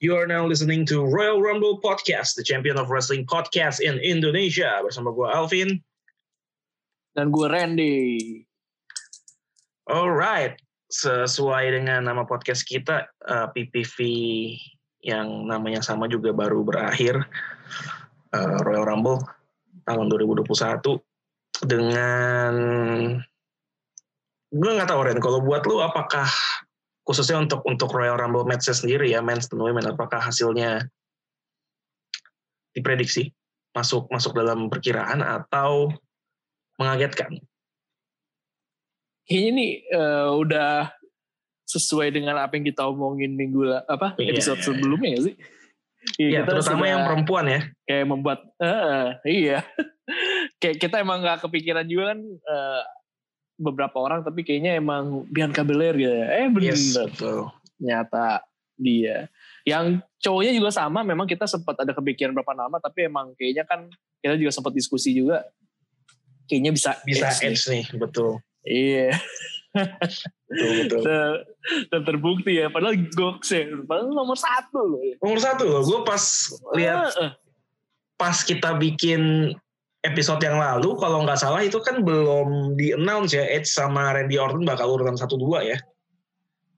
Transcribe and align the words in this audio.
You 0.00 0.16
are 0.16 0.24
now 0.24 0.48
listening 0.48 0.88
to 0.88 1.04
Royal 1.04 1.44
Rumble 1.44 1.76
Podcast, 1.76 2.32
the 2.32 2.40
champion 2.40 2.80
of 2.80 2.88
wrestling 2.88 3.28
podcast 3.28 3.84
in 3.84 4.00
Indonesia. 4.00 4.80
Bersama 4.80 5.12
gue 5.12 5.28
Alvin. 5.28 5.76
Dan 7.12 7.28
gue 7.28 7.44
Randy. 7.44 8.08
Alright, 9.84 10.56
sesuai 10.88 11.76
dengan 11.76 12.08
nama 12.08 12.24
podcast 12.24 12.64
kita, 12.64 13.12
uh, 13.28 13.52
PPV 13.52 14.00
yang 15.04 15.44
namanya 15.44 15.84
sama 15.84 16.08
juga 16.08 16.32
baru 16.32 16.64
berakhir. 16.64 17.20
Uh, 18.32 18.56
Royal 18.64 18.88
Rumble 18.88 19.20
tahun 19.84 20.08
2021 20.08 20.96
dengan 21.68 22.52
gue 24.48 24.70
nggak 24.80 24.88
tahu 24.88 25.00
Ren 25.04 25.20
kalau 25.20 25.44
buat 25.44 25.60
lu 25.68 25.84
apakah 25.84 26.24
khususnya 27.10 27.42
untuk 27.42 27.66
untuk 27.66 27.90
Royal 27.90 28.14
Rumble 28.14 28.46
match 28.46 28.70
sendiri 28.70 29.10
ya 29.10 29.18
men's 29.18 29.50
dan 29.50 29.58
women 29.58 29.90
apakah 29.90 30.22
hasilnya 30.22 30.86
diprediksi 32.70 33.34
masuk 33.74 34.06
masuk 34.14 34.30
dalam 34.38 34.70
perkiraan 34.70 35.18
atau 35.18 35.90
mengagetkan? 36.78 37.42
Kayaknya 39.26 39.50
nih 39.58 39.72
uh, 39.90 40.30
udah 40.38 40.94
sesuai 41.66 42.14
dengan 42.14 42.38
apa 42.38 42.54
yang 42.54 42.70
kita 42.70 42.86
omongin 42.86 43.34
minggu 43.34 43.74
apa 43.90 44.14
yeah. 44.22 44.30
episode 44.30 44.62
sebelumnya 44.62 45.18
ya 45.18 45.20
sih. 45.26 45.36
Iya, 46.16 46.46
kita 46.46 46.56
terutama 46.56 46.86
yang 46.88 47.02
perempuan 47.04 47.44
ya. 47.50 47.60
Kayak 47.84 48.06
membuat, 48.08 48.40
uh, 48.56 49.20
iya. 49.26 49.66
kayak 50.62 50.80
kita 50.80 51.02
emang 51.04 51.20
gak 51.20 51.44
kepikiran 51.44 51.84
juga 51.84 52.16
kan 52.16 52.20
uh, 52.24 52.82
beberapa 53.60 54.00
orang 54.00 54.24
tapi 54.24 54.40
kayaknya 54.40 54.80
emang 54.80 55.28
Bianca 55.28 55.60
Belair 55.60 55.92
gitu 56.00 56.08
ya. 56.08 56.26
Eh 56.40 56.48
bener. 56.48 56.72
Yes, 56.72 56.96
betul. 56.96 57.52
Nyata 57.76 58.40
dia. 58.80 59.28
Yang 59.68 60.00
cowoknya 60.24 60.52
juga 60.56 60.70
sama, 60.72 61.04
memang 61.04 61.28
kita 61.28 61.44
sempat 61.44 61.76
ada 61.84 61.92
kepikiran 61.92 62.32
berapa 62.32 62.56
nama, 62.56 62.80
tapi 62.80 63.04
emang 63.04 63.36
kayaknya 63.36 63.68
kan 63.68 63.92
kita 64.24 64.40
juga 64.40 64.52
sempat 64.56 64.72
diskusi 64.72 65.12
juga. 65.12 65.44
Kayaknya 66.48 66.72
bisa 66.72 66.90
bisa 67.04 67.28
edge, 67.44 67.44
edge 67.44 67.62
nih. 67.68 67.84
betul. 68.00 68.40
Iya. 68.64 69.12
betul 70.50 70.70
betul. 70.82 71.00
Dan 71.92 72.00
terbukti 72.02 72.58
ya, 72.58 72.72
padahal 72.72 72.96
goks 73.12 73.54
ya, 73.54 73.68
padahal 73.84 74.10
nomor 74.10 74.34
satu 74.34 74.80
loh. 74.80 75.00
Nomor 75.20 75.38
satu 75.38 75.62
loh, 75.68 75.82
gue 75.84 76.00
pas 76.02 76.24
lihat 76.74 77.12
uh, 77.14 77.22
uh. 77.28 77.32
pas 78.18 78.34
kita 78.42 78.74
bikin 78.80 79.54
episode 80.00 80.40
yang 80.40 80.56
lalu 80.56 80.96
kalau 80.96 81.24
nggak 81.24 81.40
salah 81.40 81.60
itu 81.60 81.76
kan 81.84 82.00
belum 82.00 82.74
di 82.76 82.96
announce 82.96 83.36
ya 83.36 83.44
Edge 83.44 83.68
sama 83.68 84.16
Randy 84.16 84.40
Orton 84.40 84.64
bakal 84.64 84.96
urutan 84.96 85.16
satu 85.16 85.36
dua 85.36 85.64
ya. 85.64 85.78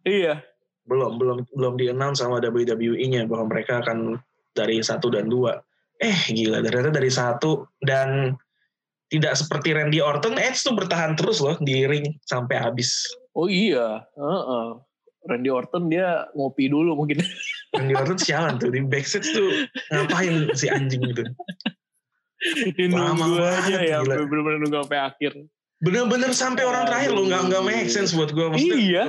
Iya. 0.03 0.43
Belum 0.87 1.17
belum 1.17 1.47
belum 1.55 1.75
di 1.79 1.87
announce 1.95 2.23
sama 2.23 2.43
WWE-nya 2.43 3.31
bahwa 3.31 3.55
mereka 3.55 3.83
akan 3.87 4.19
dari 4.59 4.83
satu 4.83 5.15
dan 5.15 5.31
dua. 5.31 5.63
Eh 6.03 6.19
gila 6.35 6.59
ternyata 6.67 6.91
dari 6.91 7.11
satu 7.13 7.63
dan 7.87 8.35
tidak 9.13 9.37
seperti 9.37 9.77
Randy 9.77 10.01
Orton, 10.01 10.41
Edge 10.41 10.65
tuh 10.65 10.73
bertahan 10.73 11.13
terus 11.21 11.45
loh 11.45 11.55
di 11.61 11.85
ring 11.85 12.17
sampai 12.25 12.57
habis. 12.57 13.05
Oh 13.37 13.45
iya, 13.45 14.01
uh 14.17 14.25
-uh. 14.25 14.69
Randy 15.29 15.53
Orton 15.53 15.87
dia 15.87 16.27
ngopi 16.35 16.67
dulu 16.73 16.99
mungkin. 16.99 17.23
Randy 17.77 17.95
Orton 17.95 18.19
sialan 18.19 18.59
tuh 18.59 18.73
di 18.73 18.83
backstage 18.83 19.29
tuh 19.31 19.69
ngapain 19.95 20.51
si 20.57 20.67
anjing 20.67 21.05
itu. 21.07 21.23
Ini 22.43 22.91
nunggu 22.91 23.39
aja 23.39 23.79
ya, 23.79 23.99
bener-bener 24.03 24.59
nunggu 24.67 24.83
sampai 24.83 24.99
akhir. 24.99 25.33
Bener-bener 25.83 26.31
sampai 26.35 26.63
orang 26.67 26.87
terakhir 26.87 27.11
loh, 27.15 27.27
nggak 27.27 27.43
nggak 27.51 27.63
make 27.63 27.91
sense 27.91 28.15
buat 28.15 28.35
gue. 28.35 28.47
Maksudnya, 28.51 28.79
iya. 28.79 29.05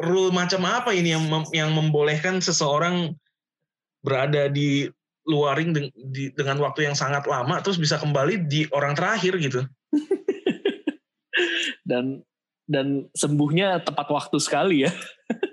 Rule 0.00 0.32
macam 0.32 0.64
apa 0.64 0.94
ini 0.96 1.12
yang 1.12 1.24
mem, 1.28 1.44
yang 1.52 1.70
membolehkan 1.76 2.40
seseorang 2.40 3.16
berada 4.00 4.48
di 4.48 4.88
luar 5.28 5.60
ring 5.60 5.76
de, 5.76 5.92
di, 5.92 6.32
dengan 6.32 6.56
waktu 6.64 6.88
yang 6.88 6.96
sangat 6.96 7.28
lama, 7.28 7.60
terus 7.60 7.76
bisa 7.76 8.00
kembali 8.00 8.48
di 8.48 8.64
orang 8.72 8.96
terakhir 8.96 9.36
gitu. 9.36 9.60
dan 11.90 12.24
dan 12.68 13.08
sembuhnya 13.12 13.84
tepat 13.84 14.08
waktu 14.08 14.36
sekali 14.40 14.88
ya. 14.88 14.92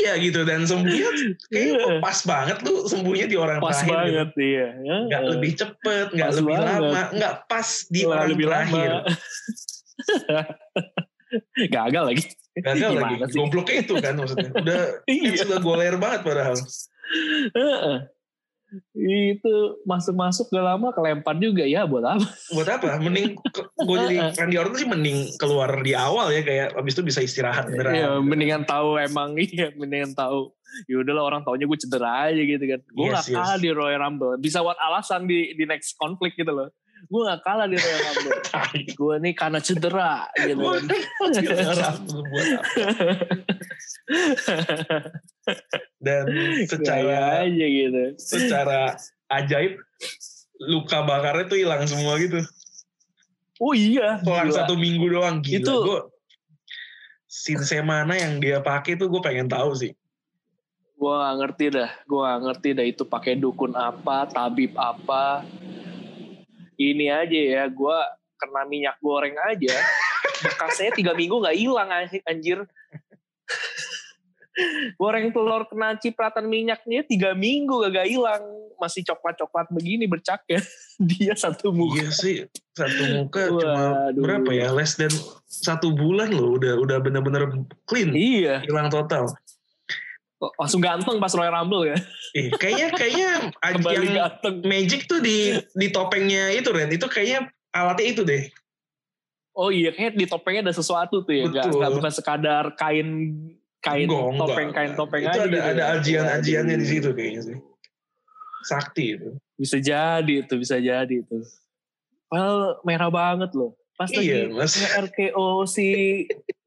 iya 0.00 0.12
gitu 0.16 0.40
dan 0.48 0.64
sembuhnya 0.64 1.08
kayak 1.52 1.68
yeah. 1.76 2.00
pas 2.00 2.18
banget 2.24 2.64
tuh 2.64 2.88
sembuhnya 2.88 3.26
di 3.28 3.36
orang 3.36 3.60
pas 3.60 3.76
terakhir. 3.76 3.92
Pas 3.92 4.00
banget 4.00 4.28
gitu. 4.32 4.40
iya. 4.40 4.68
Ya, 4.80 4.96
nggak 5.08 5.22
lebih 5.36 5.52
cepet, 5.58 6.06
nggak 6.16 6.30
lebih 6.38 6.54
banget. 6.56 6.80
lama, 6.80 7.02
nggak 7.12 7.34
pas 7.50 7.68
di 7.90 8.00
Wah, 8.02 8.10
orang 8.16 8.28
lebih 8.32 8.46
terakhir. 8.48 8.90
Gagal 11.74 12.04
lagi. 12.12 12.24
Gagal 12.52 12.92
lagi. 13.00 13.14
Sih? 13.32 13.38
Gobloknya 13.40 13.76
itu 13.80 13.94
kan 14.00 14.14
maksudnya. 14.16 14.50
Udah 14.52 14.80
iya. 15.12 15.32
sudah 15.40 15.58
goler 15.60 15.96
banget 15.96 16.20
padahal 16.24 16.56
itu 18.96 19.54
masuk-masuk 19.84 20.48
gak 20.48 20.64
lama 20.64 20.88
kelempar 20.96 21.36
juga 21.36 21.64
ya 21.64 21.84
buat 21.84 22.04
apa? 22.04 22.26
Buat 22.56 22.68
apa? 22.80 22.86
Mending 23.00 23.36
gue 23.60 23.96
jadi 24.08 24.16
Randy 24.40 24.56
Orton 24.56 24.76
sih 24.76 24.88
mending 24.88 25.18
keluar 25.36 25.68
di 25.84 25.92
awal 25.92 26.32
ya 26.32 26.40
kayak 26.40 26.76
abis 26.76 26.92
itu 26.96 27.02
bisa 27.04 27.20
istirahat 27.20 27.68
beneran. 27.68 27.92
Iya, 27.92 28.10
mendingan 28.20 28.62
tahu 28.64 28.96
emang 28.96 29.36
iya, 29.44 29.72
mendingan 29.76 30.16
tahu. 30.16 30.52
Ya 30.88 31.04
udahlah 31.04 31.24
orang 31.28 31.42
taunya 31.44 31.68
gue 31.68 31.78
cedera 31.78 32.32
aja 32.32 32.42
gitu 32.42 32.64
kan. 32.64 32.80
Gue 32.96 33.06
yes, 33.12 33.14
gak 33.14 33.24
yes. 33.28 33.36
kalah 33.36 33.58
di 33.60 33.68
Royal 33.76 34.00
Rumble. 34.00 34.40
Bisa 34.40 34.64
buat 34.64 34.78
alasan 34.80 35.28
di 35.28 35.52
di 35.52 35.64
next 35.68 36.00
konflik 36.00 36.32
gitu 36.32 36.48
loh. 36.48 36.72
Gue 37.10 37.20
gak 37.26 37.42
kalah 37.42 37.66
di 37.66 37.76
Royal 37.78 38.00
Rumble. 38.02 38.38
gue 38.94 39.14
nih 39.26 39.34
karena 39.34 39.58
cedera 39.58 40.28
gitu 40.38 40.62
kan. 40.62 40.82
dan 46.04 46.24
secara 46.68 47.46
aja 47.46 47.66
gitu. 47.66 48.14
secara 48.18 48.94
ajaib 49.32 49.78
luka 50.62 51.02
bakarnya 51.02 51.44
tuh 51.50 51.58
hilang 51.58 51.82
semua 51.88 52.18
gitu. 52.22 52.38
Oh 53.62 53.74
iya. 53.74 54.18
Selang 54.22 54.50
satu 54.50 54.74
minggu 54.78 55.10
doang 55.10 55.42
gila. 55.42 55.58
Itu 55.62 55.72
gue 55.86 56.00
sinse 57.26 57.78
mana 57.82 58.14
yang 58.18 58.38
dia 58.38 58.60
pakai 58.62 58.98
tuh 58.98 59.10
gue 59.10 59.20
pengen 59.22 59.48
tahu 59.50 59.74
sih. 59.74 59.92
Gue 60.98 61.14
gak 61.18 61.34
ngerti 61.42 61.64
dah 61.74 61.90
gue 62.06 62.20
gak 62.22 62.40
ngerti 62.46 62.68
dah 62.78 62.86
itu 62.86 63.02
pakai 63.02 63.34
dukun 63.34 63.74
apa 63.74 64.30
tabib 64.30 64.74
apa 64.78 65.42
ini 66.90 67.06
aja 67.06 67.38
ya 67.38 67.62
gue 67.70 67.98
kena 68.42 68.66
minyak 68.66 68.98
goreng 68.98 69.38
aja. 69.38 69.74
Bekasnya 70.42 70.90
tiga 70.98 71.14
minggu 71.14 71.38
nggak 71.38 71.54
hilang 71.54 71.88
anjir. 72.26 72.66
Goreng 75.00 75.32
telur 75.32 75.64
kena 75.64 75.96
cipratan 75.96 76.44
minyaknya 76.44 77.06
tiga 77.08 77.32
minggu 77.32 77.88
gak 77.88 78.04
hilang. 78.04 78.42
Masih 78.76 79.00
coklat-coklat 79.06 79.70
begini 79.70 80.04
bercak 80.10 80.42
ya 80.44 80.60
dia 81.10 81.32
satu 81.38 81.72
muka. 81.72 82.02
Iya 82.02 82.10
sih 82.12 82.36
satu 82.74 83.02
muka 83.16 83.48
Waduh. 83.48 83.60
cuma 83.62 83.84
berapa 84.12 84.50
ya? 84.52 84.68
Less 84.74 84.98
than 84.98 85.12
satu 85.48 85.94
bulan 85.96 86.34
loh 86.34 86.60
udah 86.60 86.76
udah 86.84 86.98
bener-bener 87.00 87.48
clean. 87.88 88.12
Iya. 88.12 88.60
Hilang 88.66 88.92
total 88.92 89.30
langsung 90.58 90.80
ganteng 90.82 91.16
pas 91.22 91.32
Royal 91.34 91.54
Rumble 91.54 91.94
ya 91.94 91.96
eh, 92.34 92.50
kayaknya 92.56 92.88
kayaknya 92.94 93.30
yang 93.94 94.06
ganteng. 94.10 94.54
magic 94.66 95.06
tuh 95.06 95.22
di 95.22 95.54
di 95.76 95.86
topengnya 95.94 96.50
itu 96.50 96.70
Ren 96.74 96.90
itu 96.90 97.06
kayaknya 97.06 97.50
alatnya 97.70 98.06
itu 98.08 98.24
deh 98.24 98.44
Oh 99.52 99.68
iya, 99.68 99.92
kayak 99.92 100.16
di 100.16 100.24
topengnya 100.24 100.64
ada 100.64 100.72
sesuatu 100.72 101.28
tuh 101.28 101.34
ya, 101.36 101.44
Betul. 101.44 101.76
Gak, 101.76 101.84
gak 101.84 101.92
bukan 101.92 102.12
sekadar 102.16 102.64
kain 102.72 103.08
kain 103.82 104.06
enggak, 104.08 104.38
topeng 104.38 104.68
enggak. 104.70 104.76
kain 104.78 104.92
topeng 104.94 105.22
itu 105.22 105.28
aja 105.28 105.40
ada 105.42 105.50
gitu 105.50 105.58
ada 105.58 105.82
ya. 105.82 105.86
ajian-ajiannya 105.98 106.76
di 106.78 106.86
situ 106.86 107.08
kayaknya 107.12 107.40
sih 107.42 107.56
sakti 108.62 109.04
itu 109.18 109.28
bisa 109.58 109.76
jadi 109.82 110.34
itu 110.46 110.54
bisa 110.54 110.78
jadi 110.78 111.14
itu 111.18 111.38
well 112.30 112.78
merah 112.86 113.10
banget 113.10 113.50
loh 113.58 113.74
pas 113.98 114.08
iya, 114.14 114.46
lagi 114.46 114.54
mas. 114.54 114.78
RKO 114.78 115.66
si 115.66 115.86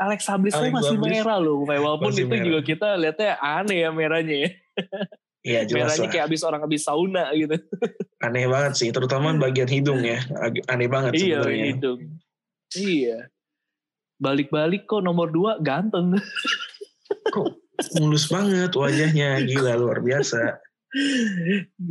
Alex 0.00 0.20
Bliss 0.40 0.56
Alex 0.56 0.72
masih 0.72 0.96
merah 0.96 1.36
loh 1.36 1.60
walaupun 1.68 2.08
masih 2.08 2.24
itu 2.24 2.32
merah. 2.32 2.46
juga 2.48 2.60
kita 2.64 2.88
lihatnya 2.96 3.36
aneh 3.36 3.78
ya 3.84 3.90
merahnya 3.92 4.36
ya 4.48 4.50
Iya 5.40 5.60
jelas 5.68 5.96
Merahnya 5.96 6.08
lah. 6.08 6.12
kayak 6.12 6.24
abis 6.28 6.40
orang 6.44 6.60
abis 6.64 6.80
sauna 6.84 7.24
gitu. 7.36 7.56
Aneh 8.24 8.44
banget 8.44 8.72
sih, 8.76 8.88
terutama 8.92 9.32
bagian 9.36 9.68
hidung 9.68 10.04
ya. 10.04 10.20
Aneh 10.68 10.88
banget 10.88 11.16
iya, 11.16 11.40
sebenarnya. 11.40 11.56
Iya, 11.56 11.64
hidung. 11.72 12.00
Iya 12.76 13.18
balik-balik 14.20 14.84
kok 14.84 15.00
nomor 15.00 15.32
dua 15.32 15.56
ganteng. 15.64 16.14
kok 17.34 17.56
mulus 17.96 18.28
banget 18.28 18.76
wajahnya, 18.76 19.40
gila 19.48 19.80
luar 19.80 20.04
biasa. 20.04 20.60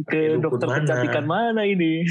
Ke 0.06 0.38
dokter 0.38 0.70
mana? 0.70 0.86
kecantikan 0.86 1.26
mana 1.26 1.66
ini? 1.66 2.06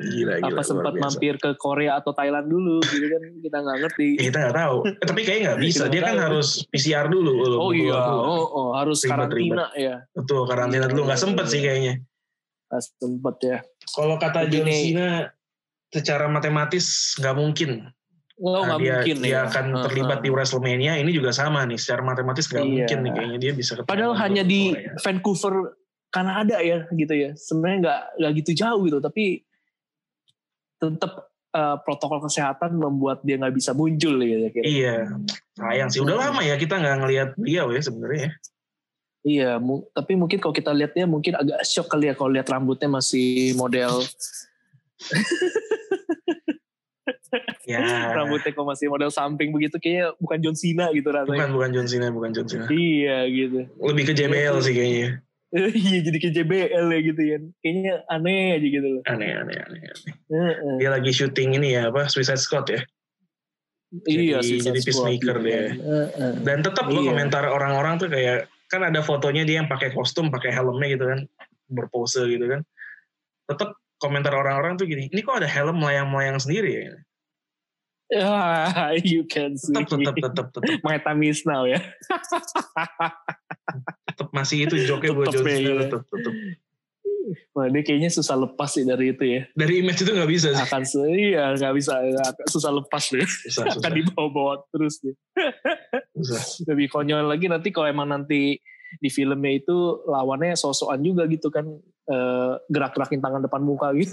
Gila, 0.00 0.34
gila, 0.40 0.56
Apa 0.56 0.62
sempat 0.64 0.94
mampir 0.96 1.36
ke 1.36 1.52
Korea 1.60 2.00
atau 2.00 2.16
Thailand 2.16 2.48
dulu 2.48 2.80
gitu 2.80 3.06
kan 3.06 3.22
kita 3.44 3.56
nggak 3.60 3.78
ngerti. 3.84 4.08
Ya, 4.16 4.22
kita 4.32 4.38
nggak 4.40 4.56
tahu. 4.56 4.76
Eh, 4.88 5.06
tapi 5.06 5.20
kayaknya 5.22 5.44
nggak 5.52 5.60
bisa. 5.60 5.82
Dia 5.92 6.02
kan 6.02 6.16
harus 6.16 6.48
PCR 6.72 7.06
dulu. 7.12 7.32
Oh 7.60 7.70
iya. 7.76 8.00
Oh, 8.16 8.44
oh, 8.48 8.68
harus 8.72 9.04
ribet, 9.04 9.12
karantina 9.12 9.64
ribet. 9.68 9.68
ya. 9.76 9.94
Betul 10.16 10.40
karantina 10.48 10.86
dulu 10.88 11.02
nggak 11.06 11.20
sempet 11.20 11.44
sih 11.52 11.60
kayaknya. 11.60 11.94
Nggak 12.72 12.82
sempet 12.98 13.36
ya. 13.44 13.58
Kalau 13.92 14.16
kata 14.16 14.40
John 14.48 14.68
Cena 14.68 15.08
secara 15.90 16.26
matematis 16.30 17.18
nggak 17.18 17.36
mungkin 17.36 17.70
Oh, 18.40 18.64
nah, 18.64 18.80
dia 18.80 19.04
mungkin, 19.04 19.20
dia 19.20 19.32
ya. 19.36 19.40
akan 19.52 19.84
terlibat 19.84 20.18
uh. 20.18 20.24
di 20.24 20.30
WrestleMania 20.32 20.96
ini 20.96 21.12
juga 21.12 21.28
sama 21.28 21.60
nih 21.68 21.76
secara 21.76 22.00
matematis 22.00 22.48
nggak 22.48 22.64
Iya. 22.64 22.72
mungkin 22.72 22.98
nih 23.04 23.12
kayaknya 23.12 23.38
dia 23.38 23.52
bisa 23.52 23.72
Padahal 23.84 24.16
hanya 24.16 24.40
di 24.40 24.72
Korea. 24.72 24.96
Vancouver, 25.04 25.54
Kanada 26.08 26.56
ya 26.64 26.88
gitu 26.88 27.12
ya. 27.12 27.30
Sebenarnya 27.36 27.78
nggak 27.84 28.00
nggak 28.16 28.32
gitu 28.40 28.50
jauh 28.64 28.80
gitu, 28.88 28.98
tapi 29.04 29.44
tetap 30.80 31.12
eh, 31.50 31.76
protokol 31.82 32.24
kesehatan 32.24 32.74
membuat 32.74 33.20
dia 33.20 33.36
nggak 33.36 33.52
bisa 33.52 33.70
muncul 33.70 34.16
ya. 34.18 34.48
Kira. 34.48 34.64
iya 34.64 34.96
sayang 35.52 35.88
sih 35.88 36.00
udah 36.00 36.14
Hmm. 36.14 36.24
lama 36.26 36.40
ya 36.40 36.54
kita 36.54 36.74
nggak 36.74 36.96
ngelihat 36.98 37.28
dia 37.36 37.62
ya 37.62 37.80
sebenarnya 37.80 38.22
ya. 38.22 38.32
Iya, 39.20 39.50
mu- 39.58 39.84
tapi 39.90 40.16
mungkin 40.16 40.40
kalau 40.40 40.50
kita 40.50 40.72
lihat 40.72 40.96
dia 40.96 41.04
mungkin 41.04 41.36
agak 41.36 41.60
shock 41.62 41.86
kali 41.86 42.08
ya 42.08 42.14
kalau 42.14 42.32
lihat 42.32 42.48
rambutnya 42.48 42.88
masih 42.88 43.52
model 43.52 44.00
ya 47.62 47.78
rambutnya 48.16 48.50
kok 48.50 48.64
masih 48.64 48.88
model 48.88 49.10
samping 49.10 49.52
begitu 49.52 49.76
kayaknya 49.76 50.16
bukan 50.16 50.38
John 50.40 50.56
Cena 50.56 50.88
gitu 50.90 51.08
bukan 51.08 51.28
rasanya. 51.28 51.52
bukan 51.52 51.70
John 51.70 51.86
Cena 51.86 52.06
bukan 52.08 52.30
John 52.32 52.46
Cena 52.46 52.66
Iya 52.66 53.18
gitu. 53.28 53.60
lebih 53.78 54.04
ke 54.04 54.12
JBL 54.14 54.56
sih 54.60 54.72
kayaknya 54.72 55.08
iya 55.74 55.98
jadi 56.00 56.16
kayak 56.16 56.32
JBL 56.36 56.86
ya 56.86 56.98
gitu 57.02 57.20
ya. 57.20 57.36
Kayaknya 57.58 57.92
aneh 58.06 58.54
aja 58.54 58.66
gitu 58.68 58.86
loh. 58.88 59.02
aneh 59.04 59.28
aneh 59.32 59.56
aneh, 59.58 59.80
aneh. 59.82 60.14
Dia 60.78 60.88
lagi 60.88 61.10
syuting 61.10 61.56
ini 61.56 61.74
ya 61.74 61.88
apa 61.88 62.06
Suicide 62.06 62.38
Squad 62.38 62.68
ya 62.68 62.80
iya 64.06 64.38
jadi- 64.38 64.62
jadi 64.62 64.78
peacemaker 64.80 65.36
dia. 65.42 65.74
Heeh. 65.74 66.32
dan 66.40 66.58
tetap 66.60 66.86
lo 66.86 66.96
Iya. 66.96 67.10
komentar 67.10 67.42
orang-orang 67.44 67.98
tuh 67.98 68.06
kayak 68.06 68.46
kan 68.66 68.80
ada 68.80 69.02
fotonya 69.02 69.42
dia 69.42 69.58
yang 69.58 69.66
pakai 69.66 69.90
kostum 69.90 70.30
pakai 70.30 70.50
helmnya 70.50 70.94
gitu 70.94 71.04
kan 71.04 71.18
berpose 71.66 72.22
gitu 72.22 72.46
kan 72.46 72.62
tetap 73.44 73.74
komentar 73.98 74.30
orang-orang 74.30 74.78
tuh 74.78 74.86
gini 74.86 75.06
ini 75.06 75.20
kok 75.20 75.38
ada 75.38 75.46
helm 75.46 75.76
melayang-melayang 75.76 76.38
sendiri 76.38 76.70
ya 76.70 76.82
Ah, 78.12 78.90
you 79.02 79.22
can 79.24 79.54
see. 79.54 79.70
tetap 79.70 79.98
tetap 79.98 80.14
tetap 80.20 80.46
tetap 80.52 80.82
My 80.82 80.98
time 80.98 81.22
is 81.24 81.42
now 81.42 81.62
ya. 81.62 81.78
tetap 84.10 84.28
masih 84.34 84.66
itu 84.66 84.74
joke 84.84 85.06
buat 85.14 85.30
Tetep 85.30 85.42
John 85.42 85.46
Cena 85.46 85.70
iya. 85.70 85.74
tetap 85.86 86.02
tetap 86.10 86.34
Wah, 87.54 87.70
dia 87.70 87.82
kayaknya 87.86 88.10
susah 88.10 88.34
lepas 88.34 88.74
sih 88.74 88.82
dari 88.82 89.14
itu 89.14 89.22
ya. 89.22 89.46
dari 89.54 89.84
image 89.84 90.02
itu 90.02 90.10
nggak 90.10 90.30
bisa 90.30 90.50
sih 90.50 90.66
Akan 90.66 90.82
iya 91.14 91.54
nggak 91.54 91.74
bisa 91.78 92.02
akan 92.02 92.46
susah 92.50 92.70
lepas 92.74 93.04
deh. 93.06 93.22
susah 93.22 93.62
Akan 93.70 93.78
susah, 93.78 93.90
dibawa-bawa 93.94 94.54
terus 94.74 94.98
deh. 94.98 95.14
susah. 96.18 96.42
Lebih 96.74 96.90
konyol 96.90 97.30
lagi 97.30 97.46
nanti 97.46 97.70
kalau 97.70 97.86
emang 97.86 98.10
nanti 98.10 98.58
di 98.98 99.08
filmnya 99.12 99.62
itu 99.62 100.02
lawannya 100.10 100.58
sosokan 100.58 100.98
juga 100.98 101.30
gitu 101.30 101.54
kan 101.54 101.70
eh, 102.10 102.52
gerak-gerakin 102.66 103.22
tangan 103.22 103.40
depan 103.40 103.62
muka 103.62 103.94
gitu. 103.94 104.10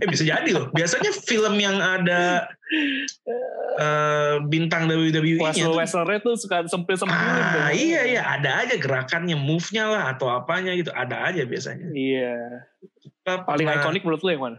eh 0.00 0.06
bisa 0.06 0.22
jadi 0.22 0.48
loh 0.54 0.70
biasanya 0.70 1.10
film 1.12 1.58
yang 1.58 1.76
ada 1.76 2.46
eh, 3.76 4.34
bintang 4.46 4.86
WWE-nya 4.86 5.42
Wrestler 5.42 5.68
tuh 5.68 5.76
wrestlernya 5.76 6.20
tuh 6.22 6.34
suka 6.38 6.56
sempil 6.64 6.96
sempilin 6.96 7.42
Ah, 7.42 7.74
iya 7.74 8.06
iya 8.06 8.22
ada 8.24 8.62
aja 8.64 8.78
gerakannya, 8.78 9.34
move-nya 9.34 9.90
lah 9.90 10.02
atau 10.14 10.30
apanya 10.30 10.72
gitu, 10.72 10.94
ada 10.94 11.28
aja 11.28 11.42
biasanya. 11.44 11.90
Iya. 11.92 12.38
Kita 13.02 13.44
Paling 13.44 13.66
pernah- 13.66 13.82
ikonik 13.82 14.02
menurut 14.02 14.22
lu 14.24 14.30
yang 14.32 14.42
mana? 14.42 14.58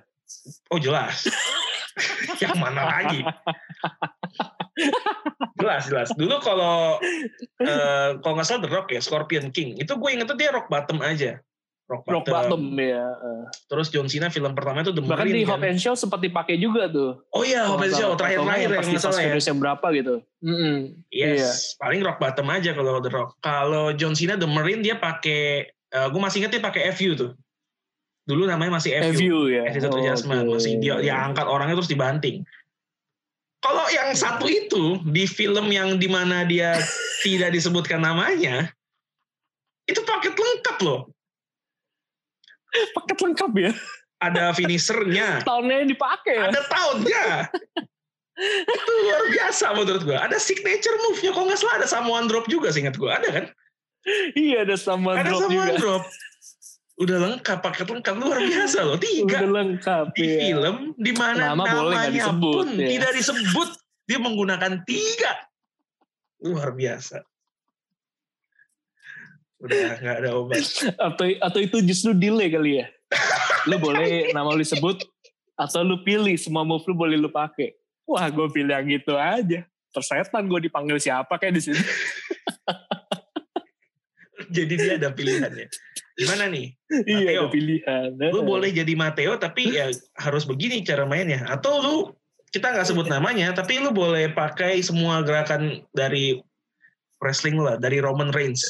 Oh 0.69 0.77
jelas. 0.77 1.25
yang 2.44 2.57
mana 2.57 2.81
lagi? 2.86 3.21
jelas 5.60 5.83
jelas. 5.88 6.10
Dulu 6.13 6.36
kalau 6.42 6.98
eh, 7.62 8.10
kalau 8.19 8.33
nggak 8.36 8.48
salah 8.48 8.62
The 8.65 8.71
Rock 8.71 8.88
ya, 8.92 9.01
Scorpion 9.01 9.54
King. 9.54 9.77
Itu 9.77 9.95
gue 9.98 10.10
inget 10.10 10.27
tuh 10.27 10.38
dia 10.38 10.50
rock 10.50 10.68
bottom 10.68 11.00
aja. 11.01 11.39
Rock 11.84 12.08
bottom. 12.08 12.16
Rock 12.16 12.28
bottom 12.28 12.64
ya. 12.76 13.06
Terus 13.68 13.92
John 13.92 14.08
Cena 14.08 14.32
film 14.32 14.56
pertama 14.56 14.82
itu 14.82 14.96
The 14.96 15.04
Bahkan 15.04 15.20
Marine 15.28 15.36
di 15.36 15.44
kan. 15.44 15.60
Hot 15.60 15.64
and 15.68 15.80
Show 15.80 15.94
sempat 15.94 16.24
dipakai 16.24 16.56
juga 16.56 16.88
tuh. 16.88 17.20
Oh 17.30 17.44
iya, 17.44 17.68
Hobbit 17.68 17.92
nggak 17.92 18.00
Show 18.00 18.12
terakhir-terakhir 18.16 18.64
Atau 18.64 18.74
ya 18.74 18.80
pas 18.80 18.88
nggak 18.88 19.04
salah 19.04 19.20
ya. 19.20 19.36
Yang 19.36 19.60
berapa 19.60 19.88
gitu. 19.92 20.16
Mm-mm. 20.42 20.76
Yes, 21.08 21.36
Iya. 21.36 21.52
paling 21.78 22.02
rock 22.02 22.18
bottom 22.18 22.48
aja 22.50 22.72
kalau 22.72 23.04
The 23.04 23.12
Rock. 23.12 23.30
Kalau 23.40 23.86
John 23.94 24.16
Cena 24.16 24.40
The 24.40 24.48
Marine 24.48 24.80
dia 24.80 24.96
pakai, 24.96 25.42
eh, 25.70 26.08
gue 26.08 26.22
masih 26.24 26.40
inget 26.40 26.56
dia 26.56 26.64
pakai 26.64 26.88
FU 26.96 27.14
tuh. 27.14 27.32
Dulu 28.24 28.48
namanya 28.48 28.80
masih 28.80 28.96
FU. 29.04 29.20
Review 29.20 29.38
ya. 29.52 29.68
attitude 29.68 30.00
adjustment 30.00 30.48
Oke. 30.48 30.56
masih 30.56 30.80
dia 30.80 30.96
dia 30.98 31.20
angkat 31.20 31.44
orangnya 31.44 31.76
terus 31.76 31.92
dibanting. 31.92 32.48
Kalau 33.60 33.88
yang 33.92 34.12
satu 34.12 34.48
itu 34.48 35.00
di 35.08 35.24
film 35.24 35.68
yang 35.68 35.96
di 35.96 36.08
mana 36.08 36.44
dia 36.44 36.80
tidak 37.24 37.52
disebutkan 37.52 38.00
namanya, 38.00 38.72
itu 39.86 40.00
paket 40.04 40.36
lengkap 40.36 40.78
loh. 40.84 41.12
Paket 42.94 43.18
lengkap 43.22 43.52
ya. 43.60 43.72
Ada 44.24 44.56
finishernya, 44.56 45.44
Tahunnya 45.44 45.84
yang 45.84 45.90
dipakai 45.92 46.34
ya. 46.40 46.44
ada 46.48 46.62
tahunnya. 46.64 47.25
itu 48.66 48.92
luar 49.06 49.24
biasa 49.30 49.66
menurut 49.75 50.02
gua. 50.08 50.18
Ada 50.25 50.40
signature 50.40 50.96
move-nya, 51.06 51.36
kok 51.36 51.44
nggak 51.44 51.60
salah 51.60 51.75
ada 51.78 51.88
Samoan 51.88 52.25
drop 52.25 52.48
juga 52.48 52.72
seingat 52.72 52.96
gua. 52.96 53.20
Ada 53.20 53.30
kan? 53.30 53.46
Iya 54.34 54.64
ada 54.66 54.75
sama 54.80 55.20
ada 55.20 55.28
drop 55.30 55.42
Samoan 55.46 55.70
juga. 55.70 55.80
drop. 55.80 56.04
Udah 56.94 57.18
lengkap, 57.20 57.58
paket 57.60 57.88
lengkap 57.90 58.16
luar 58.16 58.40
biasa 58.40 58.78
loh. 58.86 58.98
Tiga. 58.98 59.38
Udah 59.44 59.52
lengkap 59.60 60.06
di 60.14 60.24
ya. 60.24 60.38
film 60.40 60.75
di 60.96 61.12
mana 61.12 61.52
Nama 61.52 61.64
namanya 61.68 62.10
disebut, 62.10 62.54
pun 62.54 62.68
ya. 62.80 62.88
tidak 62.96 63.12
disebut 63.18 63.70
dia 64.04 64.20
menggunakan 64.20 64.72
tiga 64.84 65.31
luar 66.44 66.72
biasa 66.72 67.24
udah 69.63 69.98
nggak 70.04 70.18
ada 70.19 70.30
obat 70.36 70.60
Atau 71.00 71.25
atau 71.39 71.60
itu 71.63 71.77
justru 71.88 72.12
delay 72.12 72.51
kali 72.51 72.83
ya. 72.83 72.88
Lu 73.71 73.80
boleh 73.80 74.36
nama 74.36 74.51
lu 74.51 74.63
sebut 74.63 75.00
atau 75.56 75.81
lu 75.81 76.04
pilih 76.04 76.36
semua 76.36 76.68
move 76.68 76.83
lu 76.83 76.95
boleh 76.95 77.15
lu 77.15 77.31
pakai. 77.31 77.71
Wah 78.04 78.27
gue 78.27 78.48
pilih 78.51 78.75
yang 78.75 78.88
gitu 78.92 79.15
aja. 79.15 79.63
Persetan 79.94 80.50
gue 80.50 80.60
dipanggil 80.68 81.00
siapa 81.00 81.39
kayak 81.39 81.56
di 81.56 81.62
sini. 81.71 81.81
jadi 84.54 84.74
dia 84.77 84.94
ada 85.01 85.10
pilihannya 85.10 85.68
gimana 86.13 86.45
nih 86.45 86.77
iya 87.10 87.42
Mateo. 87.42 87.42
ada 87.42 87.50
pilihan. 87.50 88.10
lu 88.30 88.42
boleh 88.45 88.69
jadi 88.69 88.94
Mateo 88.94 89.33
tapi 89.42 89.74
ya 89.74 89.89
harus 90.21 90.45
begini 90.45 90.86
cara 90.86 91.10
mainnya 91.10 91.42
atau 91.50 91.81
lu 91.81 91.95
kita 92.54 92.69
nggak 92.69 92.86
sebut 92.86 93.10
namanya 93.10 93.50
tapi 93.57 93.81
lu 93.81 93.89
boleh 93.89 94.30
pakai 94.30 94.77
semua 94.86 95.25
gerakan 95.25 95.81
dari 95.98 96.38
wrestling 97.18 97.57
lu 97.57 97.65
lah 97.65 97.81
dari 97.81 97.98
Roman 97.98 98.30
Reigns 98.30 98.62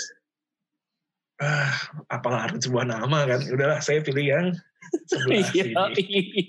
ah 1.43 1.75
apalah 2.07 2.47
arti 2.47 2.63
sebuah 2.63 2.87
nama 2.87 3.27
kan 3.27 3.39
udahlah 3.51 3.83
saya 3.83 3.99
pilih 3.99 4.23
yang 4.23 4.45
sebelah 5.11 5.43
Iya. 5.51 5.63
sini 5.91 6.43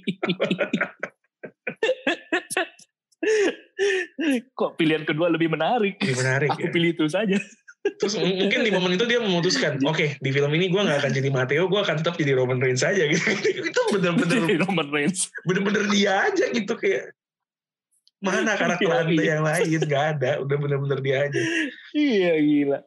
Kok 4.54 4.78
pilihan 4.78 5.02
kedua 5.02 5.26
lebih 5.32 5.50
menarik? 5.50 5.98
Lebih 5.98 6.18
menarik 6.20 6.48
Aku 6.54 6.68
ya. 6.68 6.72
pilih 6.72 6.90
itu 6.94 7.06
saja. 7.10 7.38
Terus 8.00 8.16
mungkin 8.16 8.64
di 8.64 8.72
momen 8.72 8.96
itu 8.96 9.04
dia 9.04 9.20
memutuskan, 9.20 9.76
oke 9.90 10.16
di 10.16 10.30
film 10.32 10.48
ini 10.56 10.72
gue 10.72 10.80
nggak 10.80 11.04
akan 11.04 11.12
jadi 11.12 11.28
Matteo, 11.28 11.68
gue 11.68 11.80
akan 11.84 12.00
tetap 12.00 12.16
jadi 12.16 12.32
Roman 12.32 12.56
Reigns 12.56 12.80
saja 12.80 13.04
gitu. 13.04 13.20
itu 13.60 13.80
bener-bener 13.92 14.40
Roman 14.64 14.88
Reigns. 14.88 15.28
bener-bener 15.44 15.84
dia 15.92 16.24
aja 16.24 16.48
gitu 16.48 16.72
kayak 16.80 17.12
mana 18.24 18.56
karakter 18.56 18.88
Iya, 18.88 19.00
anda 19.04 19.12
iya. 19.20 19.30
yang 19.36 19.42
lain 19.44 19.80
nggak 19.84 20.04
ada, 20.16 20.30
udah 20.40 20.56
bener-bener 20.56 20.98
dia 21.04 21.16
aja. 21.28 21.40
Iya 21.92 22.32
gila. 22.40 22.78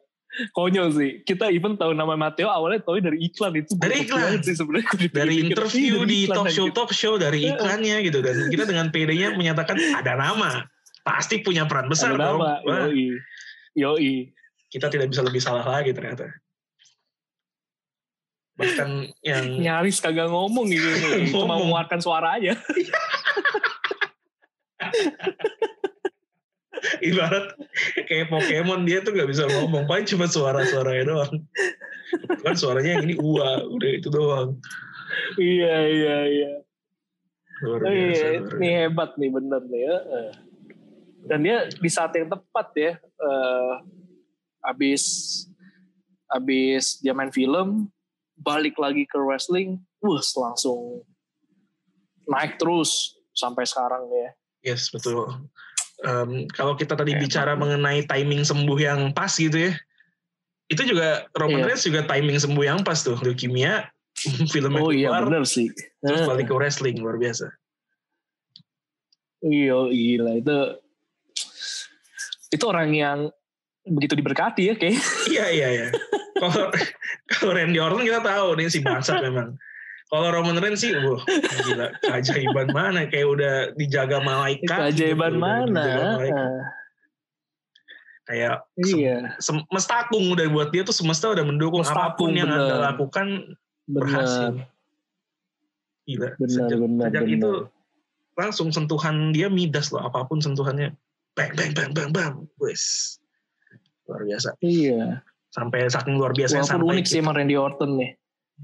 Konyol 0.52 0.88
sih. 0.92 1.12
Kita 1.22 1.50
even 1.50 1.76
tahu 1.76 1.92
nama 1.92 2.14
Matteo 2.14 2.46
awalnya 2.46 2.80
tahu 2.80 3.00
dari 3.00 3.18
iklan 3.22 3.56
itu. 3.56 3.74
Dari 3.74 4.06
iklan. 4.06 4.38
Sih 4.40 4.54
sebenarnya. 4.54 4.86
Dipikir-pikir, 4.88 5.18
Dari 5.18 5.34
iya, 5.34 5.44
interview 5.46 5.94
dari 5.98 6.06
di 6.06 6.18
iklan 6.24 6.38
talk 6.38 6.48
show 6.48 6.64
anjir. 6.64 6.76
talk 6.76 6.92
show 6.92 7.14
dari 7.16 7.40
Iya. 7.42 7.52
iklannya 7.54 7.96
gitu 8.04 8.20
dan 8.22 8.36
kita 8.48 8.64
dengan 8.64 8.88
PD-nya 8.88 9.34
menyatakan 9.34 9.76
ada 9.96 10.14
nama, 10.14 10.50
pasti 11.02 11.42
punya 11.42 11.66
peran 11.66 11.88
besar 11.88 12.14
Ada 12.14 12.22
dong. 12.22 12.40
nama. 12.40 12.62
Wah, 12.62 12.86
Yoi. 12.86 13.18
Yoi. 13.74 14.14
kita 14.68 14.88
tidak 14.88 15.08
bisa 15.08 15.24
lebih 15.24 15.40
salah 15.40 15.64
lagi 15.64 15.90
ternyata. 15.90 16.28
Bahkan 18.54 18.90
yang 19.22 19.46
Nyaris 19.56 19.98
kagak 19.98 20.28
ngomong 20.28 20.68
gitu. 20.68 20.86
Cuma 21.32 21.46
Ngomong. 21.48 21.72
mengeluarkan 21.72 22.00
suara 22.00 22.36
aja. 22.36 22.52
ibarat 27.10 27.56
kayak 28.08 28.28
Pokemon 28.30 28.86
dia 28.86 29.02
tuh 29.02 29.14
nggak 29.14 29.30
bisa 29.30 29.44
ngomong 29.48 29.86
paling 29.86 30.08
cuma 30.08 30.26
suara-suaranya 30.30 31.04
doang 31.08 31.34
kan 32.44 32.56
suaranya 32.56 32.98
yang 32.98 33.04
ini 33.10 33.16
ua 33.20 33.66
udah 33.68 33.92
itu 33.92 34.08
doang 34.08 34.58
iya 35.40 35.76
iya 35.88 36.18
iya. 36.28 36.52
luar 37.66 37.80
Oh, 37.84 37.90
biasa, 37.90 38.26
iya, 38.26 38.28
luar 38.38 38.54
ini 38.62 38.70
hebat 38.70 39.10
nih 39.18 39.30
bener 39.34 39.62
nih 39.66 39.82
ya. 39.82 39.98
Eh. 39.98 40.32
Dan 41.26 41.40
dia 41.42 41.58
di 41.74 41.90
saat 41.90 42.14
yang 42.14 42.30
tepat 42.30 42.68
ya, 42.78 42.94
eh, 43.02 43.74
abis 44.62 45.04
abis 46.30 47.02
dia 47.02 47.18
main 47.18 47.34
film, 47.34 47.90
balik 48.38 48.78
lagi 48.78 49.10
ke 49.10 49.18
wrestling, 49.18 49.82
wah 50.06 50.22
langsung 50.22 51.02
naik 52.28 52.60
terus 52.60 53.16
sampai 53.32 53.64
sekarang 53.64 54.04
ya. 54.12 54.30
yes 54.74 54.92
betul 54.92 55.30
Em, 55.98 56.46
kalau 56.54 56.78
kita 56.78 56.94
tadi 56.94 57.18
bicara 57.18 57.58
mengenai 57.58 58.06
timing 58.06 58.46
sembuh 58.46 58.78
yang 58.78 59.10
pas 59.12 59.34
gitu 59.34 59.58
ya 59.58 59.74
itu 60.68 60.84
juga 60.86 61.26
Roman 61.34 61.64
Iya. 61.64 61.74
Reigns 61.74 61.84
juga 61.84 62.02
timing 62.06 62.38
sembuh 62.38 62.64
yang 62.64 62.80
pas 62.86 63.02
tuh 63.02 63.18
leukemia 63.18 63.90
filmnya 64.54 64.78
Oh 64.78 64.94
iya 64.94 65.10
keluar 65.10 65.26
bener 65.26 65.44
sih. 65.44 65.74
terus 65.98 66.22
Eh, 66.22 66.28
balik 66.28 66.50
ke 66.50 66.56
wrestling 66.56 67.02
luar 67.02 67.18
biasa 67.18 67.50
Iya, 69.40 69.90
gila 69.90 70.32
itu 70.36 70.58
itu 72.48 72.64
orang 72.64 72.90
yang 72.92 73.20
begitu 73.86 74.14
diberkati 74.14 74.62
ya 74.68 74.76
kayak. 74.76 74.98
Iya 75.28 75.46
iya 75.50 75.68
iya. 75.72 75.88
Kalau 76.38 76.70
kalau 77.26 77.52
Randy 77.54 77.82
Orton 77.82 78.06
kita 78.06 78.22
tahu 78.22 78.58
nih 78.58 78.70
si 78.70 78.78
bangsat 78.80 79.26
memang. 79.26 79.58
Kalau 80.08 80.28
Roman 80.32 80.56
Reigns 80.64 80.80
sih, 80.80 80.96
wah 80.96 81.20
gila 81.68 81.92
keajaiban 82.00 82.72
mana 82.72 83.12
kayak 83.12 83.28
udah 83.28 83.54
dijaga 83.76 84.24
malaikat. 84.24 84.96
Keajaiban 84.96 85.36
gitu, 85.36 85.44
mana? 85.44 85.84
Kayak 88.28 88.56
iya. 88.88 89.36
semestakung 89.40 90.32
udah 90.32 90.48
buat 90.52 90.72
dia 90.72 90.84
tuh 90.84 90.96
semesta 90.96 91.32
udah 91.32 91.48
mendukung 91.48 91.84
mestakung, 91.84 92.12
apa 92.12 92.20
pun 92.20 92.32
yang 92.36 92.52
bener. 92.52 92.64
anda 92.64 92.76
lakukan 92.92 93.28
bener. 93.88 94.00
berhasil. 94.00 94.54
Gila. 96.08 96.30
Benar, 96.40 96.52
sejak, 96.56 96.78
benar, 96.80 97.06
sejak 97.08 97.24
benar. 97.24 97.36
itu 97.36 97.52
langsung 98.38 98.70
sentuhan 98.70 99.34
dia 99.34 99.50
midas 99.50 99.90
loh 99.90 100.06
apa 100.06 100.22
pun 100.30 100.38
sentuhannya 100.38 100.94
bang 101.34 101.52
bang 101.58 101.74
bang 101.74 101.90
bang 101.92 102.10
bang 102.14 102.34
wes 102.62 103.18
luar 104.06 104.22
biasa 104.24 104.54
iya 104.62 105.26
sampai 105.50 105.90
saking 105.90 106.22
luar 106.22 106.38
biasa 106.38 106.62
Walaupun 106.62 106.70
sampai 106.70 106.88
unik 106.94 107.06
sih 107.10 107.20
emang 107.20 107.36
Randy 107.42 107.58
Orton 107.58 107.98
nih 107.98 108.14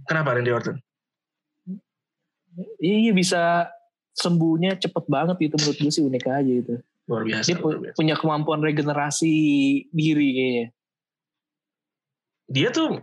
kenapa 0.05 0.37
Randy 0.37 0.53
Orton 0.53 0.77
iya 2.79 3.11
bisa 3.11 3.71
sembuhnya 4.13 4.77
cepet 4.77 5.05
banget 5.09 5.37
itu 5.49 5.55
menurut 5.57 5.77
gue 5.81 5.91
sih 5.91 6.03
unik 6.05 6.25
aja 6.29 6.53
itu 6.53 6.75
luar 7.09 7.23
biasa 7.25 7.47
dia 7.49 7.57
luar 7.59 7.77
biasa. 7.81 7.95
punya 7.97 8.15
kemampuan 8.15 8.61
regenerasi 8.61 9.33
diri 9.89 10.29
kayaknya 10.33 10.65
dia 12.53 12.69
tuh 12.69 13.01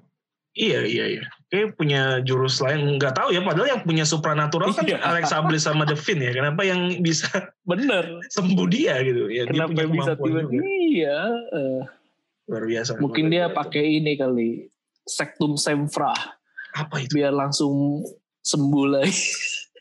Iya 0.51 0.83
iya 0.83 1.05
iya. 1.19 1.25
Kayak 1.47 1.79
punya 1.79 2.03
jurus 2.27 2.59
lain 2.59 2.99
nggak 2.99 3.15
tahu 3.15 3.31
ya. 3.31 3.39
Padahal 3.43 3.71
yang 3.71 3.83
punya 3.87 4.03
supranatural 4.03 4.75
kan 4.75 4.83
iya. 4.83 4.99
Alexa 4.99 5.39
Bliss 5.47 5.67
sama 5.67 5.87
Finn 5.95 6.19
ya. 6.19 6.35
Kenapa 6.35 6.67
yang 6.67 6.99
bisa 6.99 7.31
bener 7.71 8.19
sembuh 8.35 8.67
dia 8.67 8.99
gitu? 9.07 9.31
Ya, 9.31 9.47
Kenapa 9.47 9.79
dia 9.79 9.87
punya 9.87 9.95
bisa 9.95 10.13
tiba 10.19 10.41
Iya. 10.51 11.19
Uh, 11.55 11.81
Luar 12.51 12.65
biasa. 12.67 12.99
Mungkin 12.99 13.31
dia 13.31 13.47
pakai 13.55 14.03
ini 14.03 14.19
kali 14.19 14.67
Sectum 15.07 15.55
Semfra. 15.55 16.11
Apa 16.75 16.99
itu? 16.99 17.23
Biar 17.23 17.31
langsung 17.31 18.03
sembuh 18.45 18.87
lagi. 18.89 19.25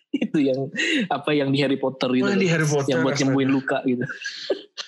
itu 0.16 0.38
yang 0.42 0.74
apa 1.10 1.30
yang 1.38 1.50
di 1.54 1.62
Harry 1.62 1.78
Potter 1.78 2.10
gitu. 2.18 2.26
Oh, 2.26 2.34
di 2.34 2.50
Harry 2.50 2.66
Potter. 2.66 2.98
Yang 2.98 3.02
buat 3.06 3.16
nyembuhin 3.22 3.50
luka 3.50 3.80
gitu. 3.86 4.06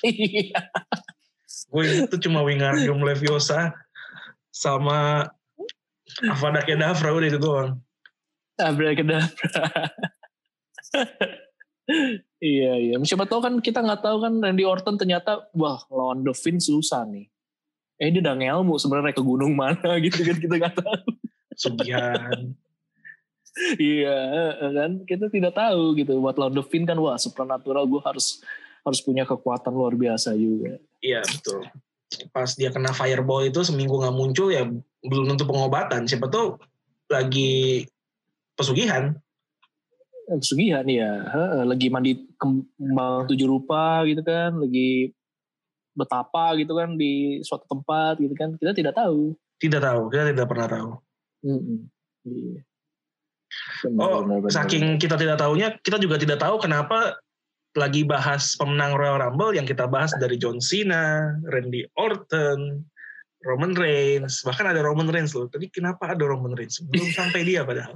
Iya. 0.02 0.66
Gue 1.70 2.10
itu 2.10 2.16
cuma 2.26 2.42
Wingardium 2.42 3.06
Leviosa 3.06 3.70
sama 4.50 5.30
Avada 6.26 6.66
Kedavra 6.66 7.14
udah 7.14 7.30
itu 7.30 7.38
doang. 7.38 7.78
Avada 8.58 8.98
Kedavra. 8.98 9.62
iya 12.42 12.72
iya. 12.82 12.96
Siapa 12.98 13.30
tahu 13.30 13.46
kan 13.46 13.54
kita 13.62 13.86
nggak 13.86 14.02
tahu 14.02 14.26
kan 14.26 14.42
Randy 14.42 14.66
Orton 14.66 14.98
ternyata 14.98 15.54
wah 15.54 15.86
lawan 15.94 16.26
The 16.26 16.34
Finn 16.34 16.58
susah 16.58 17.06
nih. 17.06 17.30
Eh 18.02 18.10
dia 18.10 18.26
udah 18.26 18.42
ngelmu 18.42 18.82
sebenarnya 18.82 19.14
ke 19.14 19.22
gunung 19.22 19.54
mana 19.54 20.02
gitu 20.02 20.26
kan 20.26 20.42
kita 20.42 20.56
nggak 20.58 20.82
tahu. 20.82 21.14
Sugihan. 21.54 22.58
Iya 23.80 24.18
kan 24.60 25.04
kita 25.04 25.28
tidak 25.28 25.54
tahu 25.56 25.96
gitu. 26.00 26.20
Buat 26.20 26.40
lawan 26.40 26.56
The 26.56 26.64
Finn 26.66 26.88
kan 26.88 26.98
wah 27.00 27.20
supernatural 27.20 27.88
gue 27.88 28.02
harus 28.04 28.40
harus 28.82 29.00
punya 29.04 29.28
kekuatan 29.28 29.74
luar 29.74 29.94
biasa 29.94 30.34
juga. 30.34 30.80
Iya 31.04 31.22
betul. 31.22 31.68
Pas 32.36 32.50
dia 32.56 32.72
kena 32.72 32.92
fireball 32.92 33.48
itu 33.48 33.64
seminggu 33.64 34.00
nggak 34.00 34.16
muncul 34.16 34.52
ya 34.52 34.68
belum 35.02 35.34
tentu 35.34 35.50
pengobatan 35.50 36.06
siapa 36.06 36.30
tuh 36.30 36.62
lagi 37.10 37.86
pesugihan 38.54 39.18
pesugihan 40.30 40.86
ya 40.86 41.10
lagi 41.66 41.90
mandi 41.90 42.30
kembang 42.38 43.26
tujuh 43.26 43.48
rupa 43.50 44.06
gitu 44.06 44.22
kan 44.22 44.56
lagi 44.62 45.12
betapa 45.92 46.56
gitu 46.56 46.72
kan 46.78 46.96
di 46.96 47.42
suatu 47.44 47.66
tempat 47.68 48.22
gitu 48.22 48.32
kan 48.38 48.56
kita 48.56 48.72
tidak 48.72 48.94
tahu 48.96 49.36
tidak 49.60 49.82
tahu 49.84 50.02
kita 50.08 50.32
tidak 50.32 50.48
pernah 50.48 50.68
tahu 50.70 50.92
mm 51.44 51.60
-hmm. 51.60 51.80
iya. 52.30 52.62
Benar, 53.84 54.00
oh 54.00 54.20
benar, 54.24 54.38
benar, 54.48 54.54
saking 54.54 54.96
kita 54.96 55.20
tidak 55.20 55.38
tahunya 55.38 55.76
kita 55.84 55.98
juga 56.00 56.16
tidak 56.16 56.40
tahu 56.40 56.56
kenapa 56.64 57.20
lagi 57.76 58.04
bahas 58.04 58.56
pemenang 58.60 59.00
Royal 59.00 59.20
Rumble 59.20 59.56
yang 59.56 59.64
kita 59.64 59.88
bahas 59.88 60.12
dari 60.20 60.36
John 60.36 60.60
Cena, 60.60 61.36
Randy 61.48 61.88
Orton, 61.96 62.84
Roman 63.42 63.74
Reigns, 63.74 64.46
bahkan 64.46 64.70
ada 64.70 64.86
Roman 64.86 65.10
Reigns 65.10 65.34
loh. 65.34 65.50
Tadi 65.50 65.72
kenapa 65.72 66.14
ada 66.14 66.24
Roman 66.28 66.54
Reigns? 66.54 66.84
Belum 66.86 67.10
sampai 67.20 67.48
dia 67.48 67.66
padahal. 67.66 67.96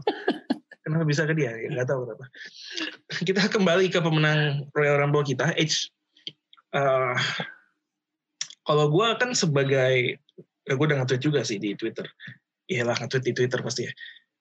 kenapa 0.86 1.04
bisa 1.06 1.26
ke 1.26 1.34
dia? 1.34 1.54
Ya, 1.54 1.82
gak 1.82 1.90
tahu 1.90 2.08
kenapa. 2.08 2.26
Kita 3.28 3.42
kembali 3.50 3.86
ke 3.92 4.00
pemenang 4.02 4.70
Royal 4.74 5.02
Rumble 5.02 5.26
kita, 5.26 5.54
Edge. 5.58 5.90
Uh, 6.76 7.18
kalau 8.66 8.90
gue 8.90 9.08
kan 9.22 9.32
sebagai, 9.38 10.20
ya 10.66 10.74
gue 10.74 10.86
udah 10.86 11.02
nge-tweet 11.02 11.22
juga 11.22 11.42
sih 11.46 11.62
di 11.62 11.78
Twitter. 11.78 12.06
Iya 12.66 12.90
lah 12.90 12.98
nge-tweet 12.98 13.26
di 13.26 13.34
Twitter 13.38 13.60
pasti 13.62 13.82
ya. 13.86 13.94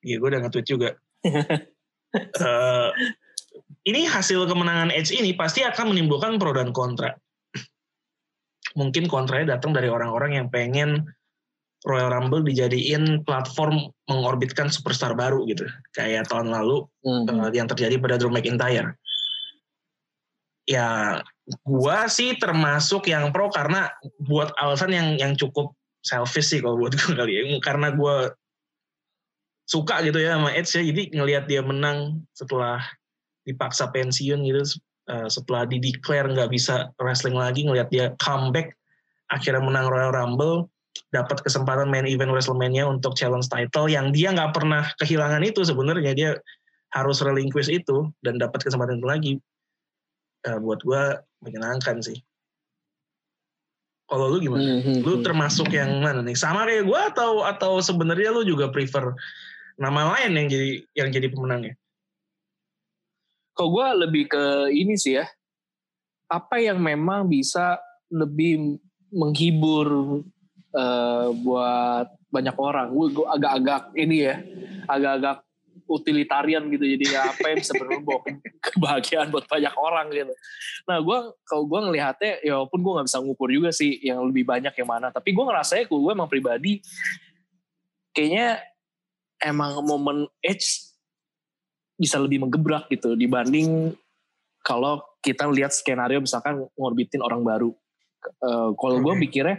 Iya 0.05 0.17
gue 0.21 0.29
udah 0.33 0.41
nge-tweet 0.49 0.67
juga. 0.69 0.89
Uh, 1.25 2.91
ini 3.91 4.09
hasil 4.09 4.49
kemenangan 4.49 4.93
Edge 4.93 5.13
ini 5.13 5.37
pasti 5.37 5.65
akan 5.65 5.93
menimbulkan 5.93 6.37
pro 6.41 6.53
dan 6.53 6.73
kontra. 6.73 7.13
Mungkin 8.75 9.07
kontranya 9.07 9.55
datang 9.55 9.71
dari 9.71 9.87
orang-orang 9.87 10.43
yang 10.43 10.49
pengen 10.51 11.07
Royal 11.85 12.11
Rumble 12.17 12.41
dijadiin 12.43 13.29
platform 13.29 13.93
mengorbitkan 14.09 14.73
superstar 14.73 15.13
baru 15.13 15.45
gitu. 15.45 15.69
Kayak 15.93 16.33
tahun 16.33 16.49
lalu 16.49 16.89
mm 17.05 17.29
-hmm. 17.29 17.39
uh, 17.45 17.53
yang 17.53 17.69
terjadi 17.69 18.01
pada 18.01 18.17
Drew 18.17 18.33
McIntyre. 18.33 18.97
Ya 20.65 21.21
gua 21.61 22.09
sih 22.09 22.41
termasuk 22.41 23.13
yang 23.13 23.29
pro 23.37 23.53
karena 23.53 23.93
buat 24.25 24.49
alasan 24.57 24.97
yang 24.97 25.09
yang 25.21 25.33
cukup 25.37 25.77
selfish 26.01 26.57
sih 26.57 26.61
kalau 26.65 26.81
buat 26.81 26.97
gue 26.97 27.13
kali 27.13 27.33
ya. 27.37 27.43
Karena 27.61 27.93
gue 27.93 28.33
suka 29.65 30.05
gitu 30.05 30.21
ya 30.21 30.37
sama 30.37 30.53
Edge 30.53 30.71
ya 30.77 30.83
jadi 30.85 31.03
ngelihat 31.17 31.45
dia 31.49 31.61
menang 31.65 32.21
setelah 32.37 32.85
dipaksa 33.49 33.89
pensiun 33.93 34.45
gitu 34.45 34.61
uh, 35.09 35.29
setelah 35.29 35.65
di 35.65 35.81
declare 35.81 36.29
nggak 36.29 36.53
bisa 36.53 36.93
wrestling 37.01 37.37
lagi 37.37 37.65
ngelihat 37.65 37.89
dia 37.89 38.07
comeback 38.21 38.77
akhirnya 39.33 39.65
menang 39.65 39.89
Royal 39.89 40.13
Rumble 40.13 40.69
dapat 41.11 41.43
kesempatan 41.43 41.91
main 41.91 42.07
event 42.07 42.31
WrestleMania 42.31 42.87
untuk 42.87 43.17
challenge 43.19 43.49
title 43.51 43.91
yang 43.91 44.13
dia 44.15 44.31
nggak 44.31 44.55
pernah 44.55 44.87
kehilangan 45.01 45.43
itu 45.43 45.65
sebenarnya 45.65 46.13
dia 46.15 46.31
harus 46.95 47.19
relinquish 47.25 47.67
itu 47.67 48.13
dan 48.23 48.39
dapat 48.39 48.63
kesempatan 48.63 49.01
itu 49.01 49.09
lagi 49.09 49.33
uh, 50.47 50.61
buat 50.61 50.85
gue 50.85 51.03
menyenangkan 51.43 52.05
sih 52.05 52.21
kalau 54.05 54.29
lu 54.29 54.37
gimana? 54.37 54.61
Mm-hmm. 54.61 55.01
Lu 55.01 55.17
hmm. 55.19 55.25
termasuk 55.25 55.73
yang 55.73 56.05
mana 56.05 56.21
nih? 56.21 56.37
Sama 56.37 56.69
kayak 56.69 56.85
gue 56.85 57.01
atau 57.17 57.41
atau 57.41 57.81
sebenarnya 57.81 58.37
lu 58.37 58.45
juga 58.45 58.69
prefer 58.69 59.17
nama 59.75 60.15
lain 60.17 60.33
yang 60.39 60.49
jadi 60.51 60.71
yang 60.95 61.09
jadi 61.11 61.29
pemenangnya? 61.31 61.75
Kalau 63.55 63.71
gue 63.71 63.87
lebih 64.07 64.25
ke 64.27 64.75
ini 64.75 64.99
sih 64.99 65.19
ya, 65.23 65.27
apa 66.27 66.59
yang 66.59 66.83
memang 66.83 67.31
bisa 67.31 67.79
lebih 68.11 68.83
menghibur 69.15 70.21
uh, 70.75 71.29
buat 71.39 72.11
banyak 72.35 72.57
orang. 72.59 72.91
Gue 72.91 73.15
agak-agak 73.23 73.95
ini 73.95 74.27
ya, 74.27 74.43
agak-agak 74.91 75.47
utilitarian 75.87 76.67
gitu. 76.73 76.83
Jadi 76.83 77.15
apa 77.15 77.45
yang 77.55 77.59
bisa 77.63 77.75
berubah 77.79 78.19
kebahagiaan 78.59 79.31
buat 79.31 79.47
banyak 79.47 79.75
orang 79.79 80.11
gitu. 80.11 80.35
Nah 80.91 80.99
gue 80.99 81.19
kalau 81.47 81.65
gue 81.71 81.81
ngelihatnya, 81.91 82.43
ya 82.43 82.59
walaupun 82.59 82.81
gue 82.83 82.93
nggak 82.99 83.07
bisa 83.07 83.19
ngukur 83.23 83.49
juga 83.55 83.71
sih 83.71 84.03
yang 84.03 84.19
lebih 84.27 84.43
banyak 84.43 84.75
yang 84.75 84.89
mana. 84.89 85.15
Tapi 85.15 85.31
gue 85.31 85.45
ngerasanya 85.47 85.85
gue 85.87 86.13
emang 86.13 86.31
pribadi 86.31 86.83
kayaknya 88.15 88.63
emang 89.43 89.83
momen 89.83 90.27
Edge 90.43 90.91
bisa 91.95 92.19
lebih 92.19 92.43
menggebrak 92.43 92.91
gitu 92.91 93.15
dibanding 93.15 93.95
kalau 94.67 95.05
kita 95.23 95.47
lihat 95.47 95.71
skenario 95.71 96.19
misalkan 96.19 96.67
ngorbitin 96.75 97.23
orang 97.23 97.45
baru. 97.45 97.71
Uh, 98.41 98.73
kalau 98.81 98.99
okay. 98.99 99.05
gue 99.05 99.15
mikirnya 99.21 99.57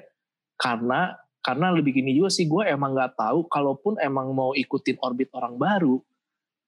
karena 0.58 1.14
karena 1.46 1.70
lebih 1.70 2.02
gini 2.02 2.18
juga 2.18 2.34
sih 2.34 2.50
gue 2.50 2.66
emang 2.66 2.98
nggak 2.98 3.14
tahu 3.14 3.46
kalaupun 3.46 4.02
emang 4.02 4.34
mau 4.34 4.58
ikutin 4.58 4.98
orbit 4.98 5.30
orang 5.38 5.54
baru 5.62 6.02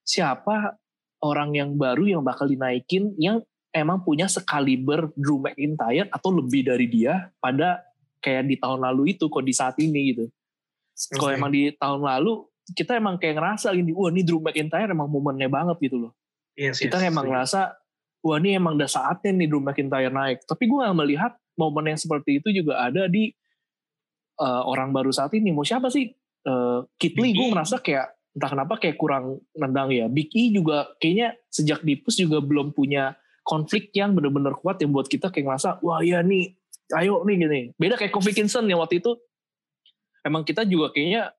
siapa 0.06 0.78
orang 1.26 1.58
yang 1.58 1.74
baru 1.74 2.06
yang 2.06 2.22
bakal 2.22 2.46
dinaikin 2.46 3.18
yang 3.18 3.42
emang 3.74 4.06
punya 4.06 4.30
sekaliber 4.30 5.10
Drew 5.18 5.42
McIntyre 5.42 6.06
atau 6.14 6.30
lebih 6.30 6.70
dari 6.70 6.86
dia 6.86 7.34
pada 7.42 7.82
kayak 8.22 8.46
di 8.46 8.56
tahun 8.62 8.86
lalu 8.86 9.18
itu 9.18 9.26
kok 9.26 9.46
di 9.46 9.54
saat 9.54 9.76
ini 9.82 10.14
gitu. 10.14 10.26
Okay. 10.94 11.18
Kalau 11.18 11.32
emang 11.34 11.52
di 11.54 11.74
tahun 11.74 12.02
lalu 12.02 12.46
kita 12.76 13.00
emang 13.00 13.16
kayak 13.16 13.40
ngerasa 13.40 13.72
ini 13.76 13.96
wah 13.96 14.12
ini 14.12 14.26
Drew 14.28 14.44
McIntyre 14.44 14.92
emang 14.92 15.08
momennya 15.08 15.48
banget 15.48 15.78
gitu 15.80 16.08
loh. 16.08 16.12
Yes, 16.58 16.82
kita 16.82 17.00
yes, 17.00 17.08
emang 17.08 17.28
yes. 17.28 17.32
ngerasa 17.32 17.62
wah 18.26 18.38
ini 18.42 18.50
emang 18.58 18.76
udah 18.76 18.90
saatnya 18.90 19.32
nih 19.32 19.48
Drew 19.48 19.64
McIntyre 19.64 20.12
naik. 20.12 20.44
Tapi 20.44 20.64
gue 20.68 20.80
gak 20.84 20.98
melihat 20.98 21.32
momen 21.56 21.94
yang 21.94 22.00
seperti 22.00 22.44
itu 22.44 22.52
juga 22.52 22.84
ada 22.84 23.08
di 23.08 23.32
uh, 24.42 24.64
orang 24.68 24.92
baru 24.92 25.14
saat 25.14 25.32
ini. 25.38 25.54
Mau 25.56 25.64
siapa 25.64 25.88
sih? 25.88 26.12
Uh, 26.48 26.88
Kit 26.96 27.16
Lee 27.20 27.36
gue 27.36 27.52
ngerasa 27.52 27.84
kayak 27.84 28.08
entah 28.38 28.50
kenapa 28.54 28.74
kayak 28.80 28.96
kurang 28.96 29.42
nendang 29.56 29.92
ya. 29.92 30.08
Big 30.08 30.32
E 30.36 30.52
juga 30.52 30.92
kayaknya 31.02 31.36
sejak 31.50 31.84
di 31.84 32.00
push 32.00 32.24
juga 32.24 32.40
belum 32.40 32.72
punya 32.72 33.18
konflik 33.48 33.96
yang 33.96 34.12
bener-bener 34.12 34.52
kuat 34.60 34.76
yang 34.84 34.92
buat 34.92 35.08
kita 35.08 35.32
kayak 35.32 35.48
ngerasa 35.48 35.80
wah 35.80 36.04
ya 36.04 36.20
nih 36.20 36.52
ayo 37.00 37.24
nih 37.24 37.36
gini 37.40 37.62
beda 37.80 37.96
kayak 37.96 38.12
Kofi 38.12 38.36
Kingston 38.36 38.68
yang 38.68 38.84
waktu 38.84 39.00
itu 39.00 39.16
emang 40.28 40.44
kita 40.44 40.68
juga 40.68 40.92
kayaknya 40.92 41.32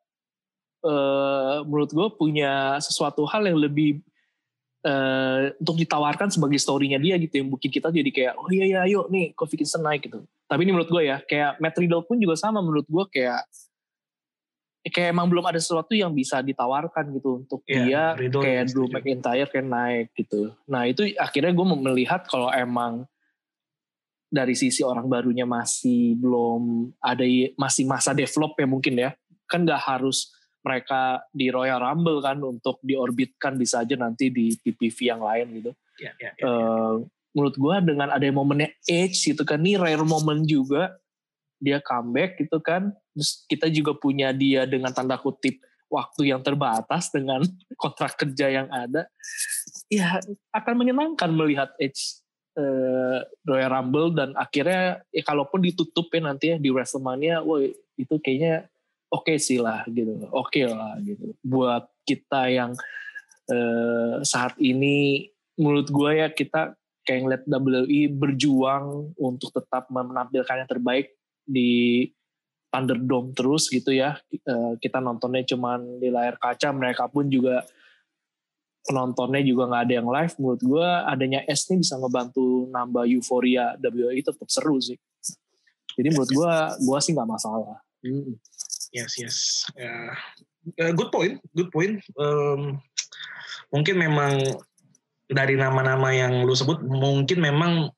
uh, 0.84 1.64
menurut 1.66 1.90
gue 1.90 2.08
punya 2.14 2.78
sesuatu 2.78 3.24
hal 3.26 3.46
yang 3.46 3.58
lebih 3.58 4.02
uh, 4.86 5.50
untuk 5.58 5.76
ditawarkan 5.80 6.30
sebagai 6.30 6.58
storynya 6.60 7.00
dia 7.00 7.18
gitu 7.18 7.42
yang 7.42 7.48
bikin 7.54 7.70
kita 7.72 7.88
jadi 7.90 8.10
kayak 8.10 8.34
oh 8.38 8.48
iya 8.52 8.64
iya 8.66 8.78
ayo 8.86 9.06
nih 9.10 9.34
Kofi 9.34 9.58
Kingston 9.58 9.82
naik 9.82 10.06
gitu. 10.06 10.22
Tapi 10.48 10.60
ini 10.64 10.72
menurut 10.72 10.90
gue 10.90 11.02
ya 11.04 11.18
kayak 11.24 11.58
Matt 11.60 11.76
Riddle 11.76 12.04
pun 12.06 12.16
juga 12.20 12.38
sama 12.38 12.62
menurut 12.62 12.86
gue 12.88 13.04
kayak 13.10 13.42
kayak 14.88 15.12
emang 15.12 15.28
belum 15.28 15.44
ada 15.44 15.60
sesuatu 15.60 15.92
yang 15.92 16.14
bisa 16.14 16.40
ditawarkan 16.40 17.12
gitu 17.12 17.44
untuk 17.44 17.60
yeah, 17.68 17.84
dia 17.84 18.02
Riddle 18.16 18.42
kayak 18.42 18.64
Drew 18.72 18.88
McIntyre 18.88 19.48
kayak 19.50 19.66
naik 19.68 20.06
gitu. 20.16 20.54
Nah 20.70 20.88
itu 20.88 21.12
akhirnya 21.18 21.52
gue 21.52 21.66
melihat 21.66 22.24
kalau 22.24 22.48
emang 22.48 23.04
dari 24.28 24.52
sisi 24.52 24.84
orang 24.84 25.08
barunya 25.08 25.48
masih 25.48 26.16
belum 26.20 26.92
ada 27.00 27.24
masih 27.56 27.84
masa 27.88 28.12
develop 28.12 28.56
ya 28.56 28.66
mungkin 28.68 28.94
ya. 28.96 29.10
Kan 29.48 29.64
nggak 29.64 29.80
harus 29.80 30.37
mereka 30.62 31.22
di 31.30 31.48
Royal 31.48 31.80
Rumble 31.80 32.20
kan 32.20 32.38
untuk 32.42 32.82
diorbitkan 32.82 33.56
bisa 33.56 33.86
aja 33.86 33.94
nanti 33.94 34.28
di 34.28 34.52
PPV 34.58 34.98
yang 35.06 35.22
lain 35.22 35.46
gitu. 35.62 35.72
Yeah, 35.98 36.14
yeah, 36.22 36.32
yeah, 36.38 36.46
uh, 36.46 36.94
menurut 37.34 37.56
gue 37.58 37.76
dengan 37.94 38.08
ada 38.14 38.26
momennya 38.30 38.70
Edge 38.86 39.34
gitu 39.34 39.42
kan 39.42 39.62
ini 39.62 39.78
rare 39.78 40.04
moment 40.04 40.42
juga. 40.44 40.98
Dia 41.58 41.82
comeback 41.82 42.38
gitu 42.38 42.62
kan. 42.62 42.94
Terus 43.14 43.42
kita 43.50 43.66
juga 43.70 43.94
punya 43.98 44.30
dia 44.30 44.62
dengan 44.66 44.94
tanda 44.94 45.18
kutip 45.18 45.58
waktu 45.90 46.30
yang 46.30 46.44
terbatas 46.44 47.10
dengan 47.10 47.42
kontrak 47.82 48.14
kerja 48.14 48.46
yang 48.62 48.68
ada. 48.70 49.10
Ya 49.90 50.22
akan 50.54 50.74
menyenangkan 50.84 51.30
melihat 51.34 51.74
Edge 51.82 52.22
uh, 52.58 53.22
Royal 53.46 53.70
Rumble 53.72 54.14
dan 54.14 54.34
akhirnya 54.34 55.02
ya 55.14 55.22
kalaupun 55.24 55.62
ditutup 55.62 56.10
ya 56.12 56.20
nanti 56.20 56.54
ya 56.54 56.56
di 56.58 56.68
WrestleMania 56.68 57.42
woi 57.46 57.72
itu 57.98 58.14
kayaknya 58.22 58.70
oke 59.08 59.28
okay 59.28 59.36
sih 59.40 59.58
lah 59.60 59.84
gitu 59.88 60.28
oke 60.28 60.48
okay 60.52 60.64
lah 60.68 60.96
gitu 61.00 61.34
buat 61.44 61.88
kita 62.04 62.48
yang 62.48 62.72
uh, 63.52 64.20
saat 64.24 64.56
ini 64.60 65.28
menurut 65.58 65.90
gue 65.90 66.10
ya 66.22 66.28
kita 66.30 66.78
kayak 67.08 67.20
ngeliat 67.24 67.44
WWE 67.48 68.00
berjuang 68.12 69.16
untuk 69.16 69.48
tetap 69.56 69.88
menampilkan 69.88 70.60
yang 70.60 70.68
terbaik 70.68 71.16
di 71.48 72.04
Thunderdome 72.68 73.32
terus 73.32 73.72
gitu 73.72 73.96
ya. 73.96 74.20
Eh, 74.28 74.72
kita 74.76 75.00
nontonnya 75.00 75.40
cuman 75.48 75.96
di 75.96 76.12
layar 76.12 76.36
kaca, 76.36 76.68
mereka 76.76 77.08
pun 77.08 77.32
juga 77.32 77.64
penontonnya 78.84 79.40
juga 79.40 79.72
nggak 79.72 79.82
ada 79.88 79.94
yang 79.96 80.08
live. 80.12 80.34
Menurut 80.36 80.60
gue 80.60 80.88
adanya 81.08 81.40
S 81.48 81.64
ini 81.72 81.80
bisa 81.80 81.96
ngebantu 81.96 82.68
nambah 82.68 83.08
euforia 83.08 83.72
WWE 83.80 84.20
tetap 84.20 84.48
seru 84.52 84.76
sih. 84.84 85.00
Jadi 85.96 86.08
menurut 86.12 86.28
gue, 86.28 86.52
gue 86.84 86.98
sih 87.00 87.16
nggak 87.16 87.30
masalah. 87.32 87.80
Yes, 88.92 89.20
yes. 89.20 89.36
Uh, 89.76 90.92
good 90.96 91.12
point, 91.12 91.40
good 91.52 91.68
point. 91.68 92.00
Um, 92.16 92.80
mungkin 93.72 94.00
memang 94.00 94.40
dari 95.28 95.60
nama-nama 95.60 96.08
yang 96.12 96.44
lu 96.48 96.56
sebut, 96.56 96.80
mungkin 96.80 97.44
memang 97.44 97.92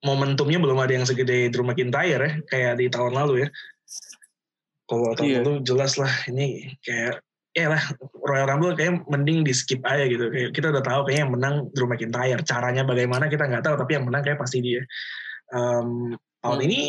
momentumnya 0.00 0.56
belum 0.56 0.80
ada 0.80 0.96
yang 0.96 1.04
segede 1.04 1.52
Drew 1.52 1.64
McIntyre 1.64 2.20
ya, 2.24 2.32
kayak 2.48 2.80
di 2.80 2.88
tahun 2.88 3.12
lalu 3.12 3.44
ya. 3.44 3.48
Kalau 4.88 5.12
tahun 5.14 5.28
yeah. 5.28 5.42
lalu 5.44 5.54
jelas 5.62 6.00
lah 6.00 6.10
ini 6.26 6.72
kayak 6.82 7.20
ya 7.52 7.66
lah 7.76 7.82
Royal 8.24 8.48
Rumble 8.48 8.74
kayak 8.78 9.04
mending 9.12 9.44
di 9.44 9.52
skip 9.52 9.84
aja 9.84 10.08
gitu. 10.08 10.32
Kayak 10.32 10.50
kita 10.56 10.72
udah 10.72 10.82
tahu 10.82 11.00
kayaknya 11.04 11.22
yang 11.28 11.32
menang 11.36 11.54
Drew 11.76 11.86
McIntyre. 11.86 12.40
Caranya 12.48 12.82
bagaimana 12.88 13.28
kita 13.28 13.44
nggak 13.44 13.64
tahu, 13.64 13.76
tapi 13.76 14.00
yang 14.00 14.08
menang 14.08 14.24
kayak 14.24 14.40
pasti 14.40 14.64
dia. 14.64 14.82
Um, 15.52 16.16
tahun 16.40 16.58
hmm. 16.64 16.66
ini 16.66 16.80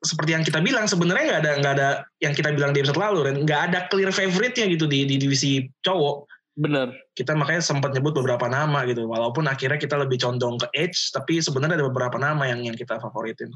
seperti 0.00 0.32
yang 0.32 0.44
kita 0.44 0.64
bilang 0.64 0.88
sebenarnya 0.88 1.24
nggak 1.28 1.40
ada 1.44 1.52
nggak 1.60 1.74
ada 1.76 1.88
yang 2.24 2.32
kita 2.32 2.56
bilang 2.56 2.72
di 2.72 2.80
episode 2.80 2.96
lalu 2.96 3.28
dan 3.28 3.34
nggak 3.44 3.60
ada 3.70 3.78
clear 3.92 4.08
favorite-nya 4.08 4.72
gitu 4.72 4.88
di, 4.88 5.04
di 5.04 5.20
divisi 5.20 5.68
cowok 5.84 6.30
Bener. 6.60 6.92
Kita 7.16 7.32
makanya 7.32 7.64
sempat 7.64 7.96
nyebut 7.96 8.12
beberapa 8.12 8.44
nama 8.50 8.84
gitu. 8.84 9.08
Walaupun 9.08 9.48
akhirnya 9.48 9.80
kita 9.80 9.96
lebih 9.96 10.20
condong 10.20 10.60
ke 10.60 10.68
Edge, 10.76 11.08
tapi 11.14 11.40
sebenarnya 11.40 11.80
ada 11.80 11.88
beberapa 11.88 12.20
nama 12.20 12.44
yang 12.52 12.60
yang 12.60 12.76
kita 12.76 13.00
favoritin. 13.00 13.48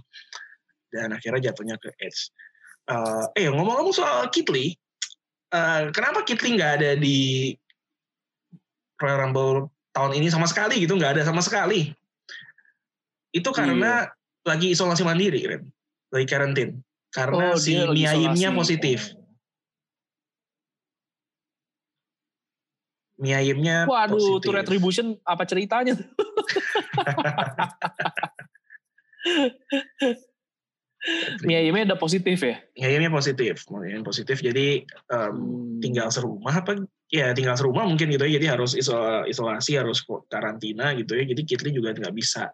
Dan 0.88 1.12
akhirnya 1.12 1.52
jatuhnya 1.52 1.76
ke 1.76 1.92
Edge. 2.00 2.32
Uh, 2.88 3.28
eh 3.36 3.48
ngomong-ngomong 3.52 3.92
soal 3.92 4.28
Kitli, 4.32 4.72
uh, 5.52 5.92
kenapa 5.92 6.24
Kitli 6.24 6.56
nggak 6.56 6.72
ada 6.80 6.90
di 6.96 7.52
Royal 8.96 9.28
Rumble 9.28 9.68
tahun 9.92 10.16
ini 10.16 10.32
sama 10.32 10.48
sekali 10.48 10.80
gitu? 10.80 10.96
Nggak 10.96 11.20
ada 11.20 11.22
sama 11.28 11.44
sekali. 11.44 11.92
Itu 13.36 13.52
karena 13.52 14.08
iya. 14.08 14.48
lagi 14.48 14.72
isolasi 14.72 15.04
mandiri, 15.04 15.44
kan? 15.44 15.60
Lagi 16.14 16.26
karantin. 16.30 16.78
Karena 17.10 17.54
oh, 17.54 17.58
si 17.58 17.74
Mia 17.74 18.50
positif. 18.54 19.18
Mie 23.18 23.34
ayamnya 23.34 23.86
Waduh, 23.86 24.38
positif. 24.38 24.46
tuh 24.46 24.52
retribution 24.54 25.06
apa 25.26 25.42
ceritanya? 25.46 25.94
mie 31.44 31.56
ayamnya 31.60 31.94
udah 31.94 32.00
positif 32.00 32.40
ya? 32.40 32.56
Mie 32.76 32.86
ayamnya 32.88 33.12
positif, 33.12 33.64
mie 33.68 33.92
ayamnya 33.92 34.06
positif. 34.06 34.36
Jadi 34.40 34.88
um, 35.12 35.32
hmm. 35.32 35.80
tinggal 35.84 36.08
serumah 36.08 36.54
apa? 36.54 36.84
Ya 37.12 37.30
tinggal 37.36 37.54
serumah 37.54 37.84
mungkin 37.86 38.10
gitu 38.10 38.24
ya. 38.26 38.40
Jadi 38.40 38.46
harus 38.48 38.72
isolasi, 39.28 39.78
harus 39.78 40.02
karantina 40.32 40.96
gitu 40.96 41.14
ya. 41.14 41.24
Jadi 41.28 41.42
Kitli 41.44 41.70
juga 41.70 41.94
nggak 41.94 42.14
bisa. 42.16 42.50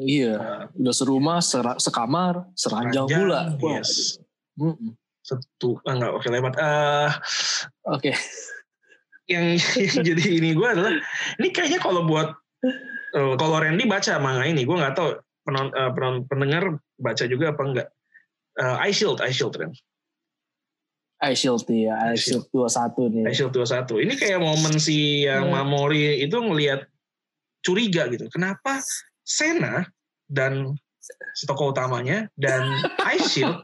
Iya, 0.00 0.34
uh, 0.34 0.62
udah 0.80 0.94
serumah, 0.94 1.38
ser 1.44 1.66
sekamar, 1.78 2.48
seranjang 2.58 3.06
pula. 3.06 3.54
Yes. 3.60 4.18
Wow. 4.56 4.74
Hmm. 4.74 4.96
Setu, 5.24 5.80
ah, 5.88 5.96
enggak, 5.96 6.12
oke 6.20 6.28
lewat. 6.28 6.52
Uh, 6.60 7.08
oke. 7.88 8.12
Okay 8.12 8.16
yang, 9.28 9.56
jadi 10.08 10.24
ini 10.40 10.52
gue 10.52 10.68
adalah 10.68 10.92
ini 11.40 11.48
kayaknya 11.48 11.80
kalau 11.80 12.04
buat 12.04 12.36
uh, 13.16 13.34
kalau 13.40 13.56
Randy 13.60 13.88
baca 13.88 14.20
manga 14.20 14.44
ini 14.44 14.68
gue 14.68 14.76
nggak 14.76 14.94
tahu 14.96 15.16
penon, 15.44 15.68
uh, 15.76 15.92
penon, 15.92 16.24
pendengar 16.26 16.64
baca 16.98 17.24
juga 17.28 17.52
apa 17.52 17.62
enggak 17.62 17.88
uh, 18.60 18.88
Shield 18.90 19.20
Ice 19.24 19.36
Shield 19.38 19.54
kan 19.54 19.70
Ice 21.30 21.40
Shield 21.40 21.64
ya 21.68 22.12
Shield 22.16 22.48
dua 22.50 22.68
satu 22.68 23.08
nih 23.08 23.28
Ice 23.30 23.40
Shield 23.40 23.52
dua 23.54 23.68
satu 23.68 24.00
ini 24.00 24.18
kayak 24.18 24.40
momen 24.42 24.76
si 24.80 25.24
yang 25.24 25.48
yeah. 25.48 25.62
Mamori 25.62 26.24
itu 26.24 26.36
ngelihat 26.36 26.84
curiga 27.64 28.10
gitu 28.12 28.28
kenapa 28.28 28.80
Sena 29.24 29.88
dan 30.28 30.76
si 31.36 31.44
tokoh 31.44 31.72
utamanya 31.72 32.28
dan 32.36 32.68
Ice 33.16 33.36
Shield 33.36 33.60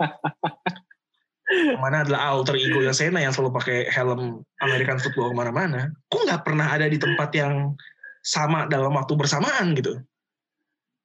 mana 1.83 2.07
adalah 2.07 2.31
alter 2.31 2.55
ego 2.55 2.79
yang 2.79 2.95
Sena 2.95 3.19
yang 3.19 3.35
selalu 3.35 3.59
pakai 3.59 3.79
helm 3.90 4.47
American 4.62 5.03
football 5.03 5.35
ke 5.35 5.37
mana-mana. 5.37 5.90
Kok 6.07 6.23
nggak 6.31 6.43
pernah 6.47 6.71
ada 6.71 6.87
di 6.87 6.95
tempat 6.95 7.35
yang 7.35 7.75
sama 8.23 8.71
dalam 8.71 8.95
waktu 8.95 9.19
bersamaan 9.19 9.75
gitu. 9.75 9.99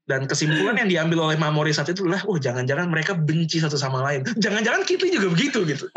Dan 0.06 0.30
kesimpulan 0.30 0.78
yang 0.78 0.86
diambil 0.86 1.26
oleh 1.26 1.38
Mamori 1.38 1.74
saat 1.74 1.90
itu 1.90 2.06
adalah, 2.06 2.22
oh 2.30 2.38
jangan-jangan 2.38 2.86
mereka 2.94 3.18
benci 3.18 3.58
satu 3.58 3.74
sama 3.74 4.06
lain. 4.06 4.22
Jangan-jangan 4.38 4.86
kita 4.86 5.10
juga 5.10 5.34
begitu 5.34 5.66
gitu. 5.66 5.90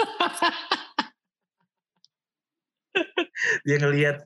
Dia 3.68 3.76
ngelihat 3.78 4.24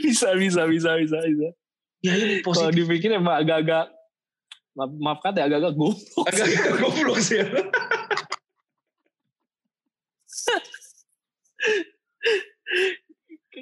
bisa 0.00 0.32
bisa 0.34 0.64
bisa 0.64 0.96
bisa 0.96 1.20
bisa. 1.28 1.48
Ya 2.00 2.16
ini 2.16 2.40
positif. 2.40 2.72
Kalau 2.72 2.72
dipikir 2.72 3.12
emang 3.12 3.44
agak-agak 3.44 3.92
maaf, 4.72 4.90
maaf 4.96 5.18
kata 5.20 5.44
ya 5.44 5.52
agak-agak 5.52 5.76
goblok. 5.76 6.24
Agak-agak 6.24 6.74
goblok 6.80 7.20
sih. 7.20 7.44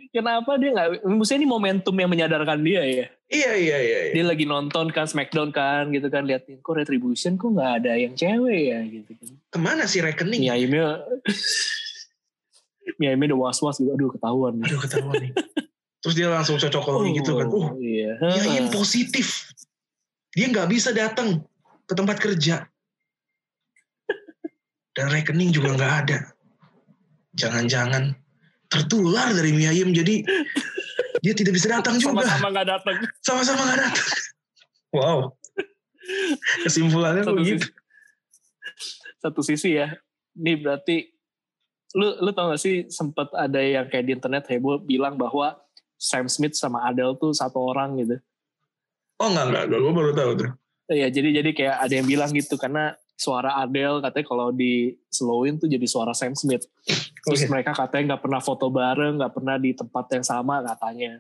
Kenapa 0.09 0.57
dia 0.57 0.71
nggak? 0.73 1.05
Maksudnya 1.05 1.41
ini 1.45 1.49
momentum 1.49 1.95
yang 1.97 2.11
menyadarkan 2.11 2.61
dia 2.65 2.83
ya. 2.85 3.07
Iya, 3.29 3.53
iya 3.61 3.77
iya 3.79 3.99
iya. 4.09 4.13
Dia 4.17 4.25
lagi 4.25 4.49
nonton 4.49 4.89
kan 4.89 5.05
Smackdown 5.05 5.53
kan 5.53 5.93
gitu 5.93 6.09
kan 6.09 6.25
liatin 6.25 6.65
kok 6.65 6.75
Retribution 6.77 7.37
kok 7.37 7.53
nggak 7.53 7.73
ada 7.85 7.93
yang 8.01 8.17
cewek 8.17 8.73
ya 8.73 8.81
gitu 8.89 9.11
kan. 9.13 9.29
Ke 9.53 9.59
mana 9.61 9.85
sih 9.85 10.01
rekening? 10.01 10.49
Ya 10.49 10.57
ini 10.57 10.81
Ya 12.99 13.13
ini 13.13 13.25
udah 13.29 13.39
was 13.39 13.61
was 13.61 13.77
gitu. 13.77 13.93
Aduh 13.93 14.09
ketahuan. 14.09 14.57
Aduh 14.65 14.81
ketahuan 14.81 15.21
nih. 15.21 15.33
Terus 16.01 16.15
dia 16.15 16.29
langsung 16.33 16.57
cocok 16.57 16.85
oh, 16.89 17.05
gitu 17.05 17.33
kan. 17.37 17.47
Oh 17.53 17.77
iya. 17.77 18.17
Dia 18.17 18.65
yang 18.65 18.73
positif. 18.73 19.53
Dia 20.33 20.49
nggak 20.49 20.73
bisa 20.73 20.97
datang 20.97 21.45
ke 21.85 21.93
tempat 21.93 22.17
kerja. 22.17 22.65
Dan 24.97 25.07
rekening 25.15 25.53
juga 25.55 25.77
nggak 25.79 25.95
ada 26.07 26.19
jangan-jangan 27.39 28.19
tertular 28.69 29.33
dari 29.33 29.51
mie 29.57 29.73
ayam 29.73 29.91
jadi 29.91 30.23
dia 31.25 31.35
tidak 31.35 31.57
bisa 31.57 31.67
datang 31.73 31.99
juga. 31.99 32.23
Sama-sama 32.23 32.47
nggak 32.55 32.67
datang. 32.69 32.97
Sama-sama 33.25 33.61
nggak 33.67 33.81
datang. 33.89 34.09
Wow. 34.89 35.37
Kesimpulannya 36.65 37.21
satu 37.21 37.37
begitu. 37.37 37.61
Sisi, 37.61 37.77
satu 39.21 39.41
sisi 39.45 39.71
ya. 39.77 39.93
Ini 40.33 40.65
berarti 40.65 41.13
lu 41.93 42.17
lu 42.25 42.33
tau 42.33 42.57
gak 42.57 42.61
sih 42.65 42.89
sempat 42.89 43.29
ada 43.37 43.61
yang 43.61 43.85
kayak 43.93 44.05
di 44.09 44.17
internet 44.17 44.49
heboh 44.49 44.81
bilang 44.81 45.21
bahwa 45.21 45.61
Sam 46.01 46.25
Smith 46.25 46.57
sama 46.57 46.89
Adele 46.89 47.21
tuh 47.21 47.37
satu 47.37 47.61
orang 47.61 48.01
gitu. 48.01 48.17
Oh 49.21 49.29
enggak 49.29 49.69
enggak, 49.69 49.77
gue 49.77 49.93
baru 49.93 50.13
tahu 50.17 50.31
tuh. 50.41 50.51
Iya, 50.89 51.13
jadi 51.13 51.45
jadi 51.45 51.51
kayak 51.53 51.77
ada 51.85 51.95
yang 52.01 52.09
bilang 52.09 52.31
gitu 52.33 52.57
karena 52.57 52.97
suara 53.19 53.59
Adele 53.59 53.99
katanya 53.99 54.27
kalau 54.31 54.49
di 54.55 54.95
slowin 55.11 55.59
tuh 55.59 55.67
jadi 55.67 55.83
suara 55.91 56.15
Sam 56.15 56.39
Smith. 56.39 56.71
Terus 57.27 57.43
okay. 57.43 57.51
mereka 57.51 57.75
katanya 57.75 58.15
nggak 58.15 58.23
pernah 58.23 58.39
foto 58.39 58.71
bareng, 58.71 59.19
nggak 59.19 59.35
pernah 59.35 59.59
di 59.59 59.75
tempat 59.75 60.07
yang 60.15 60.25
sama 60.25 60.63
katanya. 60.63 61.19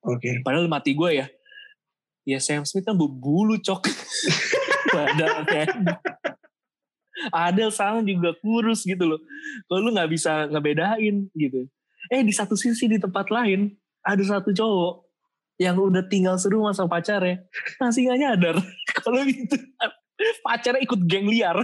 Oke. 0.00 0.24
Okay. 0.24 0.34
Padahal 0.40 0.72
mati 0.72 0.96
gue 0.96 1.10
ya, 1.20 1.26
ya 2.24 2.40
Sam 2.40 2.64
Smith 2.64 2.88
kan 2.88 2.96
bulu 2.96 3.60
cok. 3.60 3.84
Padahal 4.96 5.44
kan. 5.44 5.68
Adele 7.30 7.70
sama 7.70 8.00
juga 8.00 8.32
kurus 8.40 8.82
gitu 8.88 9.04
loh. 9.04 9.20
Kalau 9.68 9.84
lu 9.84 9.92
nggak 9.92 10.10
bisa 10.10 10.48
ngebedain 10.48 11.28
gitu. 11.36 11.68
Eh 12.08 12.24
di 12.24 12.32
satu 12.32 12.56
sisi 12.56 12.88
di 12.88 12.96
tempat 12.96 13.28
lain 13.28 13.68
ada 14.00 14.20
satu 14.24 14.48
cowok 14.52 15.04
yang 15.60 15.78
udah 15.78 16.02
tinggal 16.10 16.34
serumah 16.34 16.74
sama 16.74 16.98
pacarnya 16.98 17.46
masih 17.78 18.10
nggak 18.10 18.18
nyadar 18.18 18.56
kalau 18.98 19.22
gitu 19.22 19.54
pacarnya 20.42 20.80
ikut 20.82 21.00
geng 21.08 21.28
liar. 21.28 21.58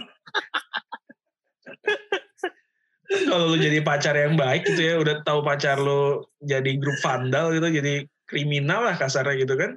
Kalau 3.11 3.51
lu 3.51 3.57
jadi 3.59 3.83
pacar 3.83 4.15
yang 4.15 4.39
baik 4.39 4.71
gitu 4.71 4.83
ya, 4.87 4.95
udah 5.03 5.27
tahu 5.27 5.43
pacar 5.43 5.83
lu 5.83 6.23
jadi 6.47 6.79
grup 6.79 6.99
vandal 7.03 7.51
gitu, 7.51 7.67
jadi 7.67 8.07
kriminal 8.31 8.87
lah 8.87 8.95
kasarnya 8.95 9.35
gitu 9.43 9.59
kan. 9.59 9.75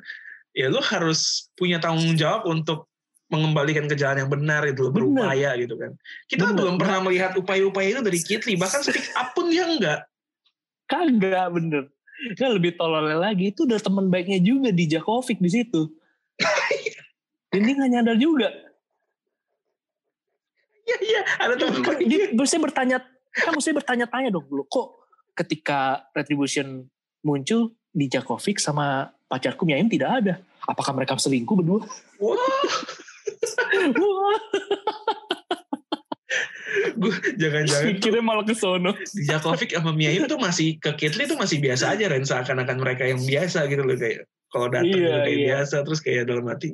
Ya 0.54 0.70
lu 0.70 0.78
harus 0.86 1.50
punya 1.58 1.82
tanggung 1.82 2.14
jawab 2.14 2.46
untuk 2.46 2.86
mengembalikan 3.34 3.90
ke 3.90 3.98
jalan 3.98 4.22
yang 4.26 4.32
benar 4.32 4.62
itu 4.70 4.94
berupaya 4.94 5.58
gitu 5.58 5.74
kan. 5.82 5.98
Kita 6.30 6.54
bener. 6.54 6.58
belum 6.62 6.76
pernah 6.78 7.00
melihat 7.02 7.34
upaya-upaya 7.34 7.98
itu 7.98 8.02
dari 8.06 8.20
Kitli, 8.22 8.54
bahkan 8.54 8.86
speak 8.86 9.10
up 9.18 9.34
pun 9.34 9.50
dia 9.50 9.66
enggak. 9.66 10.06
Kagak 10.86 11.50
bener. 11.58 11.90
Kan 12.38 12.54
lebih 12.54 12.78
tolol 12.78 13.10
lagi, 13.18 13.50
itu 13.50 13.66
udah 13.66 13.82
teman 13.82 14.14
baiknya 14.14 14.38
juga 14.38 14.70
di 14.70 14.86
Jakovic 14.86 15.42
di 15.42 15.50
situ. 15.50 15.90
Ini 17.58 17.70
nggak 17.74 17.90
nyadar 17.90 18.18
juga. 18.22 18.54
Iya 20.84 20.98
iya 21.00 21.22
ada 21.40 21.54
teman 21.56 21.80
Jadi 22.04 22.36
mesti 22.36 22.58
bertanya, 22.60 22.98
kan 23.32 23.56
mesti 23.56 23.72
bertanya-tanya 23.72 24.30
dong 24.36 24.46
dulu. 24.48 24.68
Kok 24.68 24.88
ketika 25.34 26.12
retribution 26.12 26.86
muncul 27.24 27.74
di 27.94 28.06
Jakovic 28.12 28.60
sama 28.60 29.08
pacarku 29.32 29.64
Miaim 29.64 29.88
tidak 29.88 30.10
ada. 30.22 30.34
Apakah 30.68 30.96
mereka 30.96 31.16
selingkuh 31.16 31.56
berdua? 31.60 31.82
Wah. 32.20 32.38
Wah. 33.96 34.40
gue 36.74 37.14
jangan-jangan 37.38 37.96
kira 38.02 38.20
malah 38.20 38.42
ke 38.42 38.58
sono 38.58 38.98
di 38.98 39.24
Jakovic 39.30 39.78
sama 39.78 39.94
Miaim 39.94 40.26
tuh 40.26 40.42
masih 40.42 40.82
ke 40.82 40.90
Kitli 40.98 41.30
tuh 41.30 41.38
masih 41.38 41.62
biasa 41.62 41.94
aja 41.94 42.10
Ren 42.10 42.26
seakan-akan 42.26 42.78
mereka 42.82 43.06
yang 43.06 43.22
biasa 43.22 43.70
gitu 43.70 43.86
loh 43.86 43.94
kayak 43.94 44.26
kalau 44.50 44.68
datang 44.74 44.98
iya, 44.98 45.22
kayak 45.22 45.38
iya. 45.38 45.48
biasa 45.54 45.76
terus 45.86 46.00
kayak 46.02 46.26
dalam 46.26 46.46
hati 46.50 46.74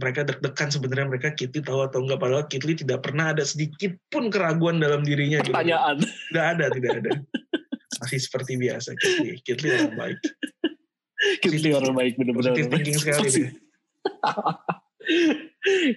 mereka 0.00 0.24
deg-degan 0.24 0.68
sebenarnya 0.72 1.06
mereka 1.12 1.28
Kitli 1.36 1.60
tahu 1.60 1.84
atau 1.84 2.00
enggak 2.00 2.18
padahal 2.18 2.44
Kitli 2.48 2.80
tidak 2.80 3.04
pernah 3.04 3.36
ada 3.36 3.44
sedikit 3.44 3.92
pun 4.08 4.32
keraguan 4.32 4.80
dalam 4.80 5.04
dirinya 5.04 5.44
gitu. 5.44 5.52
pertanyaan 5.52 6.00
gitu. 6.00 6.08
tidak 6.32 6.46
ada 6.56 6.66
tidak 6.72 6.92
ada 7.04 7.10
masih 8.00 8.20
seperti 8.24 8.56
biasa 8.56 8.96
Kitli 8.96 9.36
Kitli 9.44 9.68
orang 9.76 9.94
baik 10.00 10.18
Kitli 11.44 11.70
orang 11.76 11.92
baik 11.92 12.16
benar-benar 12.16 12.56
positif 12.56 12.72
thinking 12.72 12.96
sekali 12.96 13.30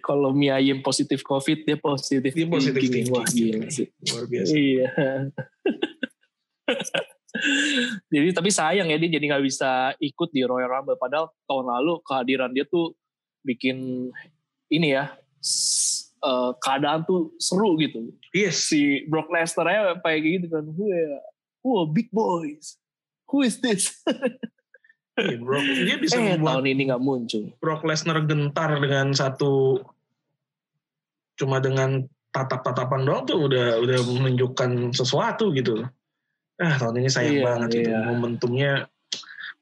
kalau 0.08 0.34
Mia 0.34 0.60
Yim 0.60 0.84
positif 0.84 1.24
COVID 1.24 1.66
dia 1.68 1.78
positif 1.80 2.34
dia 2.34 2.48
positif 2.48 2.82
thinking. 2.82 3.12
Wah 3.14 3.26
gila 3.28 3.70
sih. 3.70 3.88
Luar 4.12 4.26
biasa. 4.28 4.54
Iya. 4.54 4.88
jadi 8.14 8.30
tapi 8.30 8.54
sayang 8.54 8.94
ya 8.94 8.98
dia 9.02 9.18
jadi 9.18 9.26
nggak 9.26 9.44
bisa 9.44 9.98
ikut 9.98 10.30
di 10.30 10.46
Royal 10.46 10.70
Rumble 10.70 11.02
padahal 11.02 11.34
tahun 11.50 11.66
lalu 11.66 11.94
kehadiran 12.06 12.54
dia 12.54 12.62
tuh 12.70 12.94
bikin 13.46 14.10
ini 14.72 14.98
ya 14.98 15.14
uh, 16.24 16.52
keadaan 16.58 17.04
tuh 17.04 17.36
seru 17.38 17.76
gitu. 17.78 18.10
Yes. 18.32 18.72
Si 18.72 19.06
Brock 19.12 19.30
Lesnar 19.30 19.68
ya 19.70 19.94
kayak 20.00 20.20
gitu 20.24 20.48
kan. 20.50 20.66
Who, 20.66 20.86
who 21.62 21.70
big 21.92 22.10
boys. 22.10 22.80
Who 23.30 23.44
is 23.44 23.60
this? 23.60 23.92
yeah, 25.20 25.38
Brock, 25.44 25.66
dia 25.66 25.98
bisa 26.00 26.18
eh, 26.18 26.38
membuat 26.40 26.64
tahun 26.64 26.66
ini 26.74 26.82
nggak 26.90 27.04
muncul. 27.04 27.44
Brock 27.60 27.84
Lesnar 27.86 28.24
gentar 28.26 28.80
dengan 28.80 29.12
satu 29.14 29.84
cuma 31.34 31.58
dengan 31.58 32.06
tatap-tatapan 32.34 33.06
doang 33.06 33.24
tuh 33.26 33.46
udah 33.46 33.82
udah 33.82 34.00
menunjukkan 34.06 34.94
sesuatu 34.94 35.54
gitu. 35.54 35.86
Ah 36.62 36.78
tahun 36.78 37.02
ini 37.02 37.10
sayang 37.10 37.38
iya, 37.42 37.46
banget 37.46 37.70
iya. 37.74 37.82
itu 37.82 37.92
momentumnya 38.06 38.72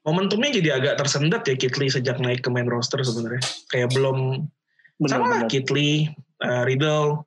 momentumnya 0.02 0.50
jadi 0.58 0.68
agak 0.78 0.94
tersendat 0.98 1.42
ya 1.46 1.54
Kitli 1.54 1.86
sejak 1.90 2.18
naik 2.18 2.42
ke 2.42 2.50
main 2.50 2.66
roster 2.66 3.02
sebenarnya. 3.02 3.42
Kayak 3.70 3.94
belum 3.94 4.46
bener, 4.98 5.10
sama 5.10 5.26
lah 5.30 5.42
Kitli, 5.46 6.10
uh, 6.42 6.62
Riddle 6.66 7.26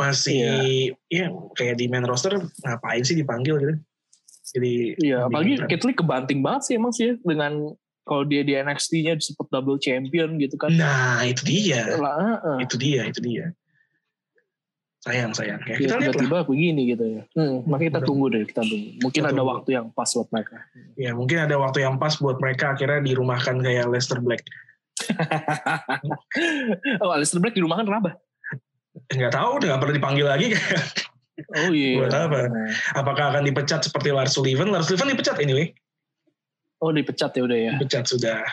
masih 0.00 0.40
iya. 1.12 1.28
ya 1.28 1.36
kayak 1.52 1.76
di 1.76 1.86
main 1.86 2.08
roster 2.08 2.40
ngapain 2.64 3.04
sih 3.04 3.16
dipanggil 3.16 3.60
gitu. 3.60 3.74
Jadi 4.52 4.74
iya 5.00 5.28
apalagi 5.28 5.64
Kitli 5.68 5.92
kebanting 5.92 6.40
banget 6.40 6.72
sih 6.72 6.74
emang 6.80 6.92
sih 6.92 7.12
ya, 7.12 7.14
dengan 7.20 7.76
kalau 8.02 8.26
dia 8.26 8.42
di 8.42 8.58
NXT-nya 8.58 9.14
disebut 9.14 9.46
double 9.52 9.78
champion 9.78 10.34
gitu 10.34 10.58
kan. 10.58 10.74
Nah, 10.74 11.22
itu 11.22 11.46
dia. 11.46 11.86
Lah, 12.02 12.42
uh. 12.42 12.58
Itu 12.58 12.74
dia, 12.74 13.06
itu 13.06 13.22
dia 13.22 13.54
sayang 15.02 15.34
sayang. 15.34 15.60
Ya, 15.66 15.76
kita 15.82 15.98
lihat 15.98 16.14
tiba-tiba 16.14 16.46
begini 16.46 16.94
gitu 16.94 17.04
ya. 17.04 17.22
Hmm, 17.34 17.66
makanya 17.66 17.98
kita 17.98 18.00
tunggu 18.06 18.26
deh 18.30 18.42
kita 18.46 18.62
tunggu. 18.62 18.88
Mungkin 19.02 19.22
kita 19.22 19.30
ada 19.30 19.34
tunggu. 19.34 19.50
waktu 19.50 19.70
yang 19.74 19.86
pas 19.90 20.10
buat 20.14 20.28
mereka. 20.30 20.56
Ya 20.94 21.10
mungkin 21.12 21.38
ada 21.42 21.56
waktu 21.58 21.78
yang 21.82 21.94
pas 21.98 22.14
buat 22.22 22.38
mereka 22.38 22.64
akhirnya 22.78 23.00
dirumahkan 23.02 23.56
kayak 23.60 23.86
Lester 23.90 24.18
Black. 24.22 24.42
Oh 27.02 27.10
Lester 27.18 27.42
Black 27.42 27.58
dirumahkan 27.58 27.88
kenapa 27.88 28.22
nggak 29.12 29.32
tahu 29.32 29.60
nggak 29.60 29.80
pernah 29.80 29.96
dipanggil 29.96 30.26
lagi. 30.28 30.48
Oh 31.56 31.72
iya. 31.72 32.04
Buat 32.04 32.12
apa? 32.12 32.38
Apakah 32.92 33.24
akan 33.32 33.48
dipecat 33.48 33.88
seperti 33.88 34.12
Lars 34.12 34.36
Sullivan? 34.36 34.68
Lars 34.68 34.88
Sullivan 34.88 35.16
dipecat 35.16 35.40
anyway. 35.40 35.72
Oh 36.84 36.92
dipecat 36.92 37.32
ya 37.32 37.42
udah 37.48 37.58
ya. 37.58 37.72
Dipecat 37.80 38.04
sudah. 38.04 38.44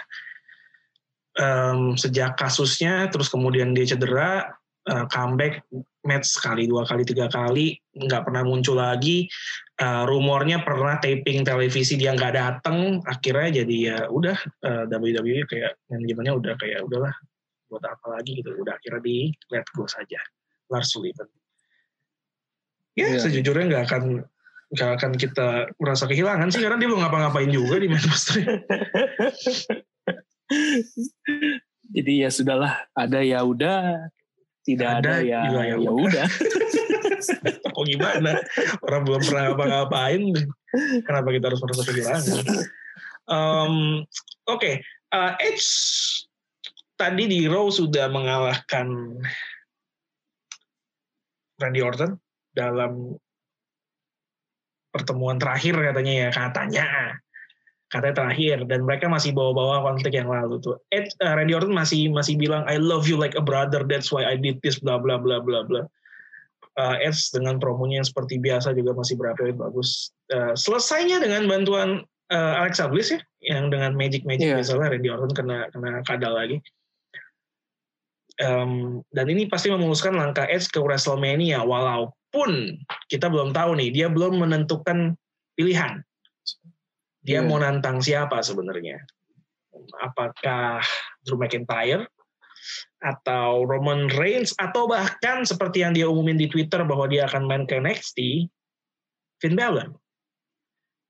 Um, 1.39 1.95
sejak 1.95 2.39
kasusnya 2.39 3.07
terus 3.11 3.31
kemudian 3.31 3.71
dia 3.71 3.87
cedera 3.87 4.59
uh, 4.87 5.05
comeback 5.07 5.63
match 6.07 6.39
sekali 6.39 6.67
dua 6.69 6.87
kali 6.87 7.03
tiga 7.03 7.27
kali 7.27 7.75
nggak 7.95 8.23
pernah 8.27 8.43
muncul 8.45 8.79
lagi. 8.79 9.27
Uh, 9.79 10.03
rumornya 10.03 10.59
pernah 10.59 10.99
taping 10.99 11.47
televisi 11.47 11.95
dia 11.95 12.11
nggak 12.11 12.35
datang 12.35 12.99
akhirnya 13.07 13.63
jadi 13.63 13.75
ya 13.79 13.97
udah 14.11 14.37
uh, 14.67 14.83
WWE 14.91 15.47
kayak 15.47 15.79
manajemennya 15.87 16.33
udah 16.35 16.53
kayak 16.59 16.83
udahlah 16.83 17.15
buat 17.71 17.83
apa 17.87 18.19
lagi? 18.19 18.43
gitu. 18.43 18.55
Udah 18.59 18.75
akhirnya 18.75 19.01
di 19.03 19.31
let 19.51 19.67
go 19.71 19.87
saja 19.87 20.19
Lars 20.67 20.91
Sullivan 20.91 21.27
ya 22.99 23.15
yeah. 23.15 23.21
sejujurnya 23.23 23.65
nggak 23.71 23.83
akan 23.87 24.03
nggak 24.69 24.89
akan 25.01 25.11
kita 25.17 25.47
merasa 25.81 26.05
kehilangan 26.05 26.51
sih 26.51 26.61
karena 26.61 26.77
dia 26.77 26.87
belum 26.91 27.01
ngapa-ngapain 27.01 27.49
juga 27.49 27.81
di 27.81 27.87
main 27.89 28.05
roster 28.05 28.43
jadi 31.95 32.13
ya 32.27 32.29
sudahlah 32.29 32.85
ada 32.93 33.19
ya 33.23 33.41
udah 33.41 34.11
tidak 34.75 35.01
ada, 35.01 35.21
ada 35.21 35.25
ya. 35.25 35.39
ya, 35.49 35.75
ya 35.77 35.91
udah. 35.91 36.27
Kok 37.75 37.85
gimana? 37.89 38.37
Orang 38.85 39.01
belum 39.07 39.21
pernah 39.25 39.43
ngapa-ngapain. 39.51 40.21
Kenapa 41.03 41.27
kita 41.33 41.45
harus 41.49 41.61
merasa 41.63 41.83
kehilangan 41.87 42.45
um, 43.29 44.03
oke. 44.49 44.59
Okay. 44.59 44.73
uh, 45.13 45.37
Edge 45.39 45.65
tadi 46.97 47.29
di 47.29 47.45
Raw 47.47 47.69
sudah 47.71 48.09
mengalahkan 48.11 49.15
Randy 51.61 51.81
Orton 51.85 52.17
dalam 52.51 53.15
pertemuan 54.89 55.37
terakhir 55.37 55.77
katanya 55.77 56.13
ya 56.27 56.29
katanya 56.33 56.85
katanya 57.89 58.15
terakhir 58.25 58.57
dan 58.69 58.85
mereka 58.85 59.09
masih 59.09 59.33
bawa-bawa 59.33 59.81
konflik 59.81 60.13
yang 60.13 60.29
lalu 60.29 60.61
tuh. 60.61 60.77
Ed, 60.93 61.09
uh, 61.25 61.33
Randy 61.33 61.57
Orton 61.57 61.73
masih 61.73 62.13
masih 62.13 62.37
bilang 62.37 62.61
I 62.69 62.77
love 62.77 63.09
you 63.09 63.17
like 63.17 63.33
a 63.33 63.43
brother 63.43 63.81
that's 63.81 64.13
why 64.13 64.25
I 64.29 64.37
did 64.37 64.61
this 64.61 64.77
bla 64.77 65.01
bla 65.01 65.17
bla 65.17 65.41
bla 65.41 65.65
bla. 65.65 65.89
Uh, 66.77 66.95
Edge 67.03 67.19
dengan 67.35 67.59
promonya 67.59 67.99
yang 67.99 68.07
seperti 68.07 68.39
biasa 68.39 68.71
juga 68.77 68.95
masih 68.95 69.17
berapa 69.17 69.51
bagus. 69.57 70.13
Uh, 70.31 70.53
selesainya 70.53 71.19
dengan 71.19 71.49
bantuan 71.49 72.05
uh, 72.31 72.61
Alexa 72.63 72.87
Bliss 72.87 73.11
ya 73.11 73.19
yang 73.43 73.73
dengan 73.73 73.97
magic 73.97 74.23
magic 74.23 74.53
yeah. 74.53 74.61
misalnya 74.61 74.93
Randy 74.93 75.09
Orton 75.09 75.33
kena 75.33 75.67
kena 75.73 76.05
kadal 76.05 76.37
lagi. 76.37 76.61
Um, 78.39 79.03
dan 79.11 79.27
ini 79.27 79.51
pasti 79.51 79.67
memuluskan 79.67 80.15
langkah 80.15 80.47
Edge 80.47 80.71
ke 80.71 80.79
WrestleMania 80.79 81.59
walaupun 81.59 82.79
kita 83.11 83.27
belum 83.27 83.51
tahu 83.51 83.75
nih 83.75 83.91
dia 83.91 84.07
belum 84.07 84.39
menentukan 84.39 85.19
pilihan 85.59 85.99
dia 87.29 87.45
yeah. 87.45 87.45
mau 87.45 87.61
nantang 87.61 88.01
siapa 88.01 88.41
sebenarnya? 88.41 89.05
Apakah 90.01 90.81
Drew 91.21 91.37
McIntyre 91.37 92.09
atau 92.97 93.69
Roman 93.69 94.09
Reigns 94.09 94.57
atau 94.57 94.89
bahkan 94.89 95.45
seperti 95.45 95.85
yang 95.85 95.93
dia 95.93 96.09
umumin 96.09 96.41
di 96.41 96.49
Twitter 96.49 96.81
bahwa 96.81 97.05
dia 97.05 97.29
akan 97.29 97.45
main 97.45 97.69
ke 97.69 97.77
NXT, 97.77 98.49
Finn 99.37 99.53
Balor. 99.53 99.93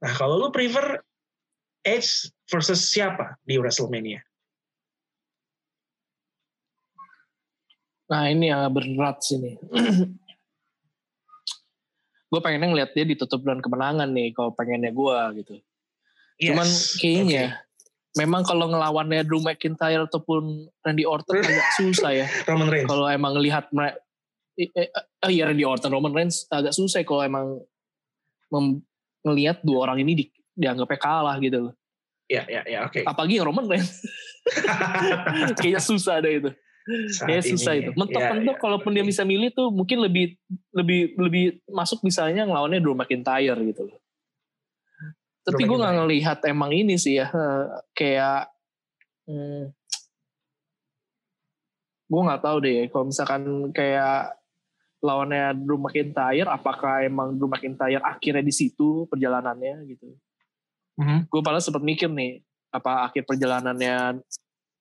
Nah 0.04 0.12
kalau 0.20 0.36
lu 0.44 0.52
prefer 0.52 1.00
Edge 1.88 2.28
versus 2.52 2.92
siapa 2.92 3.40
di 3.48 3.56
WrestleMania? 3.56 4.20
Nah 8.12 8.28
ini 8.28 8.52
yang 8.52 8.68
berat 8.76 9.24
sih 9.24 9.40
nih. 9.40 9.56
gue 12.30 12.42
pengennya 12.44 12.70
ngeliat 12.70 12.92
dia 12.94 13.08
ditutup 13.08 13.42
dengan 13.42 13.64
kemenangan 13.64 14.12
nih 14.12 14.36
kalau 14.36 14.52
pengennya 14.52 14.92
gue 14.92 15.18
gitu. 15.42 15.64
Yes. 16.40 16.56
Cuman 16.56 16.70
kayaknya 17.04 17.44
okay. 17.60 18.18
memang 18.24 18.42
kalau 18.48 18.72
ngelawannya 18.72 19.28
Drew 19.28 19.44
McIntyre 19.44 20.08
ataupun 20.08 20.72
Randy 20.80 21.04
Orton 21.04 21.44
agak 21.44 21.68
susah 21.76 22.12
ya. 22.16 22.26
Roman 22.48 22.72
Reigns. 22.72 22.88
Kalau 22.88 23.06
emang 23.12 23.36
lihat 23.44 23.68
mereka 23.76 24.00
eh, 24.56 24.72
eh, 24.72 24.90
eh, 24.96 25.30
iya 25.32 25.52
Randy 25.52 25.68
Orton, 25.68 25.92
Roman 25.92 26.16
Reigns 26.16 26.48
agak 26.48 26.72
susah 26.72 27.04
kalau 27.04 27.24
emang 27.28 27.60
melihat 29.22 29.62
dua 29.62 29.86
orang 29.86 30.02
ini 30.02 30.12
di, 30.16 30.26
dianggapnya 30.56 31.00
kalah 31.00 31.38
gitu 31.44 31.70
loh. 31.70 31.74
Ya, 32.30 32.46
ya, 32.46 32.62
ya, 32.66 32.86
oke. 32.86 33.02
Okay. 33.02 33.04
Apalagi 33.04 33.42
yang 33.42 33.48
Roman 33.52 33.68
Reigns. 33.68 34.06
Kayaknya 35.60 35.82
susah 35.82 36.22
deh 36.24 36.34
itu. 36.40 36.50
Kayak 37.22 37.44
susah 37.46 37.74
itu. 37.78 37.92
Mentok-mentok 37.94 38.56
ya, 38.56 38.58
ya. 38.58 38.62
kalaupun 38.62 38.92
dia 38.96 39.06
bisa 39.06 39.22
milih 39.22 39.54
tuh 39.54 39.70
mungkin 39.70 40.02
lebih 40.02 40.38
lebih 40.74 41.14
lebih 41.18 41.46
masuk 41.70 42.02
misalnya 42.02 42.46
ngelawannya 42.46 42.80
Drew 42.82 42.98
McIntyre 42.98 43.60
gitu 43.66 43.90
loh. 43.90 43.98
Tapi 45.50 45.64
gue 45.66 45.78
nggak 45.82 45.96
ngelihat 46.04 46.40
emang 46.46 46.72
ini 46.74 46.96
sih 46.96 47.18
ya 47.18 47.28
kayak 47.98 48.50
hmm, 49.26 49.74
gue 52.10 52.22
nggak 52.26 52.42
tahu 52.42 52.58
deh 52.66 52.90
kalau 52.90 53.06
misalkan 53.10 53.44
kayak 53.70 54.34
lawannya 55.00 55.56
Drew 55.56 55.80
McIntyre 55.80 56.50
apakah 56.50 57.06
emang 57.06 57.38
Drew 57.38 57.48
McIntyre 57.48 58.04
akhirnya 58.04 58.44
di 58.44 58.52
situ 58.52 59.08
perjalanannya 59.08 59.88
gitu. 59.88 60.12
Mm-hmm. 61.00 61.20
Gue 61.32 61.42
paling 61.46 61.64
sempat 61.64 61.84
mikir 61.86 62.12
nih 62.12 62.44
apa 62.70 63.08
akhir 63.08 63.24
perjalanannya 63.24 64.20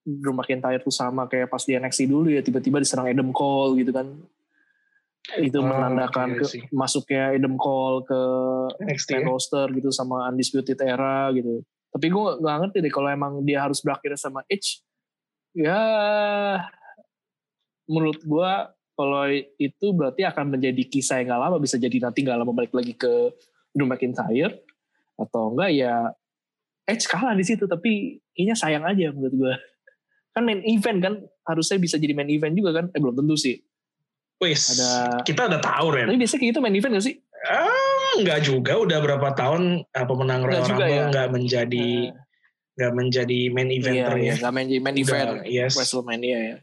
Drew 0.03 0.35
McIntyre 0.35 0.83
tuh 0.83 0.91
sama 0.91 1.31
kayak 1.31 1.53
pas 1.53 1.63
di 1.63 1.77
NXT 1.79 2.09
dulu 2.11 2.33
ya 2.33 2.43
tiba-tiba 2.43 2.83
diserang 2.83 3.07
Adam 3.07 3.31
Cole 3.31 3.85
gitu 3.85 3.95
kan 3.95 4.09
itu 5.37 5.61
oh, 5.61 5.67
menandakan 5.67 6.41
iya 6.41 6.41
ke, 6.41 6.73
masuknya 6.73 7.37
Adam 7.37 7.61
Cole 7.61 8.01
ke 8.09 8.21
NXT 8.81 9.11
ya? 9.13 9.21
roster 9.29 9.67
gitu 9.77 9.93
sama 9.93 10.25
Undisputed 10.33 10.81
Era 10.81 11.29
gitu. 11.37 11.61
Tapi 11.93 12.07
gue 12.09 12.25
gak 12.41 12.57
ngerti 12.65 12.79
deh 12.81 12.93
kalau 12.93 13.09
emang 13.13 13.45
dia 13.45 13.61
harus 13.61 13.85
berakhir 13.85 14.17
sama 14.17 14.41
Edge. 14.49 14.81
Ya 15.53 15.81
menurut 17.85 18.21
gue 18.25 18.53
kalau 18.97 19.25
itu 19.61 19.87
berarti 19.93 20.25
akan 20.25 20.57
menjadi 20.57 20.83
kisah 20.89 21.21
yang 21.21 21.37
gak 21.37 21.43
lama 21.45 21.57
bisa 21.61 21.77
jadi 21.77 21.97
nanti 22.01 22.25
gak 22.25 22.41
lama 22.41 22.53
balik 22.57 22.73
lagi 22.73 22.97
ke 22.97 23.37
Drew 23.77 23.85
McIntyre. 23.85 24.65
Atau 25.21 25.53
enggak 25.53 25.77
ya 25.77 26.09
Edge 26.89 27.05
kalah 27.05 27.37
di 27.37 27.45
situ 27.45 27.69
tapi 27.69 28.17
kayaknya 28.33 28.57
sayang 28.57 28.85
aja 28.89 29.13
menurut 29.13 29.37
gue 29.37 29.55
kan 30.33 30.47
main 30.47 30.63
event 30.65 30.99
kan 31.03 31.15
harusnya 31.51 31.83
bisa 31.83 31.99
jadi 32.01 32.17
main 32.17 32.31
event 32.33 32.55
juga 32.57 32.81
kan? 32.81 32.89
Eh 32.97 33.01
belum 33.03 33.13
tentu 33.13 33.37
sih 33.37 33.61
Wis, 34.39 34.79
ada 34.79 35.19
kita 35.27 35.51
udah 35.51 35.59
tahu 35.59 35.87
Ren. 35.91 36.07
Tapi 36.07 36.19
biasanya 36.23 36.41
kayak 36.41 36.51
gitu 36.55 36.61
main 36.63 36.77
event 36.79 36.95
gak 36.95 37.07
sih? 37.11 37.15
Ah, 37.47 38.11
enggak 38.19 38.41
juga, 38.47 38.79
udah 38.79 38.99
berapa 39.03 39.29
tahun 39.35 39.83
uh, 39.83 40.07
pemenang 40.07 40.47
Royal 40.47 40.63
Rumble 40.63 40.87
ya? 40.87 41.27
menjadi 41.27 41.89
nggak 42.79 42.93
menjadi 42.95 43.41
main 43.51 43.71
event 43.75 43.95
iya, 43.99 44.07
iya, 44.15 44.35
nggak 44.39 44.55
main, 44.55 44.69
main 44.71 44.95
event 44.95 45.43
yes. 45.51 45.75
WrestleMania 45.75 46.39
ya. 46.39 46.57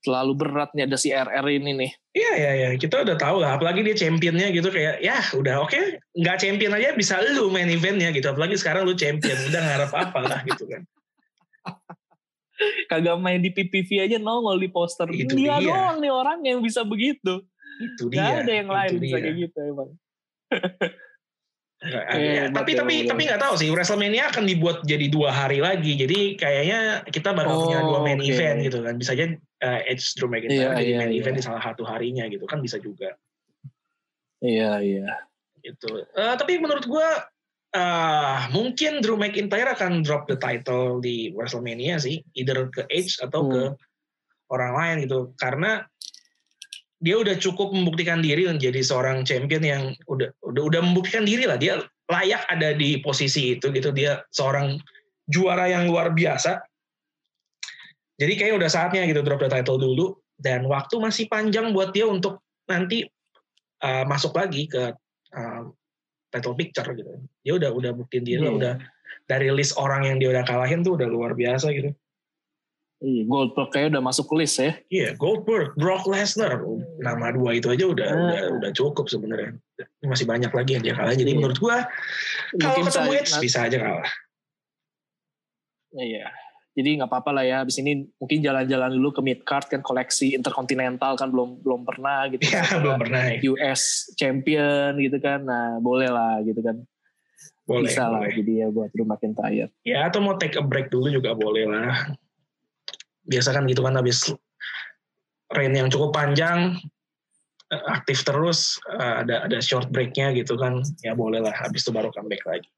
Terlalu 0.00 0.32
beratnya 0.40 0.88
ada 0.88 0.96
si 0.96 1.12
RR 1.12 1.46
ini 1.52 1.76
nih. 1.76 1.90
Iya 2.16 2.32
iya 2.32 2.52
iya, 2.56 2.68
kita 2.80 3.04
udah 3.04 3.20
tahu 3.20 3.44
lah. 3.44 3.60
Apalagi 3.60 3.84
dia 3.84 3.92
championnya 3.92 4.48
gitu 4.48 4.72
kayak 4.72 5.04
ya 5.04 5.20
udah 5.36 5.68
oke, 5.68 5.76
okay. 5.76 6.00
nggak 6.16 6.40
champion 6.40 6.72
aja 6.72 6.96
bisa 6.96 7.20
lu 7.20 7.52
main 7.52 7.68
eventnya 7.68 8.08
gitu. 8.16 8.24
Apalagi 8.32 8.56
sekarang 8.56 8.88
lu 8.88 8.96
champion, 8.96 9.36
udah 9.52 9.60
ngarep 9.60 9.92
apa 9.92 10.20
lah 10.24 10.40
gitu 10.48 10.64
kan. 10.64 10.80
Kagak 12.90 13.16
main 13.18 13.40
di 13.40 13.50
PPV 13.50 14.08
aja 14.08 14.16
nongol 14.18 14.58
di 14.58 14.68
poster. 14.68 15.08
Itu 15.10 15.34
dia, 15.34 15.58
dia 15.58 15.68
doang 15.70 15.98
nih 16.02 16.12
orang 16.12 16.38
yang 16.44 16.58
bisa 16.60 16.82
begitu. 16.82 17.42
Itu 17.80 18.08
dia. 18.12 18.22
Gak 18.22 18.46
ada 18.46 18.52
yang 18.52 18.70
lain 18.70 18.92
bisa 19.00 19.16
kayak 19.18 19.36
gitu 19.48 19.58
emang. 19.62 19.90
ya, 22.14 22.46
tapi 22.56 22.76
tapi 22.76 22.94
tapi 23.08 23.22
nggak 23.24 23.40
tahu 23.40 23.54
sih 23.56 23.72
WrestleMania 23.72 24.28
akan 24.28 24.44
dibuat 24.44 24.84
jadi 24.84 25.08
dua 25.08 25.32
hari 25.32 25.64
lagi 25.64 25.96
jadi 25.96 26.36
kayaknya 26.36 26.80
kita 27.08 27.32
baru 27.32 27.48
oh, 27.48 27.58
punya 27.64 27.80
dua 27.80 27.98
main 28.04 28.20
okay. 28.20 28.36
event 28.36 28.56
gitu 28.68 28.78
kan 28.84 28.94
bisa 29.00 29.16
aja 29.16 29.32
uh, 29.64 29.80
Edge 29.88 30.04
Drew 30.14 30.28
McIntyre 30.28 30.76
yeah, 30.76 30.76
jadi 30.76 30.92
yeah, 30.92 31.00
main 31.00 31.10
yeah. 31.16 31.20
event 31.24 31.36
di 31.40 31.44
salah 31.48 31.64
satu 31.64 31.88
harinya 31.88 32.28
gitu 32.28 32.44
kan 32.44 32.60
bisa 32.60 32.76
juga 32.76 33.16
iya 34.44 34.76
yeah, 34.84 35.00
iya 35.00 35.00
yeah. 35.08 35.18
itu 35.72 36.04
uh, 36.04 36.36
tapi 36.36 36.60
menurut 36.60 36.84
gue 36.84 37.08
uh, 37.74 38.48
mungkin 38.52 39.00
Drew 39.00 39.16
McIntyre 39.18 39.72
akan 39.72 40.04
drop 40.04 40.28
the 40.28 40.36
title 40.36 41.00
di 41.00 41.32
WrestleMania 41.32 42.00
sih, 42.00 42.20
either 42.36 42.68
ke 42.72 42.86
Edge 42.88 43.18
atau 43.20 43.44
hmm. 43.44 43.50
ke 43.52 43.62
orang 44.52 44.72
lain 44.76 44.96
gitu, 45.08 45.32
karena 45.40 45.84
dia 47.02 47.18
udah 47.18 47.34
cukup 47.34 47.74
membuktikan 47.74 48.22
diri 48.22 48.46
menjadi 48.46 48.78
seorang 48.78 49.26
champion 49.26 49.64
yang 49.66 49.82
udah 50.06 50.30
udah 50.46 50.62
udah 50.70 50.80
membuktikan 50.86 51.26
diri 51.26 51.50
lah. 51.50 51.58
Dia 51.58 51.82
layak 52.06 52.46
ada 52.46 52.78
di 52.78 53.02
posisi 53.02 53.58
itu 53.58 53.74
gitu. 53.74 53.90
Dia 53.90 54.22
seorang 54.30 54.78
juara 55.26 55.66
yang 55.66 55.90
luar 55.90 56.14
biasa. 56.14 56.62
Jadi 58.22 58.32
kayak 58.38 58.54
udah 58.54 58.70
saatnya 58.70 59.02
gitu 59.10 59.18
drop 59.26 59.42
the 59.42 59.50
title 59.50 59.82
dulu. 59.82 60.14
Dan 60.38 60.70
waktu 60.70 60.94
masih 61.02 61.26
panjang 61.26 61.74
buat 61.74 61.90
dia 61.90 62.06
untuk 62.06 62.38
nanti 62.70 63.02
uh, 63.82 64.06
masuk 64.06 64.38
lagi 64.38 64.70
ke 64.70 64.94
uh, 65.34 65.62
title 66.32 66.56
picture 66.56 66.88
gitu. 66.96 67.10
Dia 67.44 67.52
udah 67.60 67.70
udah 67.70 67.92
buktiin 67.92 68.24
dia 68.24 68.40
yeah. 68.40 68.48
iya. 68.48 68.50
udah 68.50 68.74
dari 69.28 69.48
list 69.52 69.76
orang 69.76 70.08
yang 70.08 70.16
dia 70.18 70.32
udah 70.32 70.44
kalahin 70.48 70.80
tuh 70.80 70.96
udah 70.96 71.06
luar 71.06 71.36
biasa 71.36 71.70
gitu. 71.70 71.92
Iya, 73.02 73.26
Goldberg 73.26 73.74
kayak 73.74 73.98
udah 73.98 74.02
masuk 74.02 74.30
list 74.38 74.62
ya. 74.62 74.78
Iya, 74.86 75.18
Goldberg, 75.18 75.74
Brock 75.74 76.06
Lesnar, 76.06 76.62
nama 77.02 77.34
dua 77.34 77.58
itu 77.58 77.66
aja 77.66 77.82
udah 77.90 78.10
nah. 78.14 78.22
udah 78.30 78.42
udah 78.62 78.70
cukup 78.78 79.10
sebenarnya. 79.10 79.58
Masih 80.06 80.22
banyak 80.22 80.54
lagi 80.54 80.78
yang 80.78 80.82
dia 80.86 80.94
kalah. 80.94 81.10
Jadi 81.10 81.34
iya. 81.34 81.38
menurut 81.42 81.58
gua 81.58 81.82
kalau 82.62 82.86
ketemu 82.86 83.10
Edge 83.18 83.34
bisa 83.42 83.66
aja 83.66 83.78
kalah. 83.82 84.10
Iya 85.98 86.30
jadi 86.72 87.04
nggak 87.04 87.10
apa-apa 87.12 87.30
lah 87.36 87.44
ya 87.44 87.56
abis 87.60 87.84
ini 87.84 88.08
mungkin 88.16 88.40
jalan-jalan 88.40 88.96
dulu 88.96 89.12
ke 89.12 89.20
mid 89.20 89.40
card 89.44 89.68
kan 89.68 89.84
koleksi 89.84 90.32
interkontinental 90.32 91.20
kan 91.20 91.28
belum 91.28 91.60
belum 91.60 91.84
pernah 91.84 92.32
gitu 92.32 92.48
ya, 92.48 92.64
kan. 92.64 92.80
belum 92.82 92.96
pernah 92.96 93.22
ya. 93.28 93.38
US 93.52 94.12
champion 94.16 94.96
gitu 94.96 95.20
kan 95.20 95.44
nah 95.44 95.76
boleh 95.78 96.08
lah 96.08 96.40
gitu 96.40 96.64
kan 96.64 96.80
boleh, 97.68 97.92
bisa 97.92 98.08
boleh. 98.08 98.12
lah 98.16 98.22
jadi 98.32 98.52
ya 98.56 98.66
buat 98.72 98.88
Drew 98.96 99.04
McIntyre 99.04 99.68
ya 99.84 99.98
atau 100.08 100.24
mau 100.24 100.40
take 100.40 100.56
a 100.56 100.64
break 100.64 100.88
dulu 100.88 101.12
juga 101.12 101.36
boleh 101.36 101.68
lah 101.68 102.16
biasa 103.28 103.52
kan 103.52 103.68
gitu 103.68 103.84
kan 103.84 103.94
habis 103.94 104.32
reign 105.52 105.76
yang 105.76 105.92
cukup 105.92 106.16
panjang 106.16 106.80
eh, 107.68 107.84
aktif 107.92 108.24
terus 108.24 108.80
eh, 108.96 109.14
ada 109.28 109.44
ada 109.44 109.58
short 109.60 109.92
breaknya 109.92 110.32
gitu 110.32 110.56
kan 110.56 110.80
ya 111.04 111.12
boleh 111.12 111.44
lah 111.44 111.52
habis 111.52 111.84
itu 111.84 111.92
baru 111.92 112.08
comeback 112.10 112.42
lagi 112.48 112.68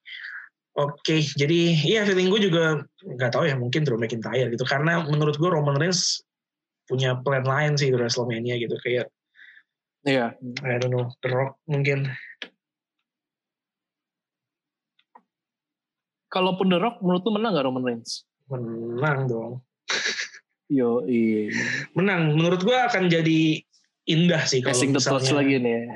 Oke, 0.74 0.98
okay, 1.06 1.20
jadi 1.38 1.70
iya 1.86 2.02
feeling 2.02 2.34
gue 2.34 2.50
juga 2.50 2.82
nggak 3.06 3.30
tahu 3.30 3.46
ya 3.46 3.54
mungkin 3.54 3.86
Drew 3.86 3.94
McIntyre 3.94 4.50
gitu 4.50 4.66
karena 4.66 5.06
menurut 5.06 5.38
gue 5.38 5.46
Roman 5.46 5.78
Reigns 5.78 6.26
punya 6.90 7.14
plan 7.22 7.46
lain 7.46 7.78
sih 7.78 7.94
di 7.94 7.96
WrestleMania 7.96 8.58
gitu 8.58 8.74
kayak 8.82 9.06
Iya. 10.04 10.36
Yeah. 10.36 10.68
I 10.68 10.76
don't 10.76 10.92
know, 10.92 11.08
The 11.24 11.32
Rock 11.32 11.56
mungkin. 11.64 12.12
Kalaupun 16.28 16.68
The 16.68 16.78
Rock 16.82 17.00
menurut 17.00 17.22
lu 17.24 17.32
menang 17.40 17.56
gak 17.56 17.64
Roman 17.64 17.84
Reigns? 17.88 18.28
Menang 18.52 19.30
dong. 19.30 19.52
Yo, 20.68 21.00
iya. 21.08 21.48
Menang. 21.96 22.36
Menurut 22.36 22.60
gue 22.60 22.76
akan 22.76 23.08
jadi 23.08 23.64
indah 24.04 24.44
sih 24.44 24.60
kalau 24.60 24.76
misalnya. 24.76 25.32
lagi 25.40 25.56
nih. 25.56 25.88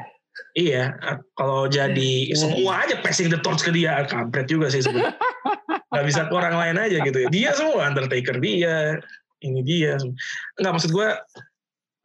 Iya, 0.58 0.98
kalau 1.38 1.70
jadi 1.70 2.30
iya. 2.30 2.36
semua 2.36 2.82
aja 2.82 2.98
passing 3.02 3.30
the 3.30 3.38
torch 3.38 3.62
ke 3.62 3.70
dia, 3.70 4.02
kampret 4.06 4.50
juga 4.50 4.70
sih 4.70 4.82
sebenarnya. 4.82 5.14
Gak 5.88 6.04
bisa 6.04 6.20
ke 6.28 6.34
orang 6.34 6.56
lain 6.58 6.76
aja 6.76 6.98
gitu 7.00 7.18
ya. 7.24 7.28
Dia 7.30 7.50
semua 7.56 7.88
Undertaker 7.88 8.36
dia, 8.42 8.98
ini 9.42 9.60
dia. 9.62 9.96
Enggak 10.58 10.72
maksud 10.78 10.90
gue 10.92 11.08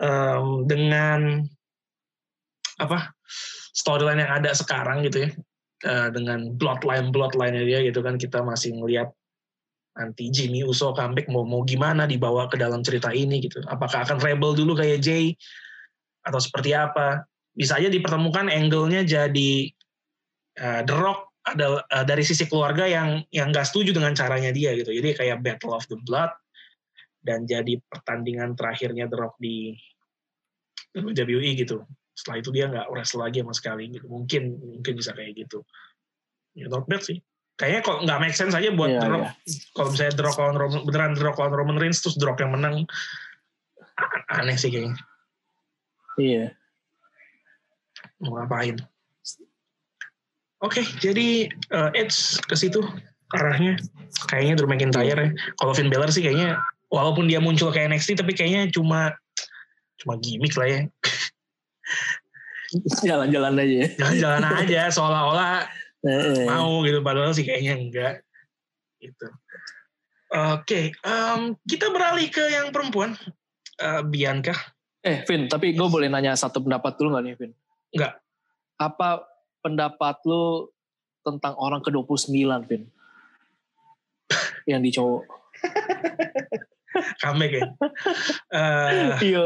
um, 0.01 0.65
dengan 0.69 1.43
apa 2.81 3.13
storyline 3.73 4.21
yang 4.25 4.33
ada 4.41 4.51
sekarang 4.53 5.05
gitu 5.05 5.27
ya, 5.27 5.29
uh, 5.85 6.09
dengan 6.09 6.53
bloodline 6.57 7.13
bloodline 7.13 7.57
dia 7.65 7.85
gitu 7.85 8.01
kan 8.01 8.17
kita 8.17 8.41
masih 8.41 8.73
ngelihat 8.77 9.13
nanti 9.93 10.33
Jimmy 10.33 10.65
Uso 10.65 10.89
comeback 10.97 11.29
mau 11.29 11.45
mau 11.45 11.61
gimana 11.61 12.09
dibawa 12.09 12.49
ke 12.49 12.57
dalam 12.57 12.81
cerita 12.81 13.13
ini 13.13 13.41
gitu. 13.45 13.61
Apakah 13.69 14.05
akan 14.09 14.17
rebel 14.21 14.57
dulu 14.57 14.73
kayak 14.73 15.05
Jay 15.05 15.37
atau 16.25 16.41
seperti 16.41 16.73
apa? 16.73 17.21
Bisa 17.53 17.77
aja 17.77 17.89
dipertemukan 17.89 18.49
angle-nya 18.49 19.05
jadi 19.05 19.51
uh, 20.57 20.81
The 20.85 20.95
Rock 20.97 21.33
ada 21.43 21.83
uh, 21.83 22.05
dari 22.07 22.23
sisi 22.23 22.47
keluarga 22.47 22.87
yang 22.87 23.21
yang 23.29 23.51
nggak 23.51 23.67
setuju 23.67 23.93
dengan 23.93 24.15
caranya 24.15 24.49
dia 24.49 24.73
gitu. 24.79 24.89
Jadi 24.89 25.13
kayak 25.13 25.43
Battle 25.43 25.75
of 25.75 25.85
the 25.91 25.99
Blood 26.07 26.31
dan 27.23 27.43
jadi 27.45 27.79
pertandingan 27.91 28.55
terakhirnya 28.55 29.11
The 29.11 29.17
Rock 29.19 29.35
di 29.37 29.75
WWE 30.95 31.51
gitu. 31.59 31.83
Setelah 32.15 32.37
itu 32.39 32.49
dia 32.53 32.65
nggak 32.71 32.87
wrestle 32.93 33.21
lagi 33.21 33.43
sama 33.43 33.53
sekali 33.53 33.91
gitu. 33.91 34.07
Mungkin 34.07 34.55
mungkin 34.79 34.93
bisa 34.95 35.11
kayak 35.11 35.45
gitu. 35.45 35.61
Ya 36.55 36.69
not 36.69 36.87
bad 36.87 37.03
sih. 37.03 37.19
kayaknya 37.53 37.81
kok 37.85 37.97
nggak 38.01 38.17
make 38.17 38.33
sense 38.33 38.57
aja 38.57 38.73
buat 38.73 38.89
Iya, 38.89 39.01
drop 39.05 39.21
iya. 39.21 39.31
kalau 39.77 39.89
misalnya 39.93 40.13
drop 40.17 40.35
lawan 40.41 40.57
Roman, 40.57 40.81
beneran 40.89 41.13
drop 41.13 41.37
lawan 41.37 41.53
Roman 41.53 41.77
Reigns 41.77 42.01
terus 42.01 42.17
drop 42.17 42.41
yang 42.41 42.49
menang 42.49 42.89
aneh 44.33 44.57
sih 44.57 44.73
kayaknya 44.73 44.97
Iya. 46.17 46.57
Mau 48.23 48.39
ngapain? 48.39 48.79
Oke 50.63 50.81
jadi 51.03 51.51
uh, 51.75 51.91
Edge 51.91 52.39
ke 52.47 52.55
situ 52.55 52.79
arahnya. 53.35 53.75
Kayaknya 54.29 54.53
Drew 54.55 54.69
McIntyre 54.69 55.19
ya. 55.19 55.29
Kalau 55.59 55.73
Finn 55.75 55.91
Balor 55.91 56.09
sih 56.13 56.23
kayaknya 56.23 56.55
walaupun 56.87 57.27
dia 57.27 57.43
muncul 57.43 57.73
kayak 57.73 57.91
NXT 57.91 58.23
tapi 58.23 58.31
kayaknya 58.31 58.71
cuma 58.71 59.11
cuma 59.99 60.15
gimmick 60.23 60.55
lah 60.55 60.69
ya. 60.69 60.81
Jalan-jalan 63.05 63.53
aja 63.59 63.75
ya. 63.85 63.87
jalan-jalan 64.01 64.43
aja 64.65 64.81
seolah-olah 64.95 65.67
Heeh. 66.07 66.47
mau 66.47 66.81
gitu. 66.87 67.03
Padahal 67.03 67.35
sih 67.35 67.43
kayaknya 67.43 67.73
enggak 67.75 68.13
gitu. 69.03 69.27
Oke 70.33 70.95
em, 70.95 71.53
kita 71.67 71.91
beralih 71.91 72.31
ke 72.31 72.41
yang 72.49 72.71
perempuan. 72.71 73.13
Eh, 73.83 74.01
Bianca. 74.05 74.53
Eh, 75.03 75.27
Vin, 75.27 75.51
tapi 75.51 75.75
gue 75.75 75.87
boleh 75.91 76.07
nanya 76.07 76.37
satu 76.37 76.63
pendapat 76.63 76.95
dulu 76.95 77.19
gak 77.19 77.23
nih, 77.27 77.35
Vin? 77.35 77.51
Nggak. 77.93 78.13
Apa 78.81 79.23
pendapat 79.63 80.17
lu 80.27 80.67
tentang 81.23 81.55
orang 81.55 81.79
ke-29, 81.79 82.33
Vin? 82.67 82.83
Yang 84.69 84.81
di 84.83 84.91
cowok. 84.97 85.23
comeback 87.23 87.51
ya 87.57 87.63
Eh, 88.53 89.33
Iya, 89.33 89.43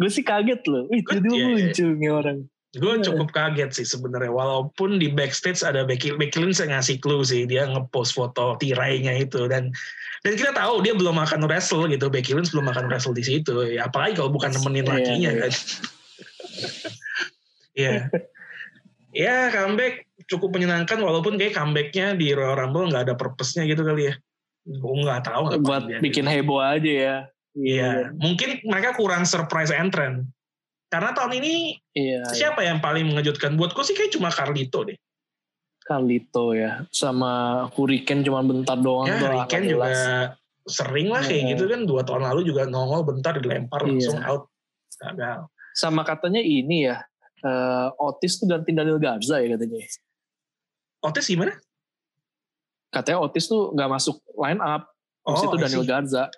Gue 0.00 0.08
sih 0.08 0.24
kaget 0.24 0.64
loh. 0.64 0.88
Wih, 0.88 1.04
Good, 1.04 1.20
tiba-tiba 1.20 1.36
iya, 1.36 1.44
iya. 1.44 1.52
muncul 1.60 1.88
nih 1.96 2.10
orang. 2.12 2.38
Gue 2.70 3.02
cukup 3.02 3.34
kaget 3.34 3.74
sih 3.74 3.86
sebenarnya 3.86 4.30
walaupun 4.30 5.02
di 5.02 5.10
backstage 5.10 5.66
ada 5.66 5.82
Becky 5.82 6.14
Becky 6.14 6.38
Lynch 6.38 6.62
yang 6.62 6.70
ngasih 6.70 7.02
clue 7.02 7.26
sih 7.26 7.42
dia 7.42 7.66
ngepost 7.66 8.14
foto 8.14 8.54
tirainya 8.62 9.10
itu 9.18 9.50
dan 9.50 9.74
dan 10.22 10.32
kita 10.38 10.54
tahu 10.54 10.78
dia 10.78 10.94
belum 10.94 11.18
akan 11.18 11.50
wrestle 11.50 11.90
gitu 11.90 12.06
Becky 12.06 12.30
Lynch 12.30 12.54
belum 12.54 12.70
akan 12.70 12.86
wrestle 12.86 13.10
di 13.10 13.26
situ 13.26 13.74
ya 13.74 13.90
apalagi 13.90 14.22
kalau 14.22 14.30
bukan 14.30 14.54
nemenin 14.54 14.86
Iya, 14.86 14.94
lakinya 14.94 15.30
iya. 15.34 15.40
kan. 15.42 15.52
Ya 17.74 17.94
ya 19.10 19.36
comeback 19.50 20.06
cukup 20.30 20.54
menyenangkan 20.54 21.02
walaupun 21.02 21.34
kayak 21.34 21.58
comebacknya 21.58 22.14
di 22.14 22.30
Royal 22.30 22.54
Rumble 22.54 22.94
nggak 22.94 23.10
ada 23.10 23.14
purpose-nya 23.18 23.66
gitu 23.66 23.82
kali 23.82 24.10
ya. 24.10 24.14
Gue 24.62 24.94
nggak 25.02 25.26
tahu 25.26 25.58
Buat 25.66 25.98
bikin 25.98 26.30
heboh 26.30 26.62
aja 26.62 26.86
ya. 26.86 27.16
Iya, 27.58 28.14
mungkin 28.14 28.62
mereka 28.62 28.94
kurang 28.94 29.26
surprise 29.26 29.74
entrant. 29.74 30.30
Karena 30.90 31.14
tahun 31.14 31.38
ini 31.38 31.78
Iya. 31.94 32.26
iya. 32.26 32.34
siapa 32.34 32.66
yang 32.66 32.82
paling 32.82 33.06
mengejutkan? 33.06 33.54
Buatku 33.54 33.86
sih 33.86 33.94
kayak 33.94 34.10
cuma 34.10 34.26
Carlito 34.28 34.82
deh. 34.82 34.98
Carlito 35.80 36.50
ya. 36.52 36.82
Sama 36.90 37.64
Hurricane 37.72 38.26
cuma 38.26 38.42
bentar 38.42 38.74
doang. 38.74 39.06
Ya, 39.06 39.46
jelas. 39.46 39.64
juga 39.64 39.90
sering 40.66 41.08
lah 41.08 41.22
kayak 41.22 41.42
Iya. 41.46 41.50
gitu 41.54 41.64
kan. 41.66 41.80
Dua 41.86 42.02
tahun 42.02 42.26
lalu 42.26 42.40
juga 42.44 42.66
nongol 42.66 43.06
bentar 43.06 43.38
dilempar 43.38 43.86
Iya. 43.86 43.90
langsung 43.90 44.18
out. 44.22 44.42
Gagal. 44.98 45.46
Sama 45.72 46.02
katanya 46.02 46.42
ini 46.42 46.90
ya. 46.90 46.98
eh, 47.40 47.88
Otis 47.96 48.36
tuh 48.36 48.44
ganti 48.44 48.68
Daniel 48.68 49.00
Garza 49.00 49.40
ya 49.40 49.56
katanya. 49.56 49.80
Otis 51.00 51.24
gimana? 51.24 51.56
Katanya 52.92 53.24
Otis 53.24 53.48
tuh 53.48 53.72
nggak 53.72 53.88
masuk 53.88 54.20
line 54.36 54.60
up. 54.60 54.92
Terus 55.24 55.40
itu 55.48 55.56
Daniel. 55.56 55.84
Garza. 55.88 56.28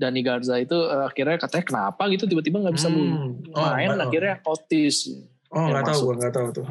Dani 0.00 0.24
Garza 0.24 0.56
itu 0.56 0.72
eh, 0.72 1.04
akhirnya 1.04 1.36
katanya 1.36 1.64
kenapa 1.68 2.08
gitu 2.08 2.24
tiba-tiba 2.24 2.56
nggak 2.58 2.74
bisa 2.74 2.88
Hmm. 2.88 3.44
Oh, 3.52 3.68
main 3.68 3.92
nggak- 3.92 4.08
akhirnya 4.08 4.34
Otis. 4.42 4.96
Oh 5.52 5.68
nggak 5.68 5.84
tahu, 5.84 5.98
gue 6.08 6.14
nggak 6.16 6.32
tahu 6.32 6.48
tuh. 6.56 6.66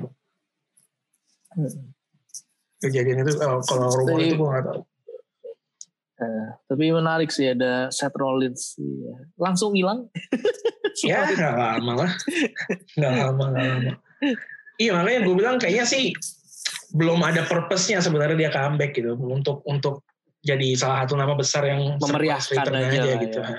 Kejadian 2.79 3.21
itu 3.21 3.35
oh, 3.43 3.59
kalau 3.61 3.91
rumor 3.91 4.19
itu 4.19 4.33
gue 4.33 4.49
nggak 4.49 4.65
tahu. 4.65 4.81
Eh, 6.19 6.47
tapi 6.67 6.83
menarik 6.91 7.31
sih 7.31 7.47
ada 7.47 7.87
Seth 7.87 8.15
Rollins. 8.15 8.75
Iya. 8.75 9.15
Langsung 9.37 9.77
hilang. 9.77 10.07
Ya 10.99 11.23
nggak 11.23 11.55
lama 11.55 11.93
lah, 12.03 12.11
nggak 12.99 13.13
lama 13.15 13.43
nggak 13.55 13.65
lama. 13.71 13.93
Iya 14.75 14.91
makanya 14.99 15.19
gue 15.23 15.35
bilang 15.39 15.55
kayaknya 15.55 15.87
sih 15.87 16.11
belum 16.91 17.23
ada 17.23 17.47
purpose-nya 17.47 18.03
sebenarnya 18.03 18.35
dia 18.35 18.51
comeback 18.51 18.91
gitu 18.91 19.15
untuk 19.15 19.63
untuk 19.63 20.03
jadi 20.39 20.67
salah 20.75 21.03
satu 21.03 21.19
nama 21.19 21.35
besar 21.35 21.67
yang 21.67 21.99
Memeriahkan 21.99 22.63
aja, 22.71 23.01
lah 23.03 23.17
gitu. 23.19 23.39
ya. 23.39 23.57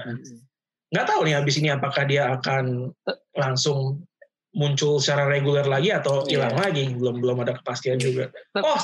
Nggak 0.91 1.07
tahu 1.07 1.21
nih 1.29 1.35
abis 1.39 1.55
ini 1.61 1.69
apakah 1.71 2.03
dia 2.05 2.33
akan 2.35 2.91
langsung 3.37 4.03
muncul 4.51 4.99
secara 4.99 5.31
reguler 5.31 5.63
lagi 5.63 5.95
atau 5.95 6.27
Iya. 6.27 6.51
hilang 6.51 6.57
lagi 6.59 6.85
belum 6.91 7.23
belum 7.23 7.37
ada 7.47 7.55
kepastian 7.63 8.03
juga. 8.03 8.33
Oh 8.59 8.81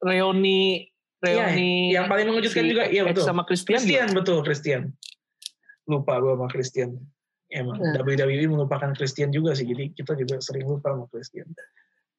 Reoni 0.00 0.86
Reoni 1.18 1.90
yang 1.92 2.06
paling 2.06 2.30
mengejutkan 2.30 2.64
si 2.64 2.70
juga 2.70 2.84
iya 2.86 3.02
X 3.04 3.18
betul. 3.18 3.24
sama 3.26 3.42
Christian, 3.44 3.76
Christian 3.82 4.08
betul 4.14 4.38
Christian. 4.46 4.82
Lupa 5.90 6.22
gue 6.22 6.32
sama 6.38 6.46
Christian. 6.46 6.90
Emang 7.50 7.82
Hmm. 7.82 7.98
WWE 7.98 8.46
melupakan 8.46 8.94
Christian 8.94 9.34
juga 9.34 9.58
sih, 9.58 9.66
jadi 9.66 9.90
kita 9.90 10.14
juga 10.14 10.38
sering 10.38 10.70
lupa 10.70 10.94
sama 10.94 11.10
Christian. 11.10 11.50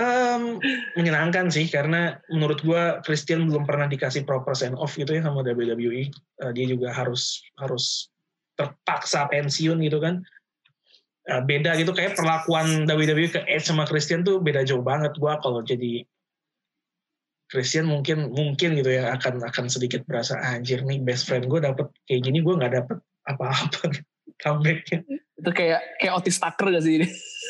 Em, 0.00 0.56
menyenangkan 0.96 1.52
sih 1.52 1.68
karena 1.68 2.16
menurut 2.32 2.64
gue 2.64 3.04
Christian 3.04 3.52
belum 3.52 3.68
pernah 3.68 3.84
dikasih 3.84 4.24
proper 4.24 4.56
send 4.56 4.80
off 4.80 4.96
gitu 4.96 5.12
ya 5.12 5.20
sama 5.20 5.44
WWE. 5.44 6.08
Eh, 6.08 6.52
dia 6.56 6.64
juga 6.64 6.88
harus 6.88 7.44
harus 7.60 8.08
terpaksa 8.56 9.28
pensiun 9.28 9.76
gitu 9.84 10.00
kan. 10.00 10.24
Eh, 11.28 11.42
beda 11.44 11.76
gitu 11.76 11.92
kayak 11.92 12.16
perlakuan 12.16 12.88
WWE 12.88 13.28
ke 13.28 13.44
Edge 13.44 13.68
sama 13.68 13.84
Christian 13.84 14.24
tuh 14.24 14.40
beda 14.40 14.64
jauh 14.64 14.80
banget. 14.80 15.12
Gue 15.20 15.36
kalau 15.44 15.60
jadi 15.60 16.08
Christian 17.50 17.84
mungkin 17.84 18.32
mungkin 18.32 18.78
gitu 18.80 18.88
ya 18.88 19.12
akan 19.20 19.44
akan 19.52 19.66
sedikit 19.68 20.06
berasa 20.08 20.38
anjir 20.40 20.80
nih 20.86 21.02
best 21.02 21.26
friend 21.26 21.50
gue 21.50 21.58
dapet 21.58 21.90
kayak 22.06 22.22
gini 22.22 22.46
gue 22.46 22.54
nggak 22.54 22.72
dapet 22.78 23.02
apa-apa 23.26 23.90
comebacknya 24.38 25.02
Itu 25.34 25.50
kayak 25.50 25.98
kayak 25.98 26.14
Otis 26.14 26.38
Tucker 26.38 26.70
gak 26.70 26.84
sih 26.86 27.02
ini? 27.02 27.08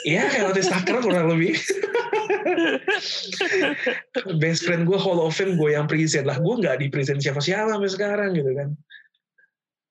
Iya 0.09 0.25
kayak 0.33 0.57
Otis 0.57 0.73
Tucker 0.73 1.05
kurang 1.05 1.29
lebih 1.37 1.53
best 4.37 4.63
friend 4.63 4.85
gue 4.85 4.97
Hall 4.97 5.19
of 5.19 5.33
Fame 5.33 5.55
gue 5.55 5.73
yang 5.73 5.85
present 5.85 6.25
lah 6.25 6.37
gue 6.37 6.55
nggak 6.57 6.77
di 6.79 6.87
present 6.89 7.19
siapa-siapa 7.19 7.71
sampai 7.71 7.89
sekarang 7.89 8.29
gitu 8.33 8.51
kan 8.53 8.69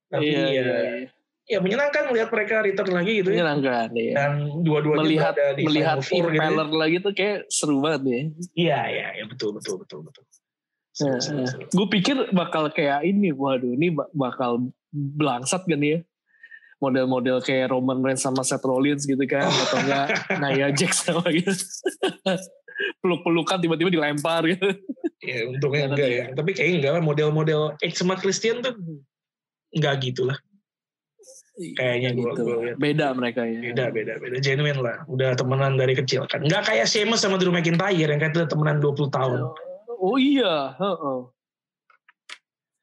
tapi 0.09 0.25
Iya, 0.25 0.39
ya, 0.39 0.49
iya, 0.49 0.65
iya. 0.65 0.89
ya 1.47 1.57
menyenangkan 1.59 2.09
melihat 2.09 2.29
mereka 2.29 2.53
return 2.61 2.89
lagi 2.91 3.11
gitu 3.19 3.27
ya 3.29 3.33
Menyenangkan 3.39 3.87
ya. 3.91 4.11
dan 4.15 4.31
dua-duanya 4.59 5.01
Melihat 5.01 5.33
berada 5.33 5.51
di 5.51 5.61
melihat 5.63 5.95
Four 5.99 6.23
gitu 6.23 6.27
ya. 6.27 6.31
impeller 6.35 6.67
lagi 6.71 6.95
tuh 6.99 7.11
kayak 7.11 7.37
seru 7.47 7.75
banget 7.79 8.01
ya. 8.03 8.19
iya 8.55 8.79
iya 8.87 9.05
ya, 9.15 9.23
betul 9.25 9.49
betul 9.53 9.77
betul 9.77 9.99
betul 10.03 10.23
Seru, 10.89 11.15
Nah. 11.15 11.47
Gue 11.69 11.87
pikir 11.87 12.15
bakal 12.29 12.69
kayak 12.69 13.01
ini, 13.03 13.31
waduh 13.31 13.71
ini 13.71 13.89
ba- 13.89 14.09
bakal 14.11 14.67
belangsat 14.91 15.63
kan 15.63 15.79
ya. 15.79 16.03
Model-model 16.79 17.43
kayak 17.43 17.69
Roman 17.69 17.99
Reigns 17.99 18.23
sama 18.23 18.39
Seth 18.41 18.63
Rollins 18.63 19.03
gitu 19.03 19.19
kan, 19.23 19.43
Oh. 19.43 19.51
atau 19.51 19.77
enggak 19.83 20.05
Nia 20.41 20.71
Jax 20.71 21.03
sama 21.05 21.27
gitu. 21.27 21.51
Peluk-pelukan 23.03 23.59
tiba-tiba 23.59 23.91
dilempar 23.91 24.47
gitu. 24.47 24.71
Ya 25.19 25.43
untungnya 25.45 25.91
enggak 25.91 26.09
ya. 26.09 26.25
Tapi 26.31 26.49
kayaknya 26.55 26.75
enggak 26.79 26.93
lah 26.95 27.03
model-model 27.03 27.61
X 27.83 27.99
sama 27.99 28.15
Christian 28.15 28.63
tuh 28.63 28.79
enggak 29.75 29.99
gitu 30.01 30.23
lah. 30.23 30.39
Kayaknya 31.59 32.09
gitu. 32.15 32.43
lihat. 32.63 32.77
Beda 32.79 33.11
mereka 33.11 33.43
ya. 33.43 33.59
Beda, 33.59 33.91
beda, 33.91 34.13
beda. 34.15 34.39
Genuine 34.39 34.79
lah. 34.79 35.03
Udah 35.11 35.35
temenan 35.35 35.75
dari 35.75 35.91
kecil 35.91 36.23
kan. 36.25 36.39
Enggak 36.39 36.71
kayak 36.71 36.87
Sheamus 36.87 37.19
sama 37.19 37.35
Drew 37.35 37.51
McIntyre 37.51 37.91
yang 38.07 38.23
kata 38.23 38.47
temenan 38.47 38.79
20 38.79 39.11
tahun. 39.11 39.51
Oh 39.99 40.15
iya, 40.15 40.71
heeh. 40.79 41.19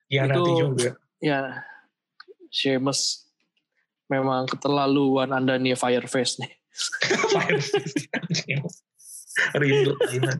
Ya 0.06 0.28
nanti 0.28 0.44
Itu- 0.44 0.76
juga. 0.76 0.90
ya 1.18 1.64
Sheamus 2.52 3.25
memang 4.06 4.46
keterlaluan 4.50 5.34
anda 5.34 5.58
nih 5.58 5.78
Fireface 5.78 6.42
nih. 6.42 6.52
Fire 7.32 7.60
Anjing. 8.20 8.62
Rindu. 9.56 9.92
Iman. 10.16 10.38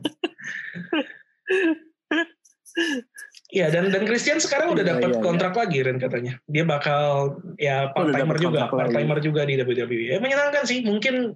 Iya 3.47 3.71
dan 3.71 3.89
dan 3.95 4.03
Christian 4.03 4.43
sekarang 4.43 4.75
udah 4.75 4.83
Iya, 4.83 4.91
dapat 4.99 5.11
iya, 5.15 5.23
kontrak 5.23 5.53
lagi 5.55 5.77
Ren 5.79 5.97
katanya. 5.97 6.35
Dia 6.51 6.67
bakal 6.67 7.39
ya 7.55 7.95
part 7.95 8.11
timer 8.11 8.37
juga, 8.37 8.67
part 8.67 8.91
timer 8.91 9.17
juga 9.23 9.47
di 9.47 9.55
WWE. 9.55 10.13
Ya, 10.13 10.19
menyenangkan 10.19 10.67
sih. 10.67 10.83
Mungkin 10.83 11.31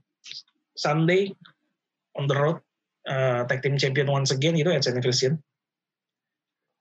someday 0.76 1.32
on 2.20 2.28
the 2.28 2.36
road 2.36 2.60
uh, 3.08 3.48
tag 3.48 3.64
team 3.64 3.80
champion 3.80 4.12
once 4.12 4.30
again 4.36 4.60
itu 4.60 4.68
and 4.68 4.84
Christian. 5.00 5.40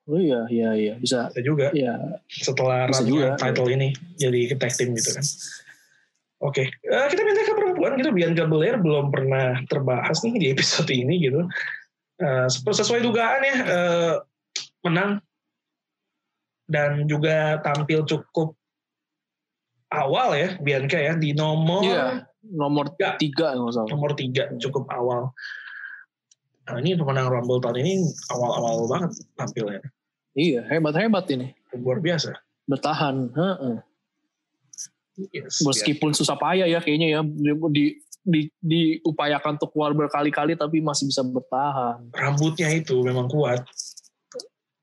Oh 0.08 0.18
iya, 0.18 0.48
iya, 0.48 0.70
iya 0.74 0.94
bisa. 0.96 1.28
Bisa 1.30 1.40
juga 1.44 1.68
Iya, 1.72 2.20
setelah 2.26 2.88
Bisa 2.88 3.04
juga. 3.04 3.36
title 3.36 3.68
ini 3.70 3.88
jadi 4.16 4.40
ke 4.50 4.54
tag 4.56 4.72
team 4.74 4.96
gitu 4.96 5.12
kan. 5.12 5.24
Oke, 6.40 6.64
eh, 6.72 7.06
kita 7.12 7.20
pindah 7.20 7.44
ke 7.44 7.52
perempuan 7.52 7.92
gitu. 8.00 8.10
Bianca 8.16 8.44
Belair 8.48 8.80
belum 8.80 9.12
pernah 9.12 9.60
terbahas 9.68 10.24
nih 10.24 10.40
di 10.40 10.46
episode 10.50 10.88
ini 10.88 11.20
gitu. 11.20 11.44
Eh, 12.16 12.46
sesuai 12.48 13.04
dugaan 13.04 13.40
ya, 13.44 13.56
eh, 13.60 14.14
menang 14.84 15.20
dan 16.64 17.04
juga 17.04 17.60
tampil 17.60 18.06
cukup 18.06 18.54
awal 19.90 20.32
ya 20.32 20.54
Bianca 20.62 20.96
ya 20.96 21.18
di 21.18 21.34
nomor 21.34 21.82
Iya. 21.82 22.24
nomor 22.40 22.94
Tiga. 23.20 23.52
nomor 23.58 24.16
tiga 24.16 24.48
cukup 24.56 24.88
awal. 24.88 25.34
Nah, 26.70 26.78
ini 26.78 26.94
pemenang 26.94 27.26
Rumble 27.26 27.58
tahun 27.58 27.82
ini 27.82 27.94
awal-awal 28.30 28.86
banget 28.86 29.10
tampilnya. 29.34 29.82
Iya, 30.38 30.62
hebat-hebat 30.70 31.26
ini. 31.34 31.50
Luar 31.74 31.98
biasa. 31.98 32.38
Bertahan. 32.70 33.34
Heeh. 33.34 33.76
Yes, 35.34 35.60
Meskipun 35.66 36.14
susah 36.14 36.38
payah 36.38 36.64
ya 36.64 36.80
kayaknya 36.80 37.18
ya 37.18 37.20
di, 37.68 37.98
di, 38.24 38.48
diupayakan 38.62 39.60
untuk 39.60 39.74
keluar 39.74 39.92
berkali-kali 39.92 40.54
tapi 40.56 40.80
masih 40.80 41.10
bisa 41.10 41.20
bertahan. 41.26 42.08
Rambutnya 42.14 42.70
itu 42.72 43.02
memang 43.04 43.26
kuat. 43.28 43.66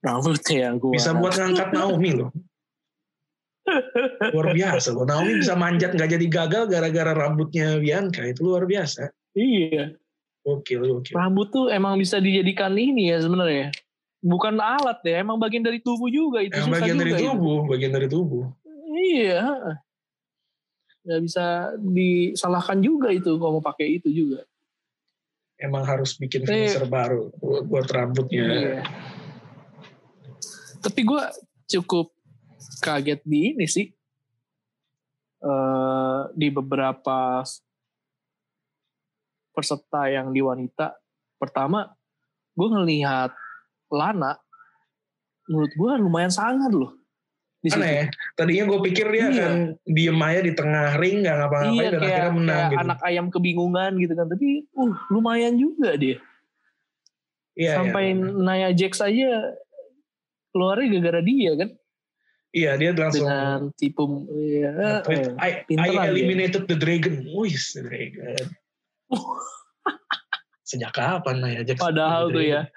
Rambutnya 0.04 0.70
yang 0.70 0.78
kuat. 0.78 0.94
Bisa 1.00 1.16
buat 1.16 1.34
ngangkat 1.34 1.74
Naomi 1.74 2.12
loh. 2.22 2.30
luar 4.32 4.56
biasa 4.56 4.96
loh. 4.96 5.04
Naomi 5.04 5.44
bisa 5.44 5.58
manjat 5.58 5.92
nggak 5.96 6.12
jadi 6.12 6.26
gagal 6.28 6.64
gara-gara 6.72 7.12
rambutnya 7.12 7.80
Bianca 7.82 8.24
itu 8.28 8.46
luar 8.46 8.64
biasa. 8.68 9.10
Iya. 9.34 9.98
Oke, 10.48 10.80
oke. 10.80 11.12
Rambut 11.12 11.52
tuh 11.52 11.68
emang 11.68 12.00
bisa 12.00 12.24
dijadikan 12.24 12.72
ini 12.80 13.12
ya 13.12 13.20
sebenarnya. 13.20 13.76
Bukan 14.24 14.56
alat 14.56 15.04
ya, 15.04 15.20
emang 15.20 15.36
bagian 15.36 15.60
dari 15.60 15.84
tubuh 15.84 16.08
juga 16.08 16.40
itu. 16.40 16.56
Emang 16.56 16.80
bagian 16.80 16.96
dari 16.96 17.14
tubuh, 17.20 17.60
itu. 17.60 17.70
bagian 17.70 17.92
dari 17.92 18.08
tubuh. 18.08 18.44
Iya. 18.96 19.44
Gak 21.04 21.22
bisa 21.24 21.46
disalahkan 21.84 22.80
juga 22.80 23.12
itu 23.12 23.36
kalau 23.36 23.60
mau 23.60 23.64
pakai 23.64 24.00
itu 24.00 24.08
juga. 24.08 24.48
Emang 25.60 25.84
harus 25.84 26.16
bikin 26.16 26.48
finisher 26.48 26.88
eh, 26.88 26.92
baru 26.92 27.28
buat, 27.44 27.64
buat 27.68 27.88
rambutnya. 27.92 28.48
Iya. 28.48 28.76
Tapi 30.80 31.00
gue 31.04 31.24
cukup 31.76 32.16
kaget 32.80 33.20
di 33.28 33.52
ini 33.52 33.68
sih. 33.68 33.92
Uh, 35.38 36.34
di 36.34 36.50
beberapa 36.50 37.46
peserta 39.58 40.06
yang 40.06 40.30
di 40.30 40.46
wanita 40.46 40.94
pertama 41.42 41.90
gue 42.54 42.68
ngelihat 42.70 43.34
Lana 43.90 44.38
menurut 45.50 45.74
gue 45.74 45.92
lumayan 45.98 46.30
sangat 46.30 46.70
loh 46.70 46.94
di 47.58 47.74
Aneh 47.74 47.90
ya. 47.90 48.06
Tadinya 48.38 48.64
gue 48.70 48.80
pikir 48.92 49.06
dia 49.10 49.18
iya. 49.18 49.28
akan 49.34 49.54
diem 49.90 50.22
aja 50.22 50.42
di 50.46 50.54
tengah 50.54 50.88
ring 51.02 51.26
gak 51.26 51.36
ngapa-ngapain 51.42 51.74
iya, 51.74 51.90
dan 51.90 52.00
kayak, 52.00 52.06
akhirnya 52.06 52.32
menang 52.38 52.58
kayak 52.58 52.70
gitu. 52.70 52.84
anak 52.86 53.00
ayam 53.02 53.26
kebingungan 53.34 53.92
gitu 53.98 54.14
kan. 54.14 54.28
Tapi 54.30 54.48
uh 54.78 54.96
lumayan 55.10 55.54
juga 55.58 55.90
dia. 55.98 56.18
Iya, 57.58 57.74
Sampai 57.82 58.04
iya. 58.14 58.30
Naya 58.38 58.70
Jax 58.78 58.94
aja 59.02 59.30
keluarnya 60.54 60.86
gara-gara 60.94 61.22
dia 61.26 61.52
kan. 61.58 61.70
Iya 62.56 62.72
dia 62.80 62.90
langsung 62.96 63.28
dengan 63.28 63.62
tipu 63.76 64.24
ya, 64.34 65.04
eh, 65.04 65.30
I, 65.36 65.50
I 65.68 66.10
eliminated 66.10 66.64
dia. 66.66 66.70
the 66.74 66.78
dragon. 66.80 67.28
Wih, 67.28 67.54
the 67.54 67.82
dragon. 67.84 68.48
Sejak 70.68 70.92
kapan 70.92 71.40
Naya 71.40 71.62
Jax? 71.64 71.80
Padahal 71.80 72.28
tuh 72.28 72.44
ya, 72.44 72.68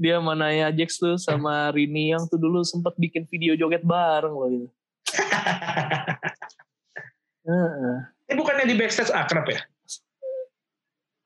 dia 0.00 0.16
mana 0.24 0.48
Naya 0.48 0.72
Jax 0.72 0.96
tuh 0.96 1.20
sama 1.20 1.68
Rini 1.68 2.16
yang 2.16 2.24
tuh 2.32 2.40
dulu 2.40 2.64
sempat 2.64 2.96
bikin 2.96 3.28
video 3.28 3.52
joget 3.52 3.84
bareng 3.84 4.32
loh 4.32 4.48
gitu. 4.48 4.68
uh, 7.52 7.96
eh 8.24 8.34
bukannya 8.34 8.64
di 8.64 8.76
backstage 8.80 9.12
akrab 9.12 9.44
ya? 9.52 9.60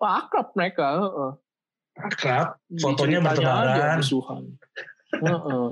Wah, 0.02 0.26
akrab 0.26 0.50
mereka. 0.58 0.98
Uh, 0.98 1.32
akrab, 1.94 2.58
fotonya 2.82 3.22
bertebaran. 3.22 4.02
Uh, 4.02 5.30
uh. 5.30 5.70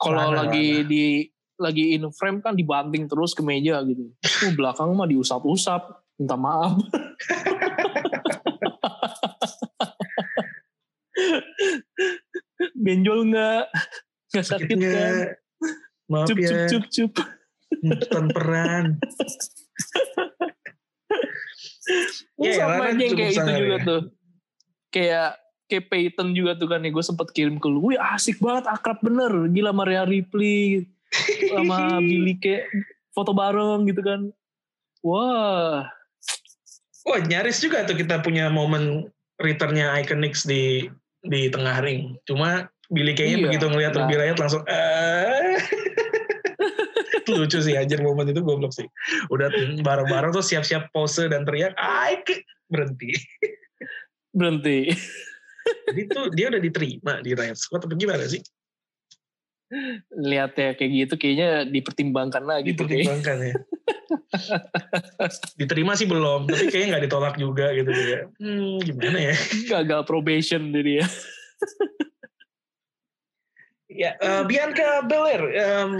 Kalau 0.00 0.32
lagi 0.32 0.88
di 0.88 1.28
lagi 1.60 1.94
in 1.94 2.08
frame 2.10 2.40
kan 2.40 2.56
dibanting 2.56 3.12
terus 3.12 3.36
ke 3.36 3.44
meja 3.44 3.84
gitu. 3.84 4.08
Tuh 4.24 4.56
belakang 4.56 4.88
mah 4.96 5.04
diusap-usap 5.04 6.03
minta 6.20 6.36
maaf. 6.38 6.78
Benjol 12.74 13.30
nggak? 13.32 13.64
Nggak 14.34 14.46
sakit 14.46 14.78
kan? 14.78 15.14
Maaf 16.10 16.28
cup, 16.28 16.38
ya. 16.38 16.68
cup 16.68 16.84
cup. 16.90 17.10
Cup 17.16 17.28
nonton 17.84 18.24
peran 18.30 18.96
ya, 22.40 22.52
sama 22.56 22.92
aja 22.92 23.02
yang 23.02 23.16
kayak 23.16 23.32
itu 23.34 23.42
juga 23.44 23.76
ya. 23.76 23.84
tuh. 23.84 24.02
Kayak 24.88 25.30
kayak 25.64 25.84
Peyton 25.90 26.28
juga 26.36 26.52
tuh 26.56 26.68
kan 26.70 26.80
nih 26.84 26.92
gue 26.92 27.04
sempet 27.04 27.28
kirim 27.34 27.56
ke 27.58 27.68
lu. 27.68 27.92
Wih 27.92 27.98
asik 27.98 28.40
banget 28.40 28.70
akrab 28.70 29.00
bener. 29.02 29.32
Gila 29.50 29.72
Maria 29.74 30.06
Ripley 30.06 30.88
sama 31.50 31.98
Billy 32.08 32.38
kayak 32.38 32.68
foto 33.12 33.34
bareng 33.34 33.84
gitu 33.90 34.00
kan. 34.00 34.20
Wah 35.04 35.88
Wah 37.04 37.20
nyaris 37.20 37.60
juga 37.60 37.84
tuh 37.84 38.00
kita 38.00 38.24
punya 38.24 38.48
momen 38.48 39.12
returnnya 39.36 39.92
Iconics 40.00 40.48
di 40.48 40.88
di 41.24 41.48
tengah 41.52 41.84
ring. 41.84 42.16
Cuma 42.24 42.68
Billy 42.92 43.16
kayaknya 43.16 43.38
iya, 43.40 43.44
begitu 43.48 43.64
ngelihat 43.68 43.92
nah. 43.96 44.04
Ruby 44.04 44.14
Riot 44.20 44.38
langsung 44.40 44.62
eh 44.68 45.56
lucu 47.34 47.56
sih 47.56 47.72
anjir 47.72 48.04
momen 48.04 48.28
itu 48.28 48.40
goblok 48.44 48.72
sih. 48.76 48.88
Udah 49.32 49.48
bareng-bareng 49.80 50.32
tuh 50.36 50.44
siap-siap 50.44 50.92
pose 50.92 51.24
dan 51.28 51.48
teriak, 51.48 51.72
Ike 51.80 52.44
berhenti. 52.68 53.16
berhenti. 54.36 54.92
Jadi 55.64 56.02
tuh 56.12 56.28
dia 56.36 56.52
udah 56.52 56.60
diterima 56.60 57.12
di 57.24 57.32
Riot 57.32 57.56
Squad 57.56 57.88
apa 57.88 57.96
gimana 57.96 58.28
sih? 58.28 58.44
Lihat 60.12 60.52
ya 60.60 60.70
kayak 60.76 60.90
gitu 60.92 61.14
kayaknya 61.16 61.64
dipertimbangkan 61.64 62.44
lagi. 62.44 62.76
Dipertimbangkan 62.76 63.36
ya. 63.40 63.54
Diterima 65.60 65.92
sih 65.96 66.08
belum, 66.08 66.48
tapi 66.48 66.68
kayaknya 66.68 66.88
nggak 66.96 67.04
ditolak 67.08 67.34
juga 67.36 67.66
gitu 67.76 67.90
ya. 67.90 68.20
Hmm, 68.40 68.80
gimana 68.80 69.18
ya? 69.32 69.34
Gagal 69.72 70.02
probation 70.08 70.72
jadi 70.72 70.92
ya. 71.00 71.06
ya, 73.88 74.10
uh, 74.18 74.42
Bianca 74.48 75.04
Belair, 75.06 75.42
um, 75.54 75.90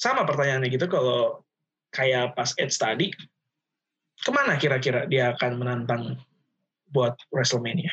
sama 0.00 0.24
pertanyaannya 0.26 0.72
gitu 0.72 0.86
kalau 0.88 1.44
kayak 1.92 2.34
pas 2.34 2.50
Edge 2.56 2.74
tadi, 2.74 3.12
ke 4.22 4.30
mana 4.30 4.56
kira-kira 4.56 5.04
dia 5.06 5.34
akan 5.36 5.60
menantang 5.60 6.02
buat 6.88 7.18
WrestleMania? 7.30 7.92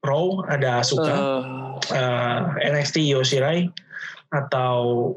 Raw 0.00 0.48
ada 0.48 0.80
Asuka, 0.80 1.12
uh, 1.12 1.76
uh, 1.92 2.40
NXT 2.56 3.04
Yoshirai, 3.12 3.68
atau 4.30 5.14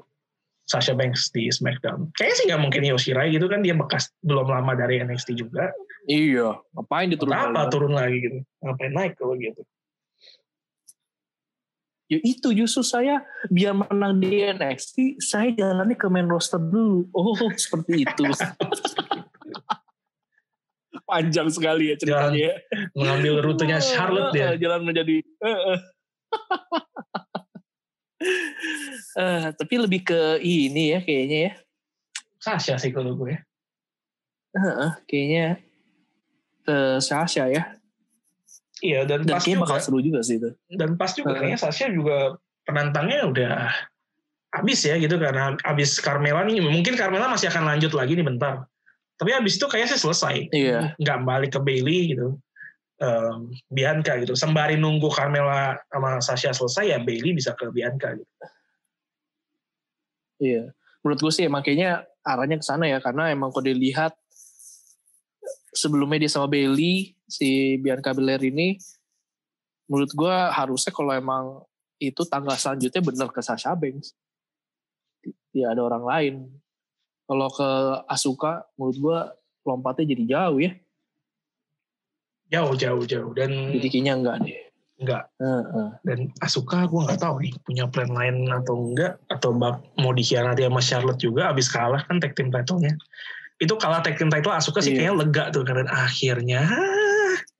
Sasha 0.63 0.95
Banks 0.95 1.27
di 1.35 1.51
SmackDown. 1.51 2.09
Kayaknya 2.15 2.35
sih 2.35 2.45
nggak 2.47 2.61
mungkin 2.61 2.81
Yoshirai 2.87 3.35
gitu 3.35 3.51
kan 3.51 3.59
dia 3.59 3.75
bekas 3.75 4.09
belum 4.23 4.47
lama 4.47 4.73
dari 4.79 5.03
NXT 5.03 5.35
juga. 5.35 5.69
Iya, 6.07 6.59
ngapain 6.75 7.11
dia 7.11 7.19
turun 7.19 7.35
Apa 7.35 7.67
turun 7.71 7.93
lagi 7.95 8.17
gitu? 8.23 8.39
Ngapain 8.63 8.91
naik 8.95 9.19
kalau 9.19 9.35
gitu? 9.35 9.61
Ya 12.11 12.19
itu 12.19 12.51
justru 12.53 12.83
saya 12.83 13.23
biar 13.47 13.73
menang 13.73 14.19
di 14.19 14.43
NXT, 14.43 15.23
saya 15.23 15.49
jalannya 15.55 15.95
ke 15.95 16.07
main 16.11 16.27
roster 16.27 16.59
dulu. 16.59 17.07
Oh, 17.11 17.35
seperti 17.63 18.03
itu. 18.07 18.23
Panjang 21.09 21.49
sekali 21.51 21.91
ya 21.91 21.95
ceritanya. 21.99 22.55
Jalan, 22.63 22.95
mengambil 22.95 23.33
rutenya 23.43 23.79
Charlotte 23.83 24.31
dia. 24.35 24.55
Jalan 24.55 24.87
menjadi 24.87 25.19
uh, 29.19 29.47
tapi 29.53 29.75
lebih 29.79 30.01
ke 30.07 30.21
ini 30.41 30.97
ya 30.97 30.99
kayaknya 31.01 31.39
ya. 31.49 31.53
Sasha 32.39 32.75
sih 32.75 32.91
kalau 32.91 33.15
gue. 33.15 33.39
Uh, 34.53 34.91
kayaknya 35.07 35.63
ke 36.67 36.77
Sasha 36.99 37.47
ya. 37.47 37.79
Iya 38.83 39.07
dan, 39.07 39.23
dan 39.23 39.39
pas 39.39 39.47
juga. 39.47 39.63
bakal 39.63 39.79
seru 39.79 39.99
juga 40.03 40.19
sih 40.27 40.37
itu. 40.37 40.51
Dan 40.67 40.99
pas 40.99 41.11
juga 41.15 41.31
uh. 41.33 41.37
kayaknya 41.39 41.59
Sasha 41.59 41.87
juga 41.87 42.35
penantangnya 42.67 43.27
udah 43.31 43.55
habis 44.53 44.85
ya 44.85 44.99
gitu 44.99 45.17
karena 45.17 45.57
habis 45.65 45.97
Carmela 45.97 46.45
nih 46.45 46.61
mungkin 46.61 46.93
Carmela 46.93 47.31
masih 47.31 47.49
akan 47.49 47.63
lanjut 47.63 47.95
lagi 47.95 48.19
nih 48.19 48.27
bentar. 48.27 48.67
Tapi 49.15 49.29
habis 49.31 49.55
itu 49.55 49.65
kayaknya 49.71 49.95
sih 49.95 50.01
selesai. 50.03 50.35
Iya. 50.51 50.99
Nggak 50.99 51.19
balik 51.23 51.51
ke 51.55 51.59
Bailey 51.63 52.11
gitu 52.11 52.42
um, 53.03 53.51
Bianca 53.67 54.15
gitu. 54.17 54.33
Sembari 54.33 54.79
nunggu 54.79 55.11
Carmela 55.11 55.75
sama 55.91 56.23
Sasha 56.23 56.55
selesai 56.55 56.95
ya 56.95 56.97
Bailey 57.03 57.35
bisa 57.35 57.51
ke 57.53 57.67
Bianca 57.69 58.15
gitu. 58.15 58.33
Iya. 60.39 60.63
Menurut 61.03 61.19
gue 61.19 61.33
sih 61.35 61.47
makanya 61.51 62.07
arahnya 62.23 62.57
ke 62.57 62.65
sana 62.65 62.87
ya 62.87 63.03
karena 63.03 63.35
emang 63.35 63.51
kalau 63.51 63.67
dilihat 63.67 64.15
sebelumnya 65.75 66.23
dia 66.23 66.31
sama 66.31 66.47
Bailey 66.47 67.11
si 67.27 67.75
Bianca 67.83 68.15
Belair 68.15 68.39
ini 68.39 68.79
menurut 69.91 70.11
gue 70.15 70.35
harusnya 70.55 70.95
kalau 70.95 71.11
emang 71.11 71.45
itu 71.99 72.23
tangga 72.27 72.55
selanjutnya 72.55 73.03
bener 73.03 73.27
ke 73.31 73.41
Sasha 73.43 73.75
Banks. 73.75 74.15
Ya 75.51 75.71
ada 75.71 75.83
orang 75.83 76.03
lain. 76.03 76.35
Kalau 77.27 77.47
ke 77.51 77.69
Asuka 78.07 78.67
menurut 78.75 78.97
gue 78.99 79.19
lompatnya 79.63 80.15
jadi 80.15 80.23
jauh 80.27 80.59
ya. 80.59 80.71
Jauh, 82.53 82.73
jauh, 82.77 83.03
jauh. 83.09 83.31
Dan 83.33 83.73
jadi 83.73 83.87
kayaknya 83.89 84.13
enggak 84.21 84.35
deh. 84.45 84.59
Enggak. 85.01 85.23
Uh, 85.41 85.65
uh. 85.73 85.89
Dan 86.05 86.29
Asuka 86.45 86.85
gue 86.85 87.01
nggak 87.01 87.19
tahu 87.19 87.41
nih 87.41 87.53
punya 87.65 87.89
plan 87.89 88.13
lain 88.13 88.45
atau 88.53 88.93
enggak 88.93 89.17
atau 89.33 89.51
mau 89.97 90.11
dikhianati 90.13 90.61
sama 90.63 90.81
Charlotte 90.85 91.17
juga 91.17 91.49
abis 91.49 91.67
kalah 91.67 92.05
kan 92.05 92.21
tag 92.21 92.37
team 92.37 92.53
title-nya. 92.53 92.93
itu 93.61 93.73
kalah 93.79 94.03
tag 94.03 94.19
team 94.19 94.27
title 94.27 94.51
Asuka 94.51 94.83
sih 94.83 94.91
Iya. 94.91 95.13
kayaknya 95.13 95.15
lega 95.23 95.43
tuh 95.53 95.63
karena 95.63 95.87
akhirnya 95.87 96.61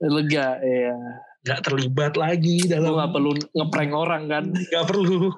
lega 0.04 0.60
ya 0.60 0.96
nggak 1.44 1.60
terlibat 1.64 2.14
lagi 2.20 2.66
lu 2.66 2.72
dalam 2.72 2.91
nggak 2.98 3.12
perlu 3.14 3.32
ngeprank 3.56 3.91
orang 3.94 4.24
kan 4.28 4.44
nggak 4.52 4.86
perlu 4.89 5.32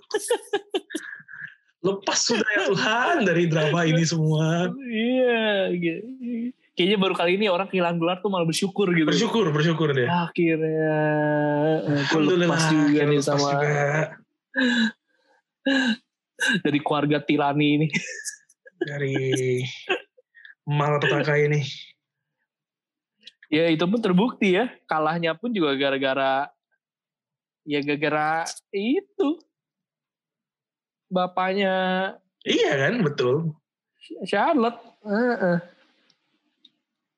lepas 1.85 2.17
sudah 2.17 2.49
ya 2.49 2.61
Tuhan 2.73 3.15
dari 3.29 3.45
drama 3.45 3.85
ini 3.85 4.01
semua 4.05 4.73
iya 4.89 5.69
gitu. 5.69 6.01
Kayaknya 6.75 6.97
baru 6.99 7.15
kali 7.15 7.39
ini 7.39 7.47
orang 7.47 7.71
kehilangan 7.71 7.97
gelar 7.97 8.17
tuh 8.19 8.29
malah 8.29 8.43
bersyukur 8.43 8.91
gitu. 8.91 9.07
Bersyukur 9.07 9.49
bersyukur 9.55 9.95
deh. 9.95 10.05
Akhirnya 10.05 10.99
eh, 11.87 12.03
Alhamdulillah 12.03 12.51
lepas 12.51 12.67
juga 12.67 13.01
nih 13.07 13.19
sama 13.23 13.49
juga. 13.55 13.79
dari 16.67 16.79
keluarga 16.83 17.17
tirani 17.23 17.67
ini. 17.79 17.87
Dari 18.75 19.63
malapetaka 20.67 21.39
ini. 21.39 21.63
Ya 23.47 23.71
itu 23.71 23.87
pun 23.87 24.03
terbukti 24.03 24.59
ya. 24.59 24.67
Kalahnya 24.83 25.31
pun 25.39 25.55
juga 25.55 25.79
gara-gara 25.79 26.51
ya 27.63 27.79
gara-gara 27.79 28.43
itu. 28.75 29.39
Bapaknya 31.07 31.73
iya 32.43 32.75
kan 32.75 32.99
betul. 32.99 33.55
Charlotte. 34.27 34.81
Heeh. 35.07 35.74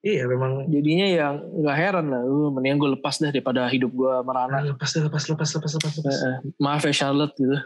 Iya 0.07 0.23
memang. 0.23 0.71
Jadinya 0.71 1.07
yang 1.07 1.33
nggak 1.43 1.77
heran 1.77 2.05
lah. 2.07 2.21
Uh, 2.23 2.47
mendingan 2.53 2.79
gue 2.79 2.89
lepas 2.95 3.19
deh 3.19 3.27
daripada 3.27 3.67
hidup 3.67 3.91
gue 3.91 4.13
merana 4.23 4.63
lepas 4.63 4.89
deh, 4.95 5.03
lepas 5.03 5.23
lepas 5.27 5.49
lepas 5.59 5.71
lepas 5.75 5.93
lepas. 5.99 6.15
Heeh. 6.15 6.37
maaf 6.63 6.83
ya 6.87 6.93
Charlotte 6.95 7.35
gitu. 7.35 7.57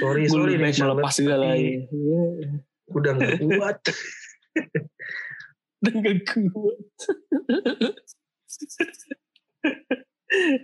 Sorry 0.00 0.28
gue 0.28 0.32
sorry 0.32 0.44
lebih 0.44 0.56
nih 0.56 0.64
baik 0.68 0.74
Charlotte, 0.76 1.00
melepas 1.00 1.14
juga 1.16 1.34
lagi. 1.40 1.72
Iya. 1.88 2.22
udah 2.92 3.10
nggak 3.16 3.32
kuat. 3.40 3.78
Dan 5.84 5.94
gak 6.00 6.18
kuat. 6.30 6.80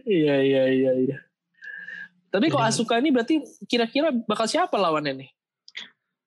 Iya 0.09 0.37
iya 0.41 0.63
iya 0.73 0.93
iya. 0.97 1.17
Tapi 2.31 2.47
kok 2.47 2.63
Jadi- 2.63 2.71
Asuka 2.71 2.95
ini 3.03 3.11
berarti 3.11 3.43
kira-kira 3.67 4.15
bakal 4.15 4.47
siapa 4.47 4.79
lawannya 4.79 5.27
nih 5.27 5.31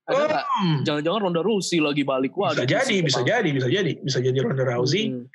ada 0.03 0.23
nggak 0.27 0.45
Hmm, 0.63 0.77
jangan-jangan 0.83 1.21
Ronda 1.29 1.41
Rousey 1.41 1.79
lagi 1.79 2.03
balik. 2.03 2.35
Wah 2.35 2.51
bisa 2.51 2.67
jadi 2.67 2.95
bisa 2.99 3.21
jadi 3.23 3.49
bisa 3.49 3.67
jadi 3.71 3.93
bisa 4.03 4.19
jadi 4.19 4.37
Ronda 4.43 4.63
Rousey. 4.67 5.11
Hmm. 5.11 5.25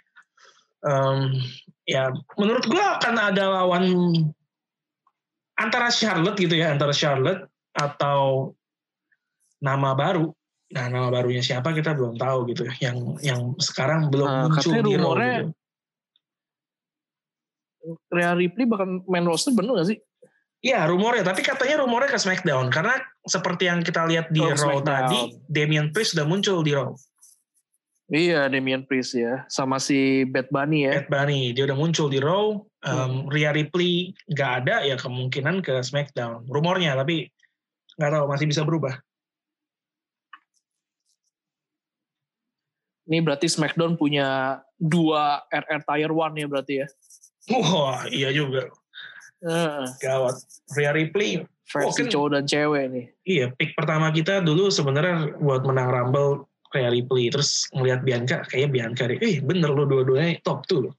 Em, 0.78 1.18
ya 1.88 2.12
menurut 2.36 2.64
gua 2.68 3.00
akan 3.00 3.14
ada 3.16 3.44
lawan 3.48 3.84
antara 5.58 5.90
Charlotte 5.90 6.38
gitu 6.38 6.54
ya 6.54 6.70
antara 6.70 6.92
Charlotte 6.92 7.48
atau 7.74 8.52
nama 9.64 9.96
baru. 9.96 10.30
Nah 10.68 10.84
nama 10.92 11.08
barunya 11.08 11.40
siapa 11.40 11.72
kita 11.72 11.96
belum 11.96 12.20
tahu 12.20 12.52
gitu. 12.52 12.68
Yang 12.78 13.18
yang 13.24 13.40
sekarang 13.56 14.12
belum 14.12 14.28
Nah, 14.28 14.42
muncul 14.52 14.72
di 14.72 14.94
rumornya 14.96 15.36
gitu. 15.48 15.52
Rhea 18.12 18.32
Ripley 18.36 18.68
bakal 18.68 19.00
main 19.08 19.24
roster 19.24 19.54
bener 19.56 19.80
gak 19.80 19.88
sih 19.88 19.98
Iya 20.58 20.90
rumornya, 20.90 21.22
tapi 21.22 21.46
katanya 21.46 21.86
rumornya 21.86 22.10
ke 22.10 22.18
SmackDown 22.18 22.66
karena 22.68 22.98
seperti 23.22 23.70
yang 23.70 23.78
kita 23.78 24.02
lihat 24.04 24.26
di 24.28 24.42
Oh, 24.42 24.50
Raw 24.50 24.58
SmackDown. 24.58 24.86
tadi, 25.06 25.18
Damian 25.46 25.94
Priest 25.94 26.18
sudah 26.18 26.26
muncul 26.26 26.66
di 26.66 26.74
Raw. 26.74 26.90
iya 28.08 28.48
Damian 28.48 28.82
Priest 28.82 29.14
ya 29.14 29.44
sama 29.46 29.76
si 29.76 30.24
Bad 30.24 30.48
Bunny 30.48 30.88
ya 30.88 30.98
Bad 30.98 31.12
Bunny, 31.12 31.52
dia 31.52 31.68
udah 31.68 31.76
muncul 31.76 32.08
di 32.08 32.18
Raw. 32.18 32.56
Um, 32.78 32.88
Hmm. 32.88 33.14
Rhea 33.26 33.50
Ripley 33.50 34.14
nggak 34.26 34.50
ada 34.62 34.82
ya 34.82 34.94
kemungkinan 34.94 35.60
ke 35.60 35.78
SmackDown. 35.78 36.46
Rumornya, 36.46 36.94
tapi 36.94 37.26
nggak 37.94 38.10
tahu 38.10 38.24
masih 38.26 38.46
bisa 38.46 38.62
berubah. 38.62 38.98
ini 43.08 43.24
berarti 43.24 43.48
SmackDown 43.48 43.96
punya 43.96 44.60
dua 44.76 45.40
RR 45.48 45.80
Tier 45.80 46.12
1 46.12 46.36
ya 46.36 46.46
berarti 46.46 46.74
ya 46.84 46.86
Wah, 47.48 48.04
iya 48.12 48.28
juga. 48.28 48.68
Heeh. 49.38 49.84
Gawat. 50.02 50.34
Rhea 50.74 50.92
Ripley, 50.92 51.46
versi 51.68 52.02
kan- 52.04 52.10
cowok 52.10 52.28
dan 52.32 52.44
cewek 52.48 52.84
nih 52.88 53.06
iya 53.28 53.52
pick 53.52 53.76
pertama 53.76 54.08
kita 54.08 54.40
dulu 54.40 54.72
sebenarnya 54.72 55.36
buat 55.36 55.68
menang 55.68 55.92
Rumble 55.92 56.48
Rhea 56.68 56.92
Ripley. 56.92 57.32
Terus 57.32 57.64
ngelihat 57.72 58.04
Bianca, 58.04 58.44
kayaknya 58.44 58.68
Bianca 58.68 59.08
deh. 59.08 59.16
Eh 59.24 59.40
bener 59.40 59.72
lo 59.72 59.88
dua-duanya 59.88 60.36
top 60.44 60.68
tuh 60.68 60.78
lo. 60.84 60.90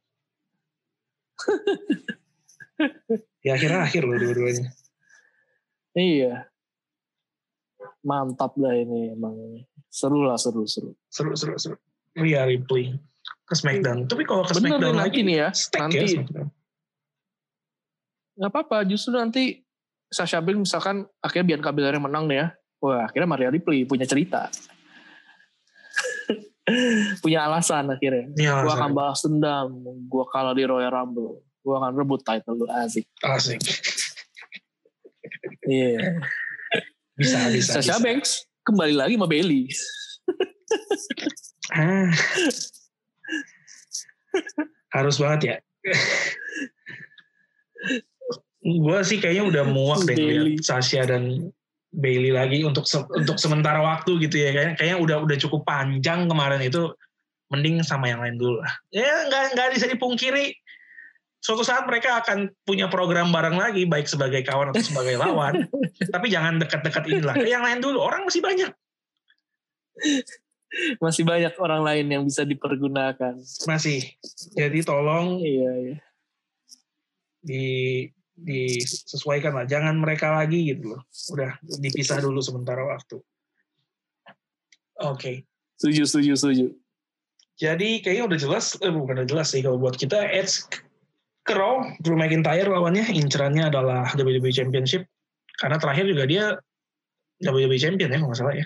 ya 3.46 3.54
akhirnya 3.54 3.86
akhir 3.86 4.02
lo 4.02 4.18
dua-duanya. 4.18 4.74
Iya. 5.94 6.50
Mantap 8.02 8.58
lah 8.58 8.74
ini 8.74 9.14
emang. 9.14 9.62
Seru 9.90 10.22
lah 10.26 10.38
seru 10.38 10.70
seru. 10.70 10.94
seru 11.10 11.34
seru 11.34 11.58
seru 11.58 11.76
Rhea 12.14 12.46
Ripley 12.46 12.94
ke 13.46 13.54
SmackDown 13.58 14.06
tapi 14.06 14.26
kalau 14.30 14.46
ke 14.46 14.54
Bener 14.58 14.78
SmackDown 14.78 14.98
lagi 15.02 15.20
nih 15.26 15.36
ya. 15.42 15.50
stack 15.50 15.82
nanti 15.82 15.98
ya 15.98 16.06
SmackDown 16.22 16.48
nggak 18.40 18.52
apa-apa. 18.56 18.88
Justru 18.88 19.20
nanti 19.20 19.60
Sasha 20.08 20.40
Banks 20.40 20.72
misalkan 20.72 21.04
akhirnya 21.20 21.54
Bianca 21.54 21.76
Belair 21.76 22.00
yang 22.00 22.08
menang 22.08 22.26
nih 22.32 22.38
ya. 22.40 22.48
Wah 22.80 23.04
akhirnya 23.06 23.28
Maria 23.28 23.52
Ripley 23.52 23.84
punya 23.84 24.08
cerita. 24.08 24.48
punya 27.24 27.44
alasan 27.44 27.92
akhirnya. 27.92 28.32
Iya, 28.40 28.64
Gue 28.64 28.72
akan 28.72 28.92
balas 28.96 29.20
dendam. 29.28 29.68
Gue 30.08 30.24
kalah 30.32 30.56
di 30.56 30.64
Royal 30.64 30.96
Rumble. 30.96 31.44
Gue 31.60 31.76
akan 31.76 31.92
rebut 31.92 32.24
title 32.24 32.56
lu 32.56 32.66
asik. 32.72 33.04
asik 33.20 33.60
Iya. 35.68 36.24
bisa 37.20 37.52
bisa 37.52 37.84
Sasha 37.84 38.00
bisa. 38.00 38.02
Banks 38.02 38.48
kembali 38.64 38.96
lagi 38.96 39.20
sama 39.20 39.28
Bailey. 39.28 39.68
ah. 41.76 42.10
harus 44.90 45.22
banget 45.22 45.42
ya 45.46 45.56
gue 48.60 48.98
sih 49.08 49.18
kayaknya 49.18 49.44
udah 49.48 49.64
muak 49.66 50.04
deh 50.04 50.16
ngeliat 50.16 50.60
Sasha 50.60 51.08
dan 51.08 51.48
Bailey 51.90 52.30
lagi 52.30 52.62
untuk 52.62 52.86
se- 52.86 53.08
untuk 53.10 53.40
sementara 53.40 53.82
waktu 53.82 54.20
gitu 54.22 54.38
ya. 54.38 54.54
Kayaknya 54.54 54.74
kayaknya 54.78 54.98
udah 55.00 55.18
udah 55.26 55.38
cukup 55.40 55.66
panjang 55.66 56.28
kemarin 56.28 56.62
itu. 56.62 56.92
Mending 57.50 57.82
sama 57.82 58.06
yang 58.06 58.22
lain 58.22 58.38
dulu 58.38 58.62
lah. 58.62 58.70
Ya 58.94 59.26
nggak 59.26 59.58
nggak 59.58 59.70
bisa 59.74 59.90
dipungkiri. 59.90 60.54
Suatu 61.42 61.66
saat 61.66 61.88
mereka 61.90 62.22
akan 62.22 62.52
punya 62.62 62.92
program 62.92 63.34
bareng 63.34 63.58
lagi 63.58 63.88
baik 63.90 64.06
sebagai 64.06 64.46
kawan 64.46 64.70
atau 64.70 64.84
sebagai 64.86 65.18
lawan. 65.18 65.66
Tapi 66.14 66.28
jangan 66.30 66.62
dekat-dekat 66.62 67.10
inilah 67.10 67.34
yang 67.42 67.66
lain 67.66 67.82
dulu 67.82 68.06
orang 68.06 68.28
masih 68.30 68.44
banyak. 68.46 68.70
Masih 71.02 71.26
banyak 71.26 71.54
orang 71.58 71.82
lain 71.82 72.06
yang 72.06 72.24
bisa 72.28 72.46
dipergunakan. 72.46 73.42
masih. 73.66 74.06
Jadi 74.54 74.86
tolong 74.86 75.42
Iya, 75.42 75.72
iya. 75.82 75.98
di 77.42 77.66
disesuaikan 78.44 79.56
lah. 79.56 79.66
Jangan 79.68 80.00
mereka 80.00 80.32
lagi 80.32 80.74
gitu 80.74 80.96
loh. 80.96 81.02
Udah 81.36 81.60
dipisah 81.80 82.20
dulu 82.24 82.40
sementara 82.40 82.84
waktu. 82.86 83.20
Oke. 85.00 85.48
Setuju, 85.80 86.04
setuju, 86.06 86.34
setuju. 86.36 86.68
jadi 87.60 88.00
kayaknya 88.00 88.24
udah 88.24 88.40
jelas 88.40 88.80
eh, 88.80 88.88
bukan 88.88 89.20
udah 89.20 89.28
jelas 89.28 89.52
sih 89.52 89.60
kalau 89.60 89.76
buat 89.76 90.00
kita 90.00 90.16
Edge 90.16 90.64
ke 91.44 91.52
Raw 91.56 91.84
Drew 92.00 92.16
McIntyre 92.16 92.68
lawannya 92.72 93.04
incerannya 93.12 93.68
adalah 93.68 94.12
WWE 94.16 94.52
Championship. 94.52 95.08
Karena 95.60 95.76
terakhir 95.76 96.08
juga 96.08 96.24
dia 96.24 96.46
WWE 97.44 97.80
Champion 97.80 98.12
ya 98.12 98.20
kalau 98.20 98.32
nggak 98.32 98.40
salah 98.40 98.56
ya. 98.56 98.66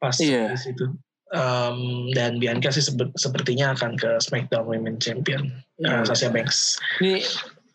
Pas 0.00 0.16
di 0.16 0.32
situ. 0.56 0.92
Em, 1.30 2.10
dan 2.10 2.42
Bianca 2.42 2.74
sih 2.74 2.82
sepertinya 3.14 3.76
akan 3.76 3.94
ke 3.94 4.18
SmackDown 4.18 4.66
Women 4.66 4.98
Champion. 4.98 5.52
Eh, 5.80 6.02
Sasha 6.08 6.32
Banks. 6.32 6.80
Ini 6.98 7.22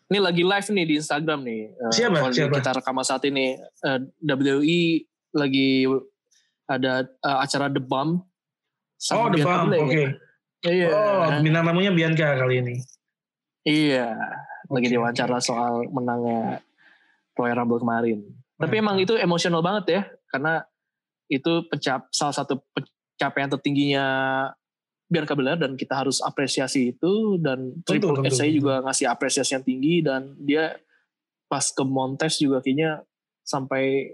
ini 0.06 0.18
lagi 0.18 0.42
live 0.42 0.68
nih 0.70 0.84
di 0.86 0.94
Instagram 0.96 1.40
nih. 1.42 1.60
Eh, 1.72 1.92
Siapa? 1.92 2.22
kalau 2.22 2.30
Siapa? 2.30 2.54
Kita 2.58 2.70
rekaman 2.78 3.02
saat 3.02 3.22
ini 3.26 3.58
eh, 3.58 3.98
WWE 4.22 4.80
lagi 5.34 5.68
ada 6.66 6.92
eh, 7.04 7.38
acara 7.42 7.66
The 7.68 7.82
Bomb. 7.82 8.22
oh 9.12 9.26
The 9.28 9.42
Bomb 9.42 9.70
oke 9.70 10.04
Iya. 10.66 10.88
oh 10.88 11.28
bintang 11.44 11.68
tamunya 11.68 11.92
Bianca 11.92 12.32
kali 12.34 12.64
ini 12.64 12.74
Iya. 13.66 14.14
Lagi 14.70 14.86
Oke, 14.86 14.94
diwawancara 14.94 15.42
soal 15.42 15.90
menangnya 15.90 16.62
Royal 17.34 17.58
Rumble 17.58 17.82
kemarin. 17.82 18.18
Tapi 18.56 18.78
Mantap. 18.78 18.82
emang 18.82 18.96
itu 19.02 19.14
emosional 19.18 19.58
banget 19.60 19.84
ya, 19.90 20.02
karena 20.30 20.62
itu 21.26 21.66
pencap 21.66 22.06
salah 22.14 22.34
satu 22.34 22.62
pencapaian 22.72 23.50
tertingginya 23.50 24.06
Bianca 25.06 25.38
dan 25.38 25.78
kita 25.78 26.02
harus 26.02 26.18
apresiasi 26.18 26.90
itu 26.90 27.38
dan 27.38 27.78
Triple 27.86 28.26
H 28.26 28.34
tentu. 28.34 28.58
juga 28.58 28.82
ngasih 28.82 29.06
apresiasi 29.06 29.54
yang 29.54 29.62
tinggi 29.62 30.02
dan 30.02 30.34
dia 30.42 30.74
pas 31.46 31.62
ke 31.62 31.84
Montes 31.86 32.42
juga 32.42 32.58
kayaknya 32.58 33.06
sampai 33.46 34.10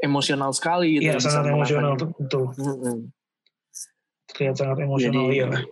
emosional 0.00 0.56
sekali 0.56 0.96
gitu. 0.96 1.12
Iya 1.12 1.20
sangat 1.20 1.52
emosional 1.52 1.92
tuh, 2.00 2.08
betul. 2.16 2.44
Mm-mm. 2.56 3.12
Terlihat 4.32 4.56
sangat 4.56 4.78
emosional 4.88 5.28
Jadi, 5.28 5.36
iya 5.36 5.46
lah. 5.52 5.62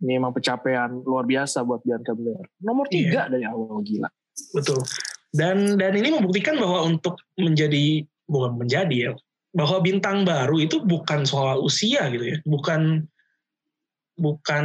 Ini 0.00 0.12
emang 0.16 0.32
pencapaian 0.32 0.90
luar 1.00 1.24
biasa 1.28 1.64
buat 1.64 1.80
Bianca 1.84 2.12
Belair. 2.12 2.44
Nomor 2.60 2.88
Iya. 2.88 2.92
tiga 2.92 3.20
dari 3.28 3.44
awal 3.48 3.80
gila. 3.84 4.08
Betul. 4.52 4.80
Dan 5.32 5.76
dan 5.80 5.92
ini 5.96 6.08
membuktikan 6.12 6.60
bahwa 6.60 6.84
untuk 6.84 7.20
menjadi 7.40 8.04
bukan 8.28 8.60
menjadi 8.60 8.96
ya, 8.96 9.12
bahwa 9.50 9.82
bintang 9.82 10.22
baru 10.22 10.62
itu 10.62 10.82
bukan 10.86 11.26
soal 11.26 11.62
usia 11.62 12.06
gitu 12.10 12.24
ya, 12.34 12.38
bukan 12.46 13.06
bukan 14.20 14.64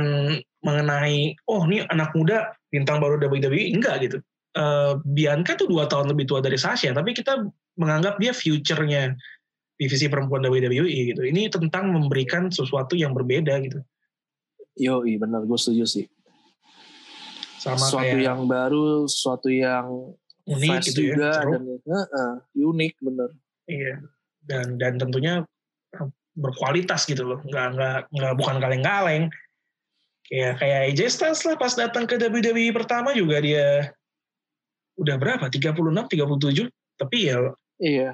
mengenai 0.65 1.37
oh 1.47 1.63
ini 1.65 1.85
anak 1.89 2.11
muda 2.17 2.53
bintang 2.69 2.99
baru 2.99 3.17
WWE 3.21 3.73
enggak 3.73 4.05
gitu. 4.05 4.17
Uh, 4.55 5.03
Bianca 5.03 5.59
tuh 5.59 5.67
dua 5.67 5.83
tahun 5.85 6.15
lebih 6.15 6.31
tua 6.31 6.39
dari 6.39 6.55
Sasha, 6.55 6.95
tapi 6.95 7.11
kita 7.11 7.43
menganggap 7.75 8.15
dia 8.23 8.31
future-nya 8.31 9.11
divisi 9.75 10.07
perempuan 10.07 10.47
WWE 10.47 11.11
gitu. 11.11 11.21
Ini 11.27 11.51
tentang 11.51 11.91
memberikan 11.91 12.47
sesuatu 12.47 12.95
yang 12.95 13.11
berbeda 13.11 13.59
gitu. 13.59 13.83
Yo, 14.75 15.03
iya 15.07 15.19
benar, 15.19 15.43
gue 15.43 15.59
setuju 15.59 15.83
sih. 15.87 16.05
Sama 17.59 17.79
sesuatu 17.83 18.15
kayak, 18.15 18.27
yang 18.27 18.41
baru, 18.47 19.07
sesuatu 19.07 19.47
yang 19.51 19.87
unik 20.45 20.79
gitu 20.93 21.01
ya, 21.01 21.09
juga 21.15 21.31
dan 21.41 21.63
uh, 21.83 21.97
uh, 21.99 22.35
unik 22.55 22.93
bener. 23.01 23.29
Iya, 23.65 23.95
dan 24.45 24.77
dan 24.77 25.01
tentunya 25.01 25.43
berkualitas 26.35 27.07
gitu 27.07 27.23
loh, 27.23 27.39
nggak 27.45 27.67
nggak 27.75 27.97
nggak 28.11 28.33
bukan 28.37 28.57
kaleng-kaleng. 28.59 29.23
Kayak 30.25 30.57
kayak 30.57 30.79
AJ 30.89 30.99
Styles 31.13 31.41
lah 31.45 31.55
pas 31.55 31.73
datang 31.77 32.09
ke 32.09 32.17
WWE 32.17 32.73
pertama 32.73 33.13
juga 33.13 33.37
dia 33.41 33.93
udah 34.97 35.15
berapa? 35.21 35.45
36, 35.47 35.77
37. 35.77 36.65
Tapi 36.95 37.17
ya 37.27 37.37
iya 37.77 38.11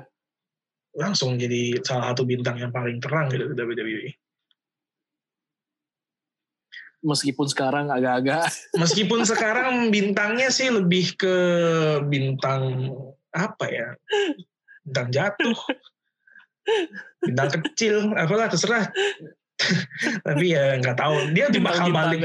langsung 0.95 1.39
jadi 1.39 1.79
salah 1.83 2.11
satu 2.11 2.27
bintang 2.27 2.59
yang 2.59 2.71
paling 2.71 2.99
terang 2.99 3.31
gitu 3.31 3.47
di 3.51 3.55
WWE. 3.55 4.11
Meskipun 7.01 7.47
sekarang 7.49 7.89
agak-agak. 7.89 8.45
Meskipun 8.81 9.25
sekarang 9.25 9.89
bintangnya 9.89 10.53
sih 10.53 10.69
lebih 10.69 11.17
ke 11.17 11.35
bintang 12.05 12.93
apa 13.33 13.65
ya? 13.71 13.89
Bintang 14.85 15.09
jatuh. 15.09 15.57
Bintang 17.21 17.49
kecil, 17.49 18.13
apalah 18.13 18.49
terserah. 18.49 18.89
Tapi 20.27 20.45
ya 20.53 20.77
nggak 20.81 20.97
tahu. 20.97 21.15
Dia 21.37 21.49
bintang 21.53 21.89
bakal 21.91 21.93
balik. 21.93 22.19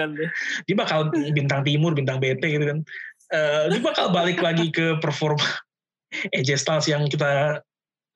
Dia. 0.64 0.74
Bakal 0.76 1.00
bintang 1.36 1.60
timur, 1.64 1.92
bintang 1.92 2.18
BT 2.20 2.42
gitu 2.56 2.64
kan. 2.64 2.78
Uh, 3.26 3.68
dia 3.74 3.80
bakal 3.82 4.14
balik 4.14 4.38
lagi 4.38 4.70
ke 4.70 5.02
performa 5.02 5.42
AJ 6.36 6.62
Styles 6.62 6.86
yang 6.86 7.10
kita 7.10 7.60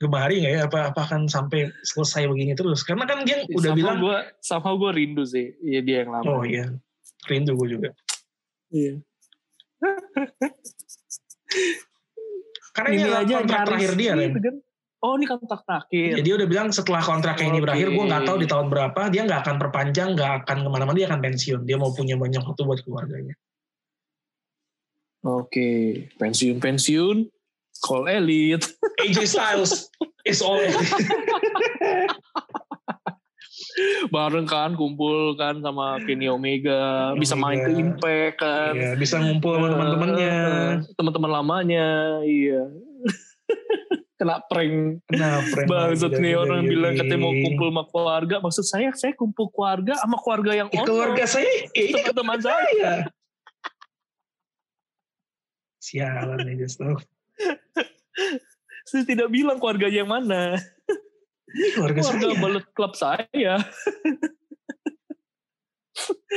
gemari 0.00 0.40
nggak 0.44 0.52
ya? 0.56 0.60
Apa 0.70 0.78
apa 0.94 1.00
akan 1.04 1.28
sampai 1.28 1.68
selesai 1.84 2.30
begini 2.30 2.56
terus? 2.56 2.86
Karena 2.86 3.04
kan 3.04 3.26
dia 3.26 3.44
udah 3.50 3.72
sama 3.74 3.78
bilang 3.78 3.96
gua 4.00 4.16
sama 4.40 4.70
gue 4.78 4.90
rindu 4.96 5.24
sih. 5.26 5.52
Ya 5.60 5.80
dia 5.84 6.06
yang 6.06 6.16
lama. 6.16 6.30
Oh 6.30 6.42
iya. 6.46 6.72
Rindu 7.28 7.52
gue 7.58 7.68
juga. 7.76 7.90
Iya. 8.72 9.02
Karena 12.70 12.88
ini, 12.94 13.02
ini 13.02 13.12
aja 13.12 13.34
kontrak 13.42 13.66
terakhir 13.66 13.92
dia 13.98 14.12
kan 14.14 14.56
Oh 15.00 15.16
ini 15.16 15.24
kontrak 15.24 15.64
terakhir. 15.64 16.20
Jadi 16.20 16.24
dia 16.28 16.34
udah 16.36 16.48
bilang 16.48 16.68
setelah 16.76 17.00
kontrak 17.00 17.40
okay. 17.40 17.48
ini 17.48 17.64
berakhir, 17.64 17.88
gue 17.88 18.04
nggak 18.04 18.24
tahu 18.28 18.36
di 18.36 18.48
tahun 18.48 18.68
berapa 18.68 19.00
dia 19.08 19.24
nggak 19.24 19.40
akan 19.48 19.56
perpanjang, 19.56 20.12
nggak 20.12 20.44
akan 20.44 20.56
ke 20.60 20.68
mana-mana, 20.68 20.92
dia 20.92 21.08
akan 21.08 21.24
pensiun. 21.24 21.64
Dia 21.64 21.80
mau 21.80 21.88
punya 21.96 22.20
banyak 22.20 22.44
waktu 22.44 22.62
buat 22.68 22.84
keluarganya. 22.84 23.32
Oke, 25.24 25.48
okay. 25.48 25.84
pensiun 26.20 26.60
pensiun, 26.60 27.28
Call 27.80 28.12
Elite. 28.12 28.68
AJ 29.04 29.24
Styles 29.24 29.88
is 30.28 30.44
all 30.44 30.60
elite. 30.60 30.76
Bareng 34.12 34.44
kan 34.44 34.76
kumpul 34.76 35.36
kan 35.40 35.64
sama 35.64 35.96
Kenny 36.04 36.28
Omega, 36.28 37.16
bisa 37.16 37.32
main 37.36 37.64
ke 37.64 37.72
Impact 37.72 38.34
kan. 38.36 38.72
Iya, 38.76 38.92
bisa 39.00 39.16
ngumpul 39.16 39.56
sama 39.56 39.72
teman-temannya. 39.72 40.40
Teman-teman 40.92 41.30
lamanya, 41.32 41.88
iya. 42.24 42.68
Kena 44.20 44.36
prank. 44.44 45.00
Kena 45.08 45.40
prank. 45.48 45.68
Bangsat 45.72 46.20
nih 46.20 46.36
orang 46.36 46.68
bilang 46.68 46.92
katanya 46.92 47.24
mau 47.24 47.32
kumpul 47.32 47.72
sama 47.72 47.84
keluarga. 47.88 48.36
Maksud 48.44 48.64
saya, 48.68 48.92
saya 48.92 49.16
kumpul 49.16 49.48
keluarga 49.48 49.96
sama 49.96 50.20
keluarga 50.20 50.52
yang 50.60 50.68
ono. 50.68 50.84
Keluarga 50.84 51.24
saya, 51.24 51.48
teman-teman 51.72 52.40
saya. 52.44 53.08
Sialan 55.80 56.36
nih, 56.44 56.60
Gustav. 56.60 57.00
saya 58.84 59.02
tidak 59.08 59.32
bilang 59.32 59.56
keluarganya 59.56 60.04
yang 60.04 60.12
mana. 60.12 60.60
Keluarga, 61.72 62.04
keluarga 62.04 62.28
saya. 62.28 62.42
balet 62.44 62.66
klub 62.76 62.92
saya. 62.92 63.56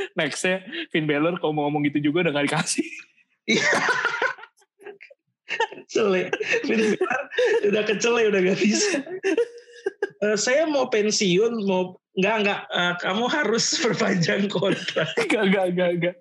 Nextnya 0.17 0.63
Finn 0.87 1.03
Balor 1.03 1.35
kalau 1.35 1.51
mau 1.51 1.67
ngomong 1.67 1.83
gitu 1.91 1.99
juga 2.07 2.23
udah 2.23 2.31
gak 2.31 2.47
dikasih. 2.47 2.87
Kecele. 6.03 6.23
Finn 6.67 6.81
Balor 6.99 7.23
udah 7.71 7.83
kecele 7.87 8.21
udah 8.27 8.39
gak 8.43 8.59
bisa. 8.59 8.91
Uh, 10.19 10.35
saya 10.35 10.67
mau 10.67 10.91
pensiun, 10.91 11.63
mau 11.63 11.95
nggak 12.19 12.35
nggak 12.43 12.59
uh, 12.69 12.93
kamu 12.99 13.25
harus 13.31 13.65
perpanjang 13.83 14.51
kontrak. 14.51 15.15
Gak 15.31 15.47
gak 15.47 15.67
gak 15.79 15.91
gak 16.03 16.15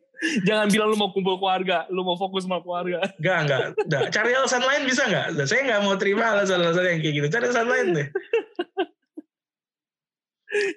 jangan 0.47 0.71
bilang 0.71 0.95
lu 0.95 0.97
mau 1.03 1.11
kumpul 1.11 1.35
keluarga, 1.35 1.83
lu 1.91 2.07
mau 2.07 2.15
fokus 2.15 2.47
sama 2.47 2.63
keluarga. 2.63 3.03
Enggak, 3.19 3.39
enggak. 3.43 3.61
Nah, 3.91 4.03
cari 4.07 4.31
alasan 4.39 4.63
lain 4.63 4.87
bisa? 4.87 5.11
Nah, 5.11 5.47
saya 5.51 5.67
enggak 5.67 5.83
mau 5.83 5.99
terima 5.99 6.31
alasan-alasan 6.39 6.95
yang 6.95 7.01
kayak 7.03 7.15
gitu. 7.19 7.27
Cari 7.27 7.45
alasan 7.51 7.67
lain 7.67 7.87
deh. 7.91 8.09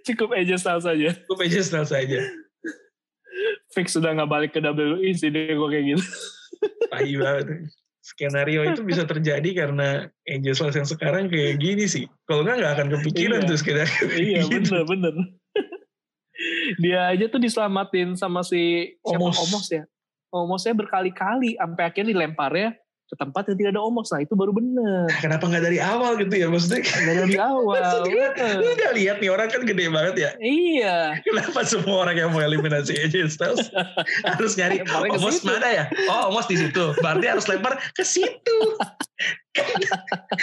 Cukup 0.01 0.33
aja 0.33 0.55
style 0.57 0.81
saja. 0.81 1.09
Cukup 1.13 1.45
aja 1.45 1.59
style 1.61 1.85
saja. 1.85 2.19
Fix 3.69 3.93
sudah 3.93 4.17
nggak 4.17 4.31
balik 4.31 4.51
ke 4.55 4.63
WWE 4.63 5.13
sih 5.13 5.29
deh 5.29 5.53
gue 5.53 5.67
kayak 5.69 5.85
gitu. 5.93 6.05
Tai 6.89 7.11
banget. 7.21 7.45
Skenario 8.15 8.63
itu 8.63 8.81
bisa 8.87 9.03
terjadi 9.11 9.49
karena 9.51 10.07
Angel 10.23 10.55
Styles 10.55 10.79
yang 10.79 10.87
sekarang 10.87 11.27
kayak 11.27 11.59
gini 11.59 11.85
sih. 11.85 12.07
Kalau 12.23 12.47
nggak 12.47 12.63
nggak 12.63 12.73
akan 12.79 12.87
kepikiran 12.99 13.39
iya. 13.43 13.49
tuh 13.51 13.57
skenario. 13.59 14.05
Iya 14.15 14.41
gitu. 14.47 14.71
bener 14.71 14.83
bener 14.87 15.13
dia 16.83 17.11
aja 17.11 17.25
tuh 17.31 17.39
diselamatin 17.39 18.15
sama 18.19 18.43
si 18.43 18.95
Omos, 19.03 19.39
Omos 19.39 19.67
ya. 19.71 19.83
Omosnya 20.31 20.75
berkali-kali 20.75 21.55
sampai 21.55 21.83
akhirnya 21.87 22.11
dilempar 22.11 22.51
ya 22.55 22.75
ke 23.05 23.15
tempat 23.15 23.45
yang 23.49 23.57
tidak 23.61 23.71
ada 23.77 23.81
omos. 23.85 24.09
Nah 24.09 24.21
itu 24.25 24.33
baru 24.33 24.51
bener. 24.51 25.05
Kenapa 25.23 25.45
nggak 25.45 25.63
dari 25.63 25.77
awal 25.77 26.17
gitu 26.17 26.33
ya 26.33 26.47
maksudnya? 26.49 26.81
Nggak 26.81 27.17
dari 27.21 27.37
awal. 27.53 28.01
Lu 28.57 28.67
udah 28.73 28.91
lihat 28.97 29.17
nih 29.21 29.29
orang 29.29 29.47
kan 29.53 29.61
gede 29.61 29.85
banget 29.93 30.15
ya. 30.17 30.31
Iya. 30.41 30.97
Kenapa 31.21 31.61
semua 31.63 32.09
orang 32.09 32.17
yang 32.17 32.29
mau 32.33 32.41
eliminasi 32.41 32.97
AJ 32.97 33.37
Styles 33.37 33.69
harus 34.29 34.57
nyari 34.57 34.81
omos 34.85 35.45
mana 35.45 35.67
ya? 35.69 35.85
Oh 36.09 36.33
omos 36.33 36.49
di 36.49 36.57
situ. 36.57 36.97
Berarti 36.99 37.25
harus 37.29 37.45
lempar 37.45 37.77
ke 37.93 38.01
situ. 38.01 38.57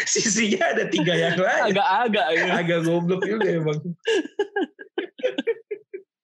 Sisinya 0.07 0.73
ada 0.73 0.87
tiga 0.87 1.13
yang 1.19 1.37
lain. 1.37 1.75
Agak-agak. 1.75 2.27
Ya. 2.39 2.45
Agak 2.63 2.79
goblok 2.87 3.27
juga 3.27 3.49
emang 3.51 3.79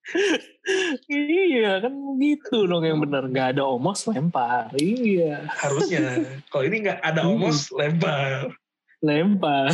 iya 1.09 1.81
kan 1.81 1.93
gitu 2.17 2.65
dong 2.65 2.83
yang 2.85 2.99
benar. 3.01 3.25
Nggak 3.29 3.57
ada 3.57 3.63
omos 3.65 4.05
lempar. 4.09 4.73
Iya. 4.75 5.45
Harusnya. 5.49 6.23
Kalau 6.49 6.63
ini 6.65 6.77
nggak 6.85 6.99
ada 7.01 7.21
hmm. 7.25 7.33
omos 7.37 7.69
lempar. 7.73 8.53
Lempar. 9.01 9.71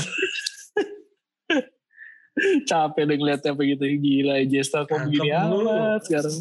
Capek 2.67 3.03
deh 3.07 3.15
ngeliatnya 3.15 3.55
begitu 3.55 3.88
gila 3.95 4.43
Jesta 4.43 4.83
kok 4.83 5.07
begini 5.07 5.31
amat 5.31 6.03
sekarang. 6.03 6.36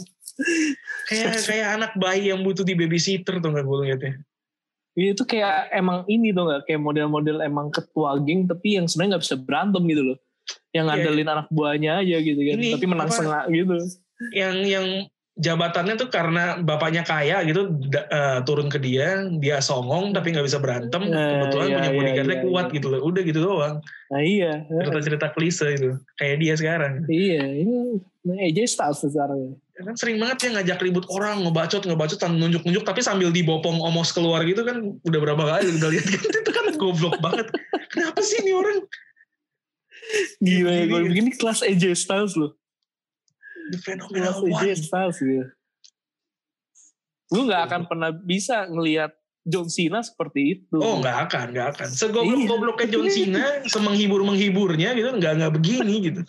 Kayak 1.06 1.32
kayak 1.46 1.68
anak 1.78 1.92
bayi 1.94 2.34
yang 2.34 2.42
butuh 2.42 2.66
di 2.66 2.74
babysitter 2.74 3.38
tuh 3.38 3.54
nggak 3.54 3.62
gue 3.62 3.78
liatnya 3.86 4.14
Iya 4.98 5.14
itu 5.14 5.22
kayak 5.22 5.70
emang 5.70 6.02
ini 6.10 6.34
tuh 6.34 6.46
nggak? 6.46 6.70
Kayak 6.70 6.82
model-model 6.82 7.38
emang 7.42 7.70
ketua 7.70 8.18
geng 8.22 8.50
tapi 8.50 8.78
yang 8.78 8.90
sebenarnya 8.90 9.18
nggak 9.18 9.24
bisa 9.26 9.36
berantem 9.38 9.82
gitu 9.86 10.02
loh 10.02 10.18
yang 10.74 10.90
iya. 10.90 10.94
ngandelin 10.98 11.24
yeah. 11.24 11.34
anak 11.38 11.46
buahnya 11.48 11.90
aja 12.02 12.16
gitu 12.20 12.40
kan. 12.40 12.54
Ini, 12.58 12.68
tapi 12.74 12.86
menang 12.90 13.10
setengah 13.10 13.42
gitu. 13.48 13.76
Yang 14.34 14.56
yang 14.66 14.86
jabatannya 15.34 15.98
tuh 15.98 16.08
karena 16.14 16.62
bapaknya 16.62 17.02
kaya 17.02 17.42
gitu 17.42 17.74
uh, 17.90 18.38
turun 18.46 18.70
ke 18.70 18.78
dia 18.78 19.26
dia 19.42 19.58
songong 19.58 20.14
tapi 20.14 20.30
nggak 20.30 20.46
bisa 20.46 20.62
berantem 20.62 21.10
nah, 21.10 21.50
kebetulan 21.50 21.66
iya, 21.66 21.74
punya 21.74 21.90
iya, 21.90 21.98
bodyguardnya 21.98 22.38
iya, 22.38 22.44
kuat 22.46 22.66
iya. 22.70 22.74
gitu 22.78 22.86
loh. 22.90 23.00
Udah 23.02 23.22
gitu 23.26 23.40
doang. 23.42 23.74
Nah 24.14 24.22
iya. 24.22 24.52
Cerita-cerita 24.70 25.26
klise 25.34 25.66
itu 25.74 25.90
kayak 26.18 26.36
dia 26.38 26.54
sekarang. 26.54 26.92
Iya 27.10 27.42
ini 27.50 27.76
AJ 28.24 28.78
Styles 28.78 29.02
sekarang. 29.02 29.58
Ya 29.74 29.82
kan 29.82 29.94
sering 29.98 30.22
banget 30.22 30.38
ya 30.46 30.48
ngajak 30.54 30.78
ribut 30.86 31.04
orang 31.10 31.42
ngebacot 31.42 31.82
ngebacot 31.82 32.18
nunjuk-nunjuk 32.30 32.86
tapi 32.86 33.02
sambil 33.02 33.34
dibopong 33.34 33.82
omos 33.82 34.14
keluar 34.14 34.46
gitu 34.46 34.62
kan 34.62 34.94
udah 35.02 35.18
berapa 35.18 35.42
kali 35.42 35.66
udah 35.82 35.90
lihat 35.90 36.06
kan 36.14 36.22
itu 36.46 36.50
kan 36.54 36.64
goblok 36.78 37.18
banget. 37.18 37.50
Kenapa 37.90 38.22
sih 38.22 38.38
ini 38.46 38.54
orang 38.54 38.86
Gila 40.40 40.70
ya, 40.70 40.84
gue 40.88 41.00
begini 41.08 41.30
kelas 41.32 41.64
AJ 41.64 41.84
Styles 41.96 42.34
loh. 42.36 42.56
The 43.72 43.78
phenomenal 43.80 44.44
kelas 44.44 44.60
AJ 44.60 44.70
Styles 44.88 45.16
gitu. 45.20 45.46
Gue 47.32 47.42
gak 47.48 47.62
akan 47.72 47.82
pernah 47.88 48.10
bisa 48.12 48.68
ngelihat 48.68 49.10
John 49.44 49.68
Cena 49.68 50.00
seperti 50.00 50.60
itu. 50.60 50.76
Oh 50.80 51.00
gak 51.00 51.28
akan, 51.28 51.46
gak 51.52 51.68
akan. 51.76 51.88
Segoblok-gobloknya 51.88 52.86
John 52.88 53.08
Cena, 53.08 53.44
semenghibur-menghiburnya 53.72 54.96
gitu, 54.96 55.08
gak, 55.20 55.34
gak 55.40 55.52
begini 55.52 56.12
gitu. 56.12 56.22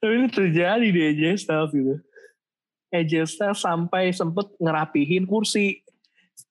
Tapi 0.00 0.12
ini 0.16 0.28
terjadi 0.32 0.88
di 0.88 1.00
AJ 1.12 1.22
Styles 1.44 1.72
gitu. 1.72 1.94
AJ 2.90 3.12
Styles 3.28 3.60
sampai 3.60 4.10
sempet 4.10 4.50
ngerapihin 4.58 5.28
kursi 5.28 5.84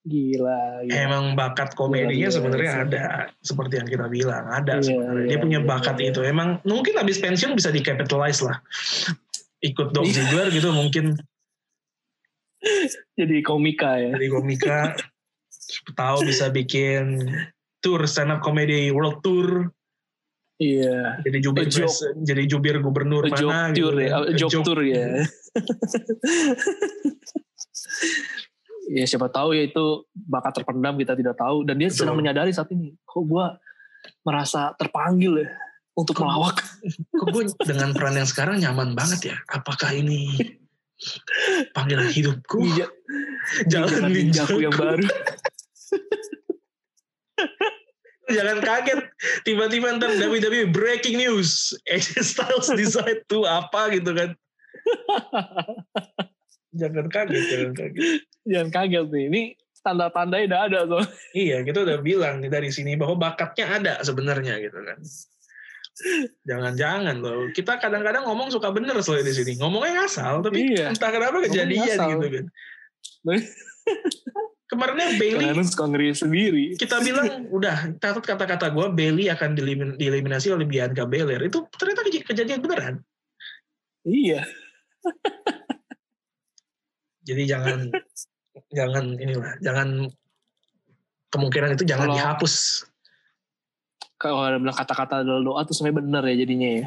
Gila, 0.09 0.89
gila. 0.89 0.97
Emang 1.05 1.37
bakat 1.37 1.77
komedinya 1.77 2.33
sebenarnya 2.33 2.71
ada, 2.81 3.05
seperti 3.45 3.77
yang 3.77 3.85
kita 3.85 4.09
bilang 4.09 4.49
ada. 4.49 4.81
Iya, 4.81 5.29
Dia 5.29 5.37
iya, 5.37 5.37
punya 5.37 5.59
iya, 5.61 5.69
bakat 5.69 6.01
iya. 6.01 6.09
itu. 6.09 6.25
Emang 6.25 6.57
mungkin 6.65 6.97
habis 6.97 7.21
pensiun 7.21 7.53
bisa 7.53 7.69
di 7.69 7.85
capitalize 7.85 8.41
lah. 8.41 8.57
Ikut 9.61 9.93
Dom. 9.93 10.09
Ziggler 10.09 10.49
gitu 10.57 10.73
mungkin. 10.73 11.13
Jadi 13.13 13.37
komika 13.45 14.01
ya. 14.01 14.17
Jadi 14.17 14.27
komika. 14.33 14.97
tahu 15.93 16.25
bisa 16.25 16.49
bikin 16.49 17.21
tour 17.85 18.01
stand 18.09 18.33
up 18.33 18.41
comedy 18.41 18.89
world 18.89 19.21
tour. 19.21 19.69
Iya. 20.57 21.21
Jadi 21.21 21.37
jubir 21.37 21.69
jadi 22.25 22.43
jubir 22.49 22.81
gubernur 22.81 23.29
A 23.29 23.31
mana 23.37 23.69
gitu. 23.77 23.93
Tour 23.93 23.95
ya. 24.01 24.09
Job 24.33 24.65
tour 24.65 24.81
ya. 24.81 25.21
ya 28.89 29.05
siapa 29.05 29.29
tahu 29.29 29.53
ya 29.53 29.69
itu 29.69 30.09
bakat 30.17 30.57
terpendam 30.61 30.97
kita 30.97 31.13
tidak 31.13 31.37
tahu. 31.37 31.61
Dan 31.63 31.77
dia 31.77 31.93
Betul. 31.93 31.99
sedang 32.01 32.17
menyadari 32.17 32.49
saat 32.49 32.73
ini 32.73 32.97
kok 33.05 33.23
gue 33.23 33.45
merasa 34.25 34.73
terpanggil 34.75 35.45
ya 35.45 35.49
untuk 35.93 36.17
kok, 36.17 36.25
melawak. 36.25 36.57
kok 37.13 37.27
gue 37.29 37.43
dengan 37.69 37.93
peran 37.93 38.17
yang 38.17 38.29
sekarang 38.29 38.57
nyaman 38.57 38.97
banget 38.97 39.33
ya? 39.33 39.37
Apakah 39.53 39.93
ini 39.93 40.33
panggilan 41.77 42.09
hidupku? 42.09 42.65
Iya. 42.65 42.87
jalan 43.65 44.13
ninjaku 44.13 44.61
yang 44.61 44.75
baru. 44.75 45.05
Jangan 48.29 48.61
kaget. 48.61 48.99
Tiba-tiba 49.41 49.97
ntar 49.97 50.13
WWE 50.21 50.69
breaking 50.69 51.17
news. 51.17 51.73
AJ 51.91 52.21
Styles 52.21 52.69
decide 52.69 53.25
to 53.25 53.43
apa 53.49 53.89
gitu 53.97 54.13
kan 54.13 54.37
jangan 56.73 57.07
kaget 57.09 57.43
jangan 57.49 57.71
kaget. 57.73 58.03
Jangan 58.45 58.69
kaget 58.69 59.07
nih 59.09 59.23
ini 59.29 59.41
tanda-tandanya 59.79 60.45
udah 60.49 60.61
ada 60.67 60.79
tuh. 60.85 61.05
Iya 61.33 61.63
kita 61.63 61.79
udah 61.87 61.97
bilang 62.03 62.43
dari 62.43 62.69
sini 62.69 62.99
bahwa 62.99 63.31
bakatnya 63.31 63.65
ada 63.69 63.93
sebenarnya 64.03 64.59
gitu 64.61 64.79
kan. 64.83 64.99
Jangan-jangan 66.47 67.15
loh 67.19 67.51
kita 67.51 67.79
kadang-kadang 67.79 68.23
ngomong 68.27 68.51
suka 68.53 68.71
bener 68.71 68.95
soalnya 69.01 69.31
di 69.31 69.35
sini. 69.35 69.51
Ngomongnya 69.59 70.03
ngasal 70.03 70.45
tapi 70.45 70.75
iya. 70.75 70.91
entah 70.91 71.11
kenapa 71.11 71.43
kejadian 71.47 71.97
gitu 71.97 72.27
kan. 72.27 72.45
Kemarinnya 74.69 75.17
Bailey 75.17 75.65
suka 75.65 75.89
ngeri 75.89 76.13
sendiri. 76.13 76.65
Kita 76.77 77.01
bilang 77.01 77.49
udah 77.49 77.97
catat 77.97 78.21
kata-kata 78.21 78.69
gue 78.69 78.85
Bailey 78.93 79.25
akan 79.33 79.57
dieliminasi 79.97 80.53
oleh 80.53 80.69
Bianca 80.69 81.09
Belair. 81.09 81.41
Itu 81.41 81.65
ternyata 81.73 82.05
kejadian 82.05 82.61
beneran. 82.61 83.01
Iya 84.05 84.47
jadi 87.29 87.43
jangan 87.57 87.79
jangan 88.77 89.05
inilah, 89.21 89.53
jangan 89.61 90.09
kemungkinan 91.29 91.77
itu 91.77 91.85
jangan 91.85 92.09
kalau, 92.09 92.17
dihapus. 92.17 92.53
Kalau 94.19 94.41
ada 94.43 94.57
bilang 94.59 94.75
kata-kata 94.75 95.23
adalah 95.23 95.41
doa 95.45 95.61
tuh 95.63 95.73
sebenarnya 95.77 95.97
benar 96.03 96.23
ya 96.27 96.35
jadinya 96.41 96.69
ya. 96.83 96.85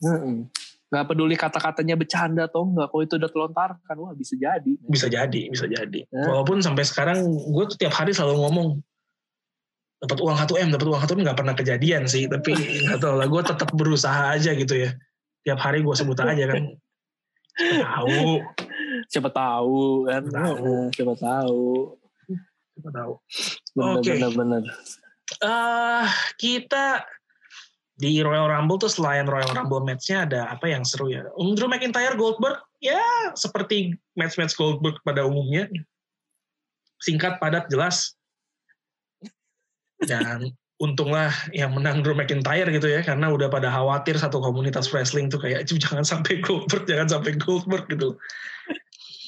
Hmm. 0.00 0.48
Gak 0.88 1.04
peduli 1.04 1.36
kata-katanya 1.36 2.00
bercanda 2.00 2.48
atau 2.48 2.64
enggak, 2.64 2.88
kalau 2.88 3.02
itu 3.04 3.14
udah 3.20 3.28
telontarkan, 3.28 3.96
wah 4.00 4.16
bisa 4.16 4.32
jadi. 4.40 4.72
Bisa 4.88 5.12
jadi, 5.12 5.52
bisa 5.52 5.68
jadi. 5.68 6.00
Hmm. 6.08 6.26
Walaupun 6.32 6.64
sampai 6.64 6.86
sekarang 6.88 7.20
gue 7.28 7.64
tuh 7.68 7.76
tiap 7.76 7.92
hari 7.92 8.16
selalu 8.16 8.40
ngomong, 8.40 8.68
dapat 9.98 10.18
uang 10.22 10.36
1 10.38 10.62
m 10.62 10.68
dapat 10.70 10.86
uang 10.86 11.02
1 11.02 11.10
m 11.10 11.20
nggak 11.26 11.38
pernah 11.38 11.54
kejadian 11.58 12.06
sih 12.06 12.30
tapi 12.30 12.54
nggak 12.86 13.02
tahu 13.02 13.18
lah 13.18 13.26
gue 13.26 13.42
tetap 13.42 13.68
berusaha 13.74 14.30
aja 14.30 14.54
gitu 14.54 14.74
ya 14.78 14.94
tiap 15.42 15.58
hari 15.58 15.82
gue 15.82 15.94
sebut 15.94 16.18
aja 16.22 16.54
kan 16.54 16.62
tahu 17.98 18.38
siapa 19.08 19.32
tahu 19.32 20.06
kan? 20.06 20.22
Tahu. 20.28 20.92
siapa 20.92 21.14
tahu. 21.16 21.96
Siapa 22.76 22.90
tahu. 22.92 23.12
Oke. 23.80 24.12
okay. 24.12 24.20
benar 24.20 24.62
uh, 25.44 26.06
kita 26.40 27.04
di 27.98 28.22
Royal 28.22 28.46
Rumble 28.46 28.78
tuh 28.78 28.90
selain 28.90 29.26
Royal 29.26 29.50
Rumble 29.50 29.82
matchnya 29.82 30.24
ada 30.24 30.40
apa 30.54 30.70
yang 30.70 30.86
seru 30.86 31.10
ya? 31.10 31.26
Drew 31.34 31.66
McIntyre 31.66 32.14
Goldberg? 32.14 32.62
Ya 32.78 33.02
seperti 33.34 33.98
match-match 34.14 34.54
Goldberg 34.54 35.02
pada 35.02 35.26
umumnya. 35.26 35.66
Singkat 37.02 37.42
padat 37.42 37.66
jelas. 37.66 38.14
Dan 39.98 40.54
untunglah 40.78 41.34
yang 41.50 41.74
menang 41.74 42.06
Drew 42.06 42.14
McIntyre 42.14 42.70
gitu 42.70 42.86
ya 42.86 43.02
karena 43.02 43.34
udah 43.34 43.50
pada 43.50 43.66
khawatir 43.66 44.14
satu 44.14 44.38
komunitas 44.38 44.94
wrestling 44.94 45.26
tuh 45.26 45.42
kayak 45.42 45.66
jangan 45.66 46.06
sampai 46.06 46.38
Goldberg 46.38 46.86
jangan 46.86 47.18
sampai 47.18 47.34
Goldberg 47.34 47.90
gitu 47.90 48.14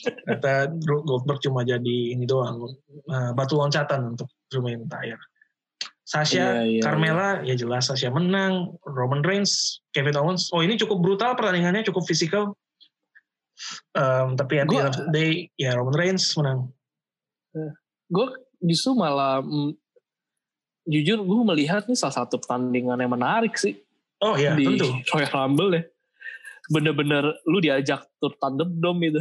Kata 0.03 0.73
Goldberg 0.85 1.41
cuma 1.45 1.67
jadi 1.67 2.15
ini 2.15 2.25
doang, 2.25 2.65
uh, 3.11 3.31
batu 3.37 3.57
loncatan 3.57 4.17
untuk 4.17 4.29
Drew 4.49 4.65
McIntyre. 4.65 5.21
Sasha, 6.03 6.67
iya, 6.67 6.81
iya, 6.81 6.83
Carmela, 6.83 7.39
iya. 7.47 7.55
ya 7.55 7.63
jelas 7.63 7.87
Sasha 7.87 8.11
menang. 8.11 8.75
Roman 8.83 9.23
Reigns, 9.23 9.79
Kevin 9.95 10.19
Owens. 10.19 10.51
Oh 10.51 10.59
ini 10.59 10.75
cukup 10.75 10.99
brutal 10.99 11.39
pertandingannya, 11.39 11.87
cukup 11.87 12.03
fisikal. 12.03 12.59
Um, 13.95 14.35
tapi 14.35 14.59
at 14.59 14.67
gua, 14.67 14.75
the 14.75 14.81
end 14.83 14.91
of 14.91 14.97
the 14.99 15.07
day, 15.15 15.33
ya 15.55 15.79
Roman 15.79 15.95
Reigns 15.95 16.35
menang. 16.35 16.75
Uh, 17.55 17.71
gue 18.11 18.27
justru 18.67 18.99
malah, 18.99 19.39
mm, 19.39 19.79
jujur 20.91 21.23
gue 21.23 21.41
melihat 21.55 21.87
nih 21.87 21.95
salah 21.95 22.27
satu 22.27 22.43
pertandingan 22.43 22.99
yang 22.99 23.15
menarik 23.15 23.55
sih. 23.55 23.79
Oh 24.19 24.35
iya, 24.35 24.59
di 24.59 24.67
tentu. 24.67 24.91
Royal 25.15 25.31
Rumble 25.31 25.71
ya 25.79 25.83
bener-bener 26.71 27.35
lu 27.51 27.59
diajak 27.59 28.07
tur 28.23 28.31
Thunderdome 28.39 29.11
itu 29.11 29.19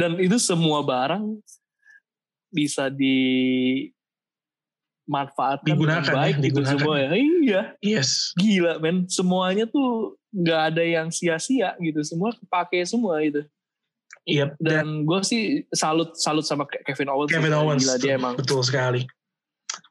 dan 0.00 0.16
itu 0.16 0.40
semua 0.40 0.80
barang 0.80 1.36
bisa 2.48 2.88
dimanfaatkan 2.88 5.68
digunakan 5.68 6.00
dengan 6.00 6.16
baik 6.16 6.40
ya, 6.40 6.44
gitu 6.48 6.64
semua 6.64 6.96
ya 6.96 7.12
iya 7.12 7.76
yes 7.84 8.32
gila 8.40 8.80
men 8.80 9.04
semuanya 9.12 9.68
tuh 9.68 10.16
nggak 10.32 10.60
ada 10.72 10.82
yang 10.82 11.12
sia-sia 11.12 11.76
gitu 11.76 12.00
semua 12.00 12.32
kepake 12.32 12.80
semua 12.88 13.20
itu 13.20 13.44
Iya. 14.24 14.56
Yep, 14.56 14.64
dan 14.64 15.04
gue 15.04 15.20
sih 15.20 15.68
salut 15.68 16.16
salut 16.16 16.48
sama 16.48 16.64
Kevin 16.64 17.12
Owens. 17.12 17.28
Kevin 17.28 17.52
Owens, 17.60 17.84
gila 17.84 18.00
dia 18.00 18.16
emang. 18.16 18.40
Betul 18.40 18.64
sekali. 18.64 19.04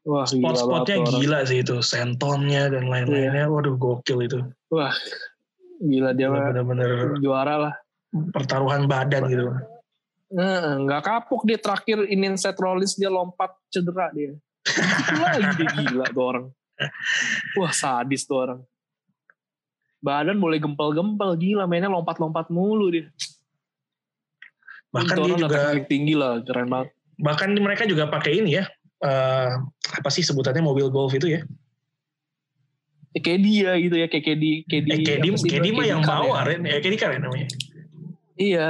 Wah, 0.04 0.28
spot-spotnya 0.28 0.98
gila, 1.08 1.40
sih 1.48 1.64
itu, 1.64 1.80
sentonnya 1.80 2.68
dan 2.68 2.92
lain-lainnya, 2.92 3.48
iya. 3.48 3.52
waduh 3.52 3.80
gokil 3.80 4.20
itu. 4.24 4.40
Wah, 4.68 4.92
gila 5.80 6.12
dia 6.12 6.28
bener-bener 6.28 7.16
juara 7.24 7.56
lah. 7.70 7.74
Pertaruhan 8.12 8.86
badan 8.86 9.26
gitu. 9.32 9.48
Nah, 10.34 10.82
nggak 10.82 11.02
kapok 11.02 11.46
dia 11.46 11.58
terakhir 11.62 12.10
ini 12.10 12.36
set 12.36 12.58
Rollins 12.58 12.98
dia 12.98 13.10
lompat 13.10 13.54
cedera 13.70 14.10
dia. 14.12 14.36
lagi 15.24 15.62
dia 15.62 15.70
gila 15.88 16.06
tuh 16.12 16.24
orang. 16.24 16.46
Wah 17.58 17.74
sadis 17.74 18.26
tuh 18.28 18.38
orang. 18.44 18.60
Badan 20.04 20.36
boleh 20.36 20.60
gempel-gempel 20.60 21.40
gila 21.40 21.64
mainnya 21.64 21.88
lompat-lompat 21.88 22.52
mulu 22.52 22.92
dia. 22.92 23.08
Bahkan 24.94 25.16
dia 25.26 25.36
juga 25.40 25.62
tinggi 25.88 26.14
lah 26.14 26.44
keren 26.44 26.70
banget. 26.70 26.90
Bahkan 27.18 27.50
mereka 27.58 27.88
juga 27.88 28.10
pakai 28.10 28.42
ini 28.44 28.62
ya 28.62 28.66
uh, 29.04 29.60
apa 29.94 30.10
sih 30.10 30.24
sebutannya 30.24 30.64
mobil 30.64 30.88
golf 30.88 31.12
itu 31.14 31.36
ya? 31.38 31.42
Eh, 33.14 33.22
kayak 33.22 33.46
dia 33.46 33.72
gitu 33.78 33.96
ya, 34.00 34.08
kayak 34.10 34.26
Kedi, 34.26 34.66
Kedi. 34.66 34.90
Eh, 34.90 35.00
Kedi, 35.06 35.30
Kedi 35.46 35.70
mah 35.70 35.86
yang 35.86 36.02
bawa, 36.02 36.48
ya? 36.48 36.50
Ren. 36.50 36.66
Ya, 36.66 36.82
Kedi 36.82 36.98
kan 36.98 37.14
namanya. 37.14 37.46
Iya. 38.34 38.70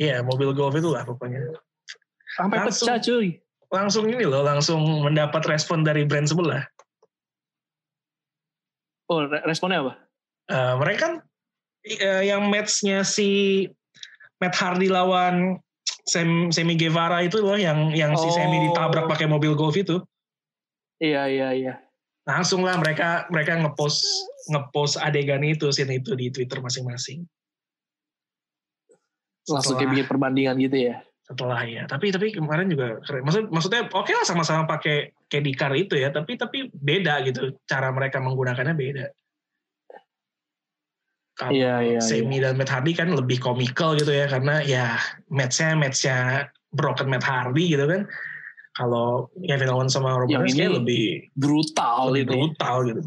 Iya, 0.00 0.24
mobil 0.24 0.56
golf 0.56 0.72
itu 0.72 0.88
lah 0.88 1.04
pokoknya. 1.04 1.52
Sampai 2.36 2.64
langsung, 2.64 2.88
pecah 2.88 3.00
cuy. 3.04 3.28
Langsung 3.68 4.04
ini 4.08 4.24
loh, 4.24 4.40
langsung 4.40 4.80
mendapat 5.04 5.44
respon 5.44 5.84
dari 5.84 6.08
brand 6.08 6.24
sebelah. 6.24 6.64
Oh, 9.12 9.28
responnya 9.44 9.84
apa? 9.84 9.94
Uh, 10.46 10.74
mereka 10.80 10.98
kan 11.02 11.14
uh, 12.00 12.22
yang 12.22 12.48
matchnya 12.48 13.02
si 13.06 13.66
Matt 14.38 14.54
Hardy 14.56 14.90
lawan 14.90 15.58
Sam, 16.06 16.54
Semi 16.54 16.78
Guevara 16.78 17.18
itu 17.22 17.42
loh 17.42 17.58
yang 17.58 17.90
yang 17.90 18.14
oh. 18.14 18.20
si 18.20 18.30
Semi 18.30 18.70
ditabrak 18.70 19.10
pakai 19.10 19.26
mobil 19.26 19.58
golf 19.58 19.74
itu. 19.74 19.98
Iya 21.02 21.26
iya 21.26 21.48
iya. 21.52 21.74
Langsung 22.26 22.66
lah 22.66 22.78
mereka 22.78 23.26
mereka 23.30 23.58
ngepost 23.58 24.02
ngepost 24.50 24.98
adegan 24.98 25.42
itu 25.46 25.70
scene 25.70 25.98
itu 25.98 26.14
di 26.18 26.30
Twitter 26.30 26.58
masing-masing. 26.58 27.26
Langsung 29.46 29.78
kayak 29.78 29.90
bikin 29.94 30.06
perbandingan 30.10 30.56
gitu 30.58 30.90
ya. 30.90 31.02
Setelah 31.26 31.66
ya, 31.66 31.82
tapi 31.90 32.14
tapi 32.14 32.30
kemarin 32.30 32.70
juga 32.70 33.02
keren. 33.02 33.26
Maksud 33.26 33.50
maksudnya 33.50 33.90
oke 33.90 34.06
okay 34.06 34.14
lah 34.14 34.22
sama-sama 34.22 34.62
pakai 34.62 35.10
car 35.58 35.74
itu 35.74 35.98
ya, 35.98 36.14
tapi 36.14 36.38
tapi 36.38 36.70
beda 36.70 37.18
gitu 37.26 37.58
cara 37.66 37.90
mereka 37.90 38.22
menggunakannya 38.22 38.74
beda. 38.78 39.06
Yeah, 41.36 41.84
yeah, 41.84 42.00
Semi 42.00 42.40
yeah. 42.40 42.48
dan 42.48 42.56
Matt 42.56 42.72
Hardy 42.72 42.96
kan 42.96 43.12
lebih 43.12 43.36
komikal 43.44 43.92
gitu 43.92 44.08
ya 44.08 44.24
karena 44.24 44.64
ya 44.64 44.96
matchnya 45.28 45.76
matchnya 45.76 46.48
Broken 46.72 47.12
Matt 47.12 47.28
Hardy 47.28 47.76
gitu 47.76 47.84
kan. 47.84 48.08
Kalau 48.76 49.28
Kevin 49.44 49.72
Owens 49.72 49.96
sama 49.96 50.16
Roman 50.16 50.44
Reigns 50.44 50.56
kayak 50.56 50.84
lebih 50.84 51.32
brutal 51.36 52.12
lebih 52.12 52.24
gitu. 52.24 52.32
Brutal 52.40 52.76
gitu. 52.88 53.02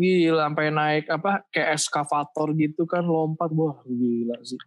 Gila 0.00 0.48
sampai 0.48 0.66
naik 0.72 1.04
apa 1.12 1.44
kayak 1.52 1.68
eskavator 1.76 2.48
gitu 2.56 2.88
kan 2.88 3.04
lompat 3.04 3.52
wah 3.52 3.80
gila 3.84 4.36
sih. 4.44 4.60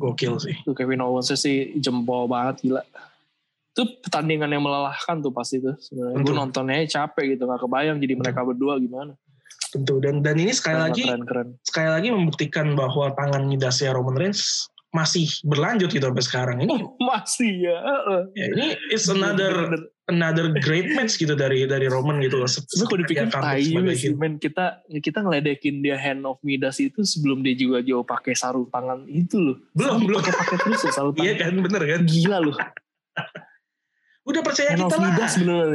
Gokil 0.00 0.34
sih. 0.40 0.56
Tuh 0.64 0.72
Kevin 0.72 1.04
Owens 1.04 1.28
sih 1.32 1.76
jempol 1.76 2.24
banget 2.24 2.64
gila. 2.64 2.80
Itu 3.76 3.84
pertandingan 4.00 4.48
yang 4.48 4.64
melelahkan 4.64 5.20
tuh 5.20 5.32
pasti 5.32 5.60
tuh 5.60 5.76
sebenarnya. 5.76 6.24
Gue 6.24 6.34
nontonnya 6.34 6.88
capek 6.88 7.36
gitu, 7.36 7.44
nggak 7.44 7.62
kebayang 7.62 8.00
jadi 8.00 8.14
mereka 8.16 8.40
berdua 8.42 8.80
gimana. 8.80 9.12
Tentu 9.68 10.00
dan 10.00 10.24
dan 10.24 10.40
ini 10.40 10.52
sekali 10.56 10.80
keren, 10.80 10.86
lagi 10.88 11.02
keren, 11.04 11.22
keren. 11.28 11.48
sekali 11.60 11.88
lagi 11.92 12.08
membuktikan 12.08 12.72
bahwa 12.72 13.12
tangan 13.12 13.44
midasnya 13.44 13.92
Roman 13.92 14.16
Reigns 14.16 14.68
masih 14.88 15.28
berlanjut 15.44 15.92
gitu 15.92 16.08
sampai 16.08 16.24
sekarang 16.24 16.58
ini. 16.64 16.72
Oh, 16.78 16.96
masih 17.04 17.68
ya. 17.68 17.76
ya 18.32 18.46
ini 18.56 18.66
is 18.88 19.08
another 19.12 19.68
another 20.08 20.56
great 20.64 20.88
match 20.96 21.20
gitu 21.20 21.36
dari 21.36 21.68
dari 21.68 21.84
Roman 21.86 22.20
gitu 22.24 22.40
loh. 22.40 22.48
Sebenarnya 22.48 22.86
kalau 22.88 23.00
dipikir 23.04 23.26
tayu 23.28 23.80
sih, 23.92 24.12
men 24.16 24.40
kita 24.40 24.80
kita 25.04 25.20
ngeledekin 25.20 25.84
dia 25.84 26.00
hand 26.00 26.24
of 26.24 26.40
Midas 26.40 26.80
itu 26.80 27.04
sebelum 27.04 27.44
dia 27.44 27.52
juga 27.56 27.84
jauh 27.84 28.04
pakai 28.04 28.32
sarung 28.32 28.68
tangan 28.72 29.04
itu 29.08 29.36
loh. 29.36 29.56
Belum 29.76 30.08
belum 30.08 30.18
pakai 30.24 30.34
pakai 30.36 30.56
terus 30.64 30.80
ya 30.88 30.92
sarung 30.96 31.12
tangan. 31.12 31.26
Iya 31.28 31.34
kan 31.36 31.54
bener 31.60 31.82
kan. 31.84 32.00
Gila 32.08 32.38
loh. 32.40 32.56
Udah 34.28 34.40
percaya 34.44 34.68
hand 34.72 34.88
kita 34.88 34.96
of 34.96 35.00
Midas 35.04 35.34
bener 35.36 35.68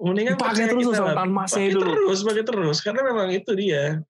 Mendingan 0.00 0.36
pakai 0.38 0.66
terus 0.70 0.90
sarung 0.90 1.14
tangan 1.14 1.32
masnya 1.32 1.68
dulu. 1.70 1.92
Terus 2.10 2.20
pakai 2.26 2.44
terus 2.44 2.78
karena 2.82 3.00
memang 3.06 3.28
itu 3.30 3.52
dia. 3.54 4.02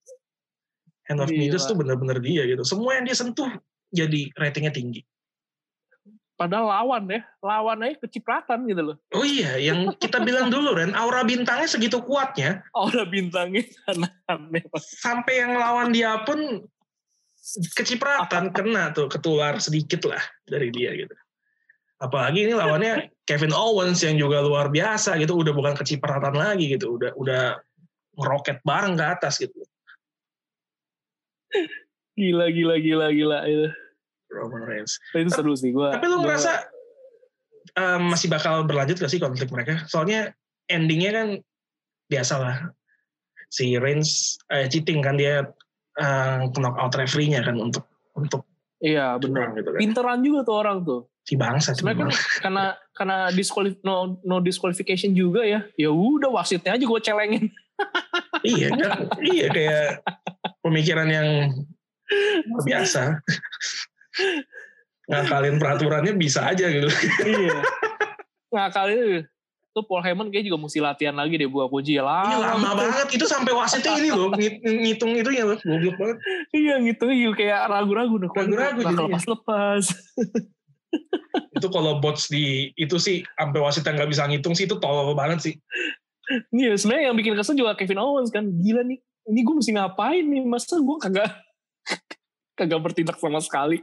Hand 1.05 1.21
of 1.21 1.29
Midas 1.29 1.69
tuh 1.69 1.77
bener-bener 1.77 2.17
dia 2.21 2.49
gitu. 2.49 2.65
Semua 2.65 2.97
yang 2.97 3.05
dia 3.05 3.17
sentuh 3.17 3.49
jadi 3.93 4.33
ratingnya 4.41 4.73
tinggi. 4.73 5.05
Padahal 6.35 6.67
lawan 6.67 7.07
ya, 7.07 7.23
lawan 7.47 7.87
aja 7.87 7.95
kecipratan 8.03 8.67
gitu 8.67 8.83
loh. 8.83 8.97
Oh 9.15 9.23
iya, 9.23 9.55
yang 9.55 9.95
kita 9.95 10.19
bilang 10.19 10.51
dulu 10.51 10.75
Ren, 10.75 10.91
aura 10.91 11.23
bintangnya 11.23 11.71
segitu 11.71 12.03
kuatnya. 12.03 12.67
Aura 12.75 13.07
bintangnya 13.07 13.63
aneh. 14.27 14.67
Sampai 14.75 15.47
yang 15.47 15.55
lawan 15.55 15.95
dia 15.95 16.27
pun 16.27 16.67
kecipratan 17.79 18.51
kena 18.51 18.91
tuh, 18.91 19.07
ketular 19.07 19.63
sedikit 19.63 20.11
lah 20.11 20.23
dari 20.43 20.75
dia 20.75 20.91
gitu. 20.99 21.15
Apalagi 22.05 22.45
ini 22.45 22.53
lawannya 22.53 23.09
Kevin 23.25 23.57
Owens 23.57 24.05
yang 24.05 24.21
juga 24.21 24.45
luar 24.45 24.69
biasa 24.69 25.17
gitu, 25.17 25.41
udah 25.41 25.57
bukan 25.57 25.73
kecipratan 25.73 26.37
lagi 26.37 26.77
gitu, 26.77 27.01
udah 27.01 27.17
udah 27.17 27.57
ngeroket 28.21 28.61
bareng 28.61 29.01
ke 29.01 29.05
atas 29.09 29.41
gitu. 29.41 29.57
Gila, 32.15 32.47
gila, 32.53 32.77
gila, 32.77 33.07
gila 33.11 33.39
itu. 33.49 33.67
Roman 34.29 34.63
Reigns. 34.67 35.01
Itu 35.15 35.31
seru 35.31 35.55
sih 35.57 35.73
gue. 35.73 35.89
Tapi 35.89 36.07
lu 36.07 36.21
gua... 36.21 36.35
ngerasa 36.35 36.53
um, 37.79 38.13
masih 38.13 38.29
bakal 38.29 38.67
berlanjut 38.67 38.99
gak 38.99 39.11
sih 39.11 39.23
konflik 39.23 39.49
mereka? 39.49 39.87
Soalnya 39.87 40.35
endingnya 40.69 41.11
kan 41.15 41.29
biasa 42.11 42.35
lah. 42.37 42.57
Si 43.49 43.79
Reigns 43.79 44.37
eh, 44.51 44.67
cheating 44.67 45.01
kan 45.01 45.15
dia 45.15 45.47
uh, 46.03 46.39
knockout 46.51 46.99
referee-nya 46.99 47.47
kan 47.47 47.57
untuk 47.59 47.87
untuk 48.19 48.43
Iya 48.83 49.17
benar. 49.17 49.55
Gitu 49.57 49.71
kan. 49.71 49.81
Pinteran 49.81 50.21
juga 50.21 50.41
tuh 50.45 50.57
orang 50.59 50.79
tuh. 50.85 51.09
Si 51.25 51.41
bangsa 51.41 51.73
Sebenarnya 51.73 52.13
kan 52.13 52.21
karena 52.45 52.65
karena 52.93 53.17
disqualif 53.33 53.81
no, 53.81 54.21
no 54.21 54.45
disqualification 54.45 55.17
juga 55.17 55.41
ya. 55.41 55.65
Ya 55.81 55.89
udah 55.89 56.29
wasitnya 56.29 56.77
aja 56.77 56.85
gue 56.85 57.01
celengin. 57.01 57.49
iya 58.45 58.69
kan. 58.71 59.09
iya 59.25 59.47
kayak 59.51 60.05
pemikiran 60.63 61.09
yang 61.11 61.29
biasa 62.63 63.19
ngakalin 65.11 65.57
peraturannya 65.57 66.13
bisa 66.17 66.45
aja 66.49 66.69
gitu. 66.69 66.89
iya. 67.25 67.61
Ngakalin 68.55 69.27
itu 69.75 69.83
Paul 69.91 70.07
Heyman 70.07 70.31
kayak 70.31 70.47
juga 70.47 70.59
mesti 70.63 70.79
latihan 70.79 71.19
lagi 71.19 71.35
deh 71.35 71.51
buat 71.51 71.67
ya 71.83 72.07
lama. 72.07 72.31
Iya 72.31 72.39
lama 72.39 72.71
banget 72.79 73.19
itu 73.19 73.27
sampai 73.27 73.51
wasitnya 73.51 73.99
ini 73.99 74.15
loh 74.15 74.31
ngitung 74.63 75.19
itu 75.19 75.35
ya 75.35 75.43
loh 75.43 75.59
goblok 75.59 75.99
banget. 75.99 76.19
Iya 76.55 76.75
ngitung 76.79 77.11
iya 77.11 77.31
kayak 77.35 77.61
ragu-ragu 77.67 78.15
nih. 78.23 78.31
Ragu-ragu 78.31 78.81
jadi 78.87 78.95
lepas-lepas. 79.11 79.85
Itu 81.55 81.69
kalau 81.71 81.99
bots 82.03 82.29
di 82.31 82.71
itu 82.75 82.97
sih 82.99 83.23
sampai 83.39 83.61
wasitnya 83.63 83.95
nggak 83.97 84.11
bisa 84.11 84.23
ngitung 84.29 84.55
sih 84.55 84.67
itu 84.67 84.77
tolol 84.79 85.15
banget 85.15 85.39
sih. 85.51 85.55
Iya 86.53 86.75
sebenarnya 86.81 87.13
yang 87.13 87.17
bikin 87.17 87.35
kesel 87.37 87.57
juga 87.57 87.77
Kevin 87.77 88.01
Owens 88.01 88.33
kan. 88.33 88.49
Gila 88.49 88.83
nih. 88.85 88.99
Ini 89.25 89.41
gue 89.41 89.55
mesti 89.57 89.73
ngapain 89.73 90.25
nih? 90.25 90.43
Masa 90.45 90.77
gue 90.77 90.97
kagak 91.01 91.31
kagak 92.59 92.81
bertindak 92.81 93.17
sama 93.21 93.41
sekali? 93.41 93.81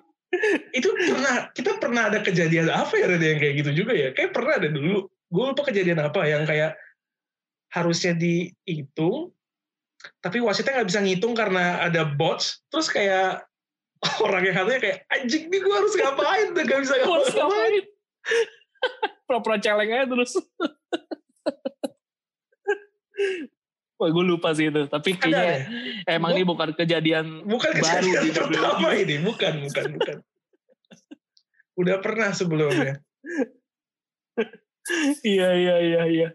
Itu 0.71 0.89
pernah 0.95 1.51
kita 1.51 1.77
pernah 1.81 2.07
ada 2.07 2.23
kejadian 2.23 2.71
apa 2.71 2.95
ya 2.95 3.05
ada 3.11 3.19
yang 3.19 3.39
kayak 3.41 3.55
gitu 3.65 3.71
juga 3.83 3.93
ya? 3.93 4.09
Kayak 4.15 4.31
pernah 4.33 4.53
ada 4.57 4.69
dulu. 4.69 5.09
Gue 5.31 5.43
lupa 5.53 5.63
kejadian 5.67 5.99
apa 6.01 6.27
yang 6.27 6.43
kayak 6.45 6.75
harusnya 7.71 8.11
dihitung 8.11 9.31
tapi 10.21 10.41
wasitnya 10.41 10.81
nggak 10.81 10.89
bisa 10.89 11.01
ngitung 11.01 11.33
karena 11.37 11.81
ada 11.85 12.05
bots. 12.05 12.65
Terus 12.73 12.89
kayak 12.89 13.45
orang 14.25 14.41
yang 14.45 14.55
harusnya 14.57 14.79
kayak 14.81 14.97
anjing 15.13 15.45
nih 15.49 15.59
gue 15.61 15.73
harus 15.73 15.93
ngapain 15.93 16.47
tuh 16.57 16.63
gak 16.65 16.79
bisa 16.81 16.95
ngapain, 17.01 17.33
ngapain. 17.37 17.83
pura-pura 19.29 19.57
celeng 19.61 19.91
aja 19.93 20.05
terus 20.09 20.33
Wah 24.01 24.09
gue 24.09 24.25
lupa 24.25 24.49
sih 24.57 24.73
itu. 24.73 24.89
Tapi 24.89 25.13
kayaknya 25.13 25.45
ya? 25.45 26.17
emang 26.17 26.33
ini 26.33 26.41
bukan 26.41 26.73
kejadian 26.73 27.45
bukan 27.45 27.69
baru 27.69 27.85
kejadian 27.85 28.21
di 28.25 28.31
pertama 28.33 28.89
ini. 28.97 29.15
Bukan, 29.21 29.53
bukan, 29.69 29.87
bukan. 29.93 30.17
Udah 31.77 32.01
pernah 32.01 32.33
sebelumnya. 32.33 32.97
iya, 35.21 35.53
iya, 35.53 35.75
iya, 35.85 36.01
iya. 36.09 36.27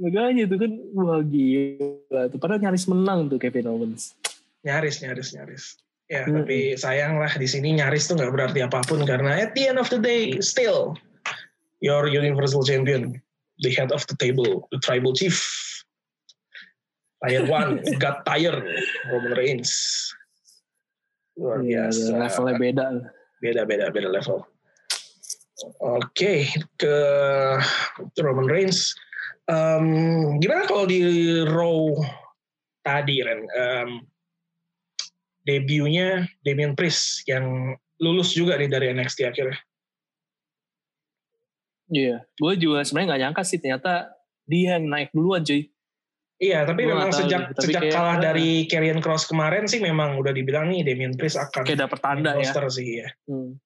Makanya 0.00 0.48
itu 0.48 0.56
kan 0.56 0.72
wah 0.96 1.20
gila. 1.20 2.20
Itu 2.32 2.36
padahal 2.40 2.64
nyaris 2.64 2.88
menang 2.88 3.28
tuh 3.28 3.36
Kevin 3.36 3.68
Owens. 3.68 4.16
Nyaris, 4.64 5.04
nyaris, 5.04 5.36
nyaris. 5.36 5.64
Ya, 6.06 6.22
hmm. 6.22 6.46
tapi 6.46 6.78
sayang 6.78 7.18
lah 7.18 7.32
di 7.34 7.50
sini 7.50 7.74
nyaris 7.74 8.06
tuh 8.06 8.14
nggak 8.14 8.30
berarti 8.30 8.62
apa 8.62 8.78
pun 8.86 9.02
karena 9.02 9.42
at 9.42 9.58
the 9.58 9.66
end 9.66 9.74
of 9.74 9.90
the 9.90 9.98
day 9.98 10.38
still 10.38 10.94
your 11.82 12.06
universal 12.06 12.62
champion, 12.62 13.18
the 13.58 13.74
head 13.74 13.90
of 13.90 14.06
the 14.06 14.14
table, 14.22 14.70
the 14.70 14.78
tribal 14.78 15.10
chief 15.10 15.42
Tier 17.24 17.48
one 17.48 17.80
got 18.02 18.28
tired 18.28 18.62
Roman 19.08 19.32
Reigns. 19.32 19.72
Luar 21.40 21.64
iya, 21.64 21.88
biasa. 21.88 22.00
Iya, 22.00 22.16
levelnya 22.20 22.54
beda. 22.60 22.86
Beda 23.40 23.62
beda 23.64 23.86
beda 23.92 24.08
level. 24.08 24.44
Oke, 25.80 26.04
okay, 26.12 26.38
ke 26.76 26.96
Roman 28.20 28.44
Reigns. 28.44 28.92
Um, 29.48 30.36
gimana 30.42 30.68
kalau 30.68 30.84
di 30.84 31.00
Raw 31.48 31.96
tadi 32.84 33.24
Ren? 33.24 33.40
Um, 33.56 34.04
debutnya 35.46 36.26
Damian 36.42 36.74
Priest 36.74 37.22
yang 37.30 37.78
lulus 38.02 38.34
juga 38.34 38.58
nih 38.58 38.68
dari 38.68 38.86
NXT 38.92 39.18
akhirnya. 39.24 39.58
Iya, 41.86 42.18
yeah. 42.26 42.42
gue 42.42 42.52
juga 42.58 42.82
sebenarnya 42.82 43.08
nggak 43.14 43.22
nyangka 43.22 43.42
sih 43.46 43.62
ternyata 43.62 44.10
dia 44.50 44.76
yang 44.76 44.90
naik 44.90 45.14
duluan 45.14 45.46
cuy. 45.46 45.70
Iya, 46.36 46.68
tapi 46.68 46.84
gua 46.84 46.92
memang 46.92 47.10
sejak 47.16 47.56
tapi 47.56 47.72
sejak 47.72 47.82
kayak, 47.88 47.94
kalah 47.96 48.16
dari 48.20 48.68
Karrion 48.68 49.00
Cross 49.00 49.24
kemarin 49.24 49.64
sih 49.64 49.80
memang 49.80 50.20
udah 50.20 50.36
dibilang 50.36 50.68
nih 50.68 50.84
Damien 50.84 51.16
Priest 51.16 51.40
akan 51.40 51.64
kayak 51.64 51.88
dapet 51.88 51.98
tanda 52.04 52.36
ya. 52.36 52.52
sih 52.68 53.00
ya. 53.00 53.08
Hmm. 53.24 53.56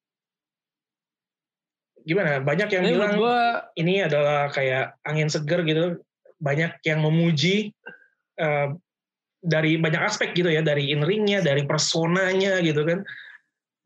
Gimana? 2.07 2.39
Banyak 2.45 2.68
yang 2.70 2.85
ini 2.87 2.95
bilang 2.95 3.18
gua, 3.18 3.66
ini 3.74 4.07
adalah 4.07 4.53
kayak 4.55 5.03
angin 5.03 5.26
seger 5.26 5.66
gitu. 5.66 5.99
Banyak 6.39 6.78
yang 6.87 7.03
memuji 7.03 7.74
uh, 8.39 8.72
dari 9.41 9.80
banyak 9.80 10.01
aspek 10.05 10.36
gitu 10.36 10.53
ya, 10.53 10.61
dari 10.61 10.93
in 10.93 11.01
ringnya, 11.05 11.41
dari 11.41 11.64
personanya 11.64 12.61
gitu 12.61 12.84
kan, 12.84 13.01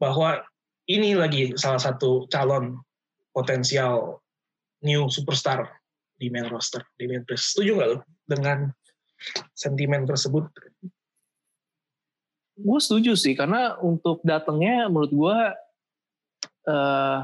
bahwa 0.02 0.42
ini 0.90 1.14
lagi 1.14 1.54
salah 1.54 1.80
satu 1.80 2.26
calon 2.28 2.76
potensial 3.30 4.20
new 4.84 5.08
superstar 5.08 5.64
di 6.18 6.28
main 6.28 6.46
roster 6.50 6.84
di 6.98 7.08
main 7.08 7.24
Priest. 7.24 7.54
Setuju 7.54 7.70
nggak 7.78 7.90
lo? 7.94 7.98
dengan 8.24 8.72
sentimen 9.52 10.08
tersebut? 10.08 10.48
Gue 12.54 12.78
setuju 12.78 13.18
sih 13.18 13.34
karena 13.34 13.76
untuk 13.82 14.22
datangnya 14.22 14.86
menurut 14.86 15.12
gue 15.12 15.38
uh, 16.70 17.18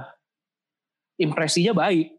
impresinya 1.20 1.72
baik. 1.76 2.18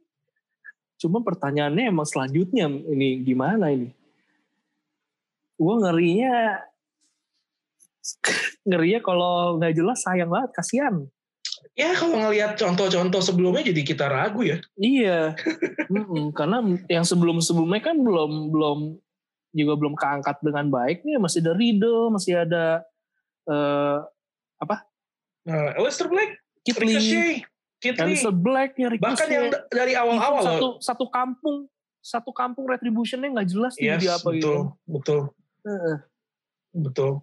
Cuma 1.01 1.19
pertanyaannya 1.25 1.89
emang 1.91 2.07
selanjutnya 2.07 2.69
ini 2.69 3.19
gimana 3.25 3.73
ini? 3.73 3.89
Gue 5.61 5.75
ngerinya 5.77 6.57
ngerinya 8.65 8.99
kalau 9.05 9.61
nggak 9.61 9.77
jelas 9.77 10.01
sayang 10.01 10.33
banget 10.33 10.49
kasihan 10.57 11.05
ya 11.77 11.95
kalau 11.95 12.17
ngelihat 12.27 12.59
contoh-contoh 12.59 13.21
sebelumnya 13.23 13.63
jadi 13.63 13.81
kita 13.85 14.05
ragu 14.11 14.43
ya. 14.43 14.57
Iya. 14.75 15.37
hmm, 15.87 16.35
karena 16.35 16.63
yang 16.91 17.05
sebelum-sebelumnya 17.07 17.81
kan 17.81 17.95
belum 17.97 18.51
belum 18.51 18.79
juga 19.51 19.73
belum 19.75 19.93
keangkat 19.99 20.39
dengan 20.43 20.71
baik 20.71 21.03
nih 21.03 21.19
masih 21.19 21.43
ada 21.43 21.53
Riddle, 21.55 22.03
masih 22.11 22.33
ada 22.43 22.65
uh, 23.47 23.99
apa? 24.59 24.87
Uh, 25.47 25.79
Aleister 25.81 26.07
Black, 26.07 26.39
Kit 26.63 26.77
Lee, 26.79 27.43
Aleister 27.81 28.35
Black, 28.35 28.77
ya 28.77 28.87
Ricochet. 28.91 29.07
Bahkan 29.07 29.27
yang 29.31 29.45
dari 29.71 29.93
awal-awal 29.97 30.41
satu 30.45 30.67
satu 30.79 31.05
kampung 31.09 31.67
satu 32.01 32.33
kampung 32.33 32.65
retributionnya 32.65 33.29
nggak 33.29 33.49
jelas 33.49 33.73
yes, 33.77 34.01
dia 34.01 34.17
apa 34.17 34.29
betul, 34.33 34.37
gitu. 34.37 34.51
Betul, 34.89 34.89
betul. 34.89 35.21
Uh. 35.65 35.97
Betul. 36.71 37.21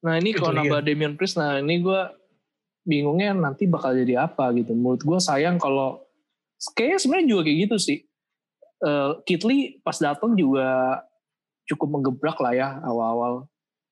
Nah 0.00 0.16
ini 0.16 0.32
kalau 0.32 0.56
nambah 0.56 0.80
Damian 0.84 1.16
Priest, 1.16 1.36
nah 1.36 1.60
ini 1.60 1.80
gue 1.80 2.00
bingungnya 2.84 3.36
nanti 3.36 3.68
bakal 3.68 3.92
jadi 3.92 4.24
apa 4.28 4.52
gitu. 4.56 4.72
Menurut 4.72 5.04
gue 5.04 5.18
sayang 5.20 5.60
kalau 5.60 6.04
kayaknya 6.76 6.98
sebenarnya 7.00 7.28
juga 7.28 7.42
kayak 7.48 7.58
gitu 7.68 7.76
sih. 7.80 7.98
Uh, 8.80 9.20
Kitli 9.28 9.76
pas 9.84 9.96
datang 10.00 10.32
juga 10.32 11.00
cukup 11.68 12.00
menggebrak 12.00 12.40
lah 12.40 12.52
ya 12.56 12.68
awal-awal. 12.80 13.44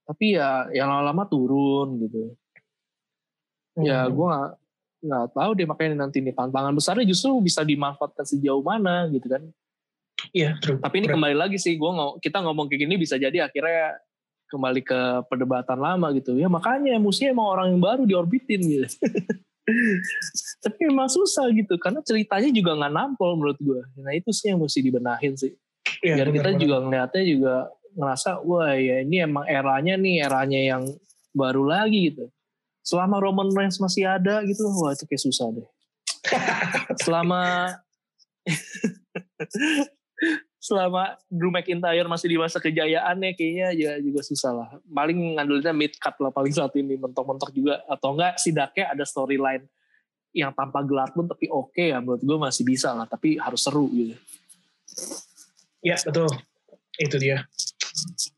Tapi 0.08 0.40
ya 0.40 0.64
yang 0.72 0.88
lama-lama 0.88 1.28
turun 1.28 2.00
gitu. 2.00 2.32
Ya, 3.76 3.76
hmm. 3.76 3.84
Ya 3.84 3.98
gue 4.08 4.26
gak, 4.26 4.50
nggak 4.98 5.24
tahu 5.36 5.50
deh 5.54 5.66
makanya 5.68 5.94
nanti 6.08 6.18
ini 6.24 6.32
tantangan 6.32 6.72
besarnya 6.72 7.04
justru 7.04 7.36
bisa 7.44 7.60
dimanfaatkan 7.62 8.24
sejauh 8.24 8.64
mana 8.64 9.06
gitu 9.12 9.28
kan. 9.28 9.44
Iya, 10.34 10.58
true. 10.58 10.78
Tapi 10.82 11.04
ini 11.04 11.08
kembali 11.08 11.36
lagi 11.38 11.56
sih, 11.56 11.78
gue 11.78 11.90
ngomong, 11.90 12.18
kita 12.18 12.42
ngomong 12.42 12.66
kayak 12.66 12.84
gini 12.84 12.94
bisa 12.98 13.14
jadi 13.16 13.46
akhirnya 13.46 13.96
kembali 14.48 14.80
ke 14.82 15.00
perdebatan 15.28 15.78
lama 15.78 16.10
gitu. 16.16 16.34
Ya 16.34 16.48
makanya 16.48 16.96
mesti 16.98 17.30
emang 17.30 17.48
orang 17.48 17.66
yang 17.76 17.82
baru 17.82 18.02
diorbitin 18.08 18.60
gitu. 18.64 18.86
Tapi 20.64 20.78
emang 20.88 21.12
susah 21.12 21.52
gitu, 21.52 21.76
karena 21.76 22.00
ceritanya 22.00 22.48
juga 22.48 22.72
nggak 22.72 22.92
nampol 22.92 23.36
menurut 23.36 23.58
gue. 23.60 23.80
Nah 24.00 24.16
itu 24.16 24.32
sih 24.32 24.48
yang 24.48 24.64
mesti 24.64 24.80
dibenahin 24.80 25.36
sih. 25.36 25.52
Ya, 26.00 26.16
Biar 26.20 26.32
bener, 26.32 26.36
kita 26.40 26.48
bener. 26.56 26.60
juga 26.64 26.76
ngeliatnya 26.84 27.24
juga 27.24 27.54
ngerasa, 27.98 28.30
wah 28.44 28.72
ya 28.76 29.04
ini 29.04 29.16
emang 29.24 29.44
eranya 29.44 29.94
nih, 30.00 30.24
eranya 30.24 30.60
yang 30.60 30.82
baru 31.36 31.68
lagi 31.68 32.12
gitu. 32.12 32.32
Selama 32.80 33.20
Roman 33.20 33.52
Reigns 33.52 33.76
masih 33.76 34.08
ada 34.08 34.40
gitu, 34.48 34.64
wah 34.80 34.96
itu 34.96 35.04
kayak 35.04 35.20
susah 35.20 35.52
deh. 35.52 35.68
Selama 37.04 37.68
selama 40.58 41.14
Drew 41.30 41.54
McIntyre 41.54 42.06
masih 42.10 42.34
di 42.34 42.36
masa 42.36 42.58
kejayaannya 42.58 43.30
kayaknya 43.38 43.68
ya 43.74 43.92
juga 44.02 44.20
susah 44.26 44.52
lah. 44.52 44.68
Paling 44.90 45.38
ngandelnya 45.38 45.72
mid 45.72 45.94
cut 45.96 46.18
lah 46.18 46.34
paling 46.34 46.50
saat 46.50 46.74
ini 46.74 46.98
mentok-mentok 46.98 47.54
juga 47.54 47.80
atau 47.86 48.18
enggak 48.18 48.42
sidaknya 48.42 48.90
ada 48.90 49.04
storyline 49.06 49.64
yang 50.36 50.52
tanpa 50.52 50.84
gelar 50.84 51.08
pun 51.14 51.24
tapi 51.24 51.48
oke 51.48 51.72
okay 51.72 51.94
ya 51.94 51.98
menurut 52.04 52.20
gue 52.20 52.38
masih 52.38 52.62
bisa 52.66 52.92
lah 52.92 53.06
tapi 53.06 53.38
harus 53.38 53.62
seru 53.62 53.86
gitu. 53.94 54.14
Ya 55.80 55.96
betul 56.02 56.28
itu 56.98 57.16
dia. 57.16 57.46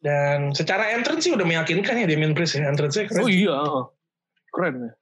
Dan 0.01 0.53
secara 0.53 0.93
entrance 0.93 1.25
sih 1.25 1.33
udah 1.33 1.45
meyakinkan 1.45 2.05
ya 2.05 2.07
Damien 2.09 2.37
Priest 2.37 2.61
ya 2.61 2.69
entrance-nya 2.69 3.09
keren. 3.09 3.25
Oh 3.25 3.29
iya, 3.29 3.57
keren 4.53 4.75
ya. 4.77 4.93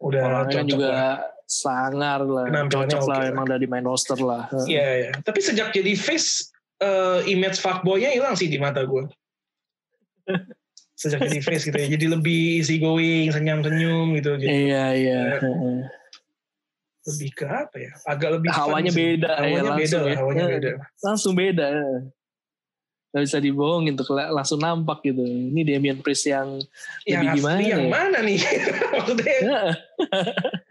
Udah 0.00 0.22
Orangnya 0.26 0.62
juga 0.66 0.88
lah 0.90 1.14
sangar 1.50 2.22
lah. 2.22 2.46
Cocok 2.70 3.02
lah 3.10 3.18
okay. 3.26 3.32
emang 3.34 3.46
dari 3.50 3.66
main 3.66 3.82
roster 3.82 4.18
lah. 4.22 4.46
Iya 4.54 4.70
yeah, 4.70 4.90
iya. 4.94 5.04
Yeah. 5.10 5.12
tapi 5.26 5.40
sejak 5.42 5.74
jadi 5.74 5.92
face 5.98 6.54
uh, 6.78 7.26
image 7.26 7.58
fuckboynya 7.58 8.14
hilang 8.14 8.38
sih 8.38 8.46
di 8.46 8.56
mata 8.62 8.86
gue 8.86 9.10
sejak 11.00 11.26
jadi 11.26 11.40
face 11.40 11.64
gitu 11.66 11.78
ya. 11.80 11.88
Jadi 11.90 12.06
lebih 12.12 12.60
easy 12.60 12.76
going 12.76 13.32
senyum 13.32 13.64
senyum 13.64 14.06
gitu. 14.20 14.36
Jadi, 14.36 14.52
iya. 14.52 14.84
Iya. 14.92 15.22
Uh, 15.40 15.80
lebih 17.08 17.30
ke 17.32 17.44
apa 17.48 17.76
ya? 17.80 17.92
Agak 18.04 18.30
lebih 18.36 18.50
hawanya 18.52 18.92
beda 18.92 19.30
hawanya 19.40 19.72
ya, 19.72 19.80
beda 19.80 19.98
ya. 20.04 20.16
hawanya 20.20 20.44
beda. 20.46 20.70
Langsung 21.00 21.32
beda 21.32 21.68
Gak 23.10 23.26
bisa 23.26 23.42
dibohongin 23.42 23.98
tuh 23.98 24.06
langsung 24.14 24.62
nampak 24.62 25.02
gitu. 25.02 25.18
Ini 25.26 25.66
Damian 25.66 25.98
Priest 25.98 26.30
yang, 26.30 26.62
yang 27.02 27.26
lebih 27.26 27.42
gimana 27.42 27.58
yang 27.58 27.82
ya? 27.82 27.90
mana 27.90 28.18
nih? 28.22 28.38
Maksudnya 28.94 29.34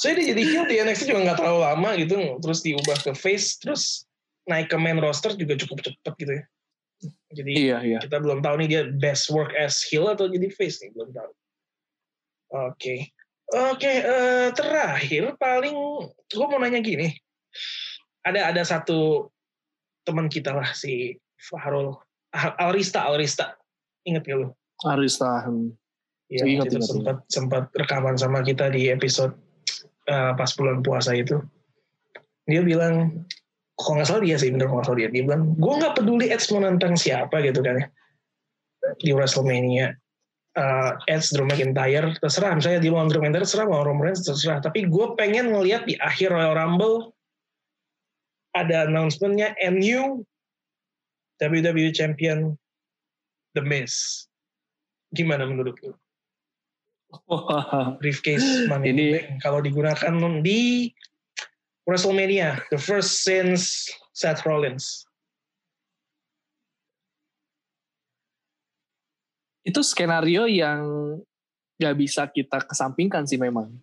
Saya 0.00 0.16
dia 0.16 0.32
jadi 0.32 0.42
heel 0.48 0.64
di 0.64 0.80
NXT 0.80 1.12
juga 1.12 1.20
nggak 1.28 1.38
terlalu 1.44 1.60
lama 1.60 1.90
gitu, 2.00 2.16
terus 2.40 2.64
diubah 2.64 2.98
ke 3.04 3.12
face, 3.12 3.60
terus 3.60 4.08
naik 4.48 4.72
ke 4.72 4.76
main 4.80 4.96
roster 4.96 5.36
juga 5.36 5.60
cukup 5.60 5.84
cepet 5.84 6.14
gitu 6.16 6.32
ya. 6.32 6.44
Jadi 7.36 7.52
iya, 7.56 7.78
iya. 7.84 7.98
kita 8.00 8.16
belum 8.20 8.40
tahu 8.40 8.64
nih 8.64 8.68
dia 8.68 8.82
best 8.96 9.28
work 9.28 9.52
as 9.56 9.84
heel 9.88 10.08
atau 10.08 10.28
jadi 10.28 10.48
face 10.52 10.80
nih, 10.80 10.90
belum 10.96 11.12
tahu. 11.12 11.30
Oke. 12.50 12.74
Okay. 12.76 13.00
Oke, 13.50 13.82
okay, 13.82 13.96
uh, 14.06 14.14
eh, 14.14 14.48
terakhir 14.54 15.34
paling 15.34 15.74
gue 16.30 16.46
mau 16.46 16.62
nanya 16.62 16.78
gini. 16.78 17.10
Ada 18.22 18.54
ada 18.54 18.62
satu 18.62 19.26
teman 20.06 20.30
kita 20.30 20.54
lah 20.54 20.70
si 20.70 21.18
Fahrul 21.50 21.98
Alrista 22.62 23.10
Alrista. 23.10 23.58
Ingat 24.06 24.22
gak 24.22 24.38
lu? 24.38 24.48
Alrista. 24.86 25.50
Hmm. 26.30 26.36
Ya, 26.38 26.44
ingat, 26.46 26.66
itu 26.70 26.78
sempat 26.86 27.16
sempat 27.26 27.64
rekaman 27.74 28.14
sama 28.14 28.46
kita 28.46 28.70
di 28.70 28.86
episode 28.86 29.34
uh, 30.06 30.32
pas 30.38 30.50
bulan 30.54 30.78
puasa 30.86 31.10
itu. 31.18 31.42
Dia 32.46 32.62
bilang, 32.62 33.26
kok 33.74 33.90
nggak 33.98 34.06
salah 34.06 34.22
dia 34.22 34.38
sih, 34.38 34.54
bener 34.54 34.70
kok 34.70 34.78
nggak 34.78 34.86
salah 34.86 35.00
dia. 35.02 35.10
Dia 35.10 35.22
bilang, 35.26 35.58
gue 35.58 35.74
nggak 35.74 35.94
peduli 35.98 36.30
Edge 36.30 36.46
mau 36.54 36.62
nantang 36.62 36.94
siapa 36.94 37.42
gitu 37.42 37.60
kan 37.60 37.82
ya 37.82 37.86
di 39.00 39.12
WrestleMania. 39.12 39.94
Uh, 40.58 40.98
Edge, 41.06 41.30
Drew 41.30 41.46
McIntyre, 41.46 42.10
terserah. 42.18 42.58
Misalnya 42.58 42.82
di 42.82 42.90
luar 42.90 43.06
Drew 43.06 43.22
McIntyre, 43.22 43.46
terserah. 43.46 43.70
Mau 43.70 43.86
Roman 43.86 44.10
Reigns, 44.10 44.26
terserah. 44.26 44.58
Tapi 44.58 44.90
gue 44.90 45.06
pengen 45.14 45.54
ngelihat 45.54 45.86
di 45.86 45.94
akhir 46.02 46.34
Royal 46.34 46.58
Rumble 46.58 47.14
ada 48.58 48.90
announcementnya 48.90 49.54
MU 49.70 50.26
WWE 51.38 51.94
Champion 51.94 52.58
The 53.54 53.62
Miz. 53.62 54.26
Gimana 55.14 55.46
menurut 55.46 55.78
lu? 55.86 55.94
Briefcase 57.98 58.66
money 58.66 58.94
ini 58.94 59.08
kalau 59.42 59.62
digunakan 59.62 60.12
di 60.42 60.90
WrestleMania 61.86 62.62
the 62.70 62.78
first 62.78 63.26
since 63.26 63.90
Seth 64.14 64.46
Rollins. 64.46 65.06
Itu 69.60 69.84
skenario 69.84 70.48
yang 70.48 70.82
gak 71.76 71.96
bisa 71.96 72.28
kita 72.28 72.64
kesampingkan 72.64 73.28
sih 73.28 73.36
memang. 73.36 73.74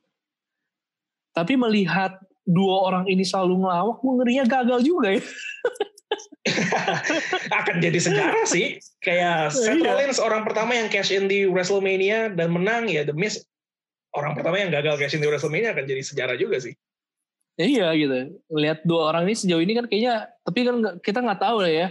Tapi 1.34 1.54
melihat 1.54 2.18
dua 2.48 2.88
orang 2.88 3.06
ini 3.12 3.28
selalu 3.28 3.68
ngelawak 3.68 4.00
gue 4.00 4.14
ngerinya 4.24 4.46
gagal 4.48 4.80
juga 4.80 5.12
ya 5.12 5.22
akan 7.60 7.76
jadi 7.84 8.00
sejarah 8.00 8.46
sih. 8.48 8.80
Kayak 9.04 9.52
Seth 9.54 9.80
iya. 9.80 9.86
Rollins 9.92 10.20
orang 10.24 10.48
pertama 10.48 10.76
yang 10.76 10.88
cash 10.88 11.12
in 11.12 11.28
di 11.28 11.44
WrestleMania 11.46 12.34
dan 12.34 12.52
menang 12.56 12.88
ya 12.88 13.04
The 13.04 13.16
Miz 13.16 13.44
orang 14.16 14.34
pertama 14.34 14.58
yang 14.58 14.72
gagal 14.72 14.98
cash 14.98 15.16
in 15.16 15.22
di 15.22 15.30
WrestleMania 15.30 15.76
akan 15.76 15.86
jadi 15.86 16.02
sejarah 16.04 16.36
juga 16.40 16.58
sih. 16.64 16.74
Iya 17.58 17.90
gitu. 17.98 18.38
Lihat 18.54 18.86
dua 18.86 19.12
orang 19.12 19.26
ini 19.28 19.36
sejauh 19.36 19.62
ini 19.62 19.74
kan 19.74 19.86
kayaknya 19.90 20.30
tapi 20.46 20.60
kan 20.62 20.76
kita 21.02 21.20
nggak 21.26 21.42
tahu 21.42 21.66
lah 21.66 21.74
ya 21.74 21.88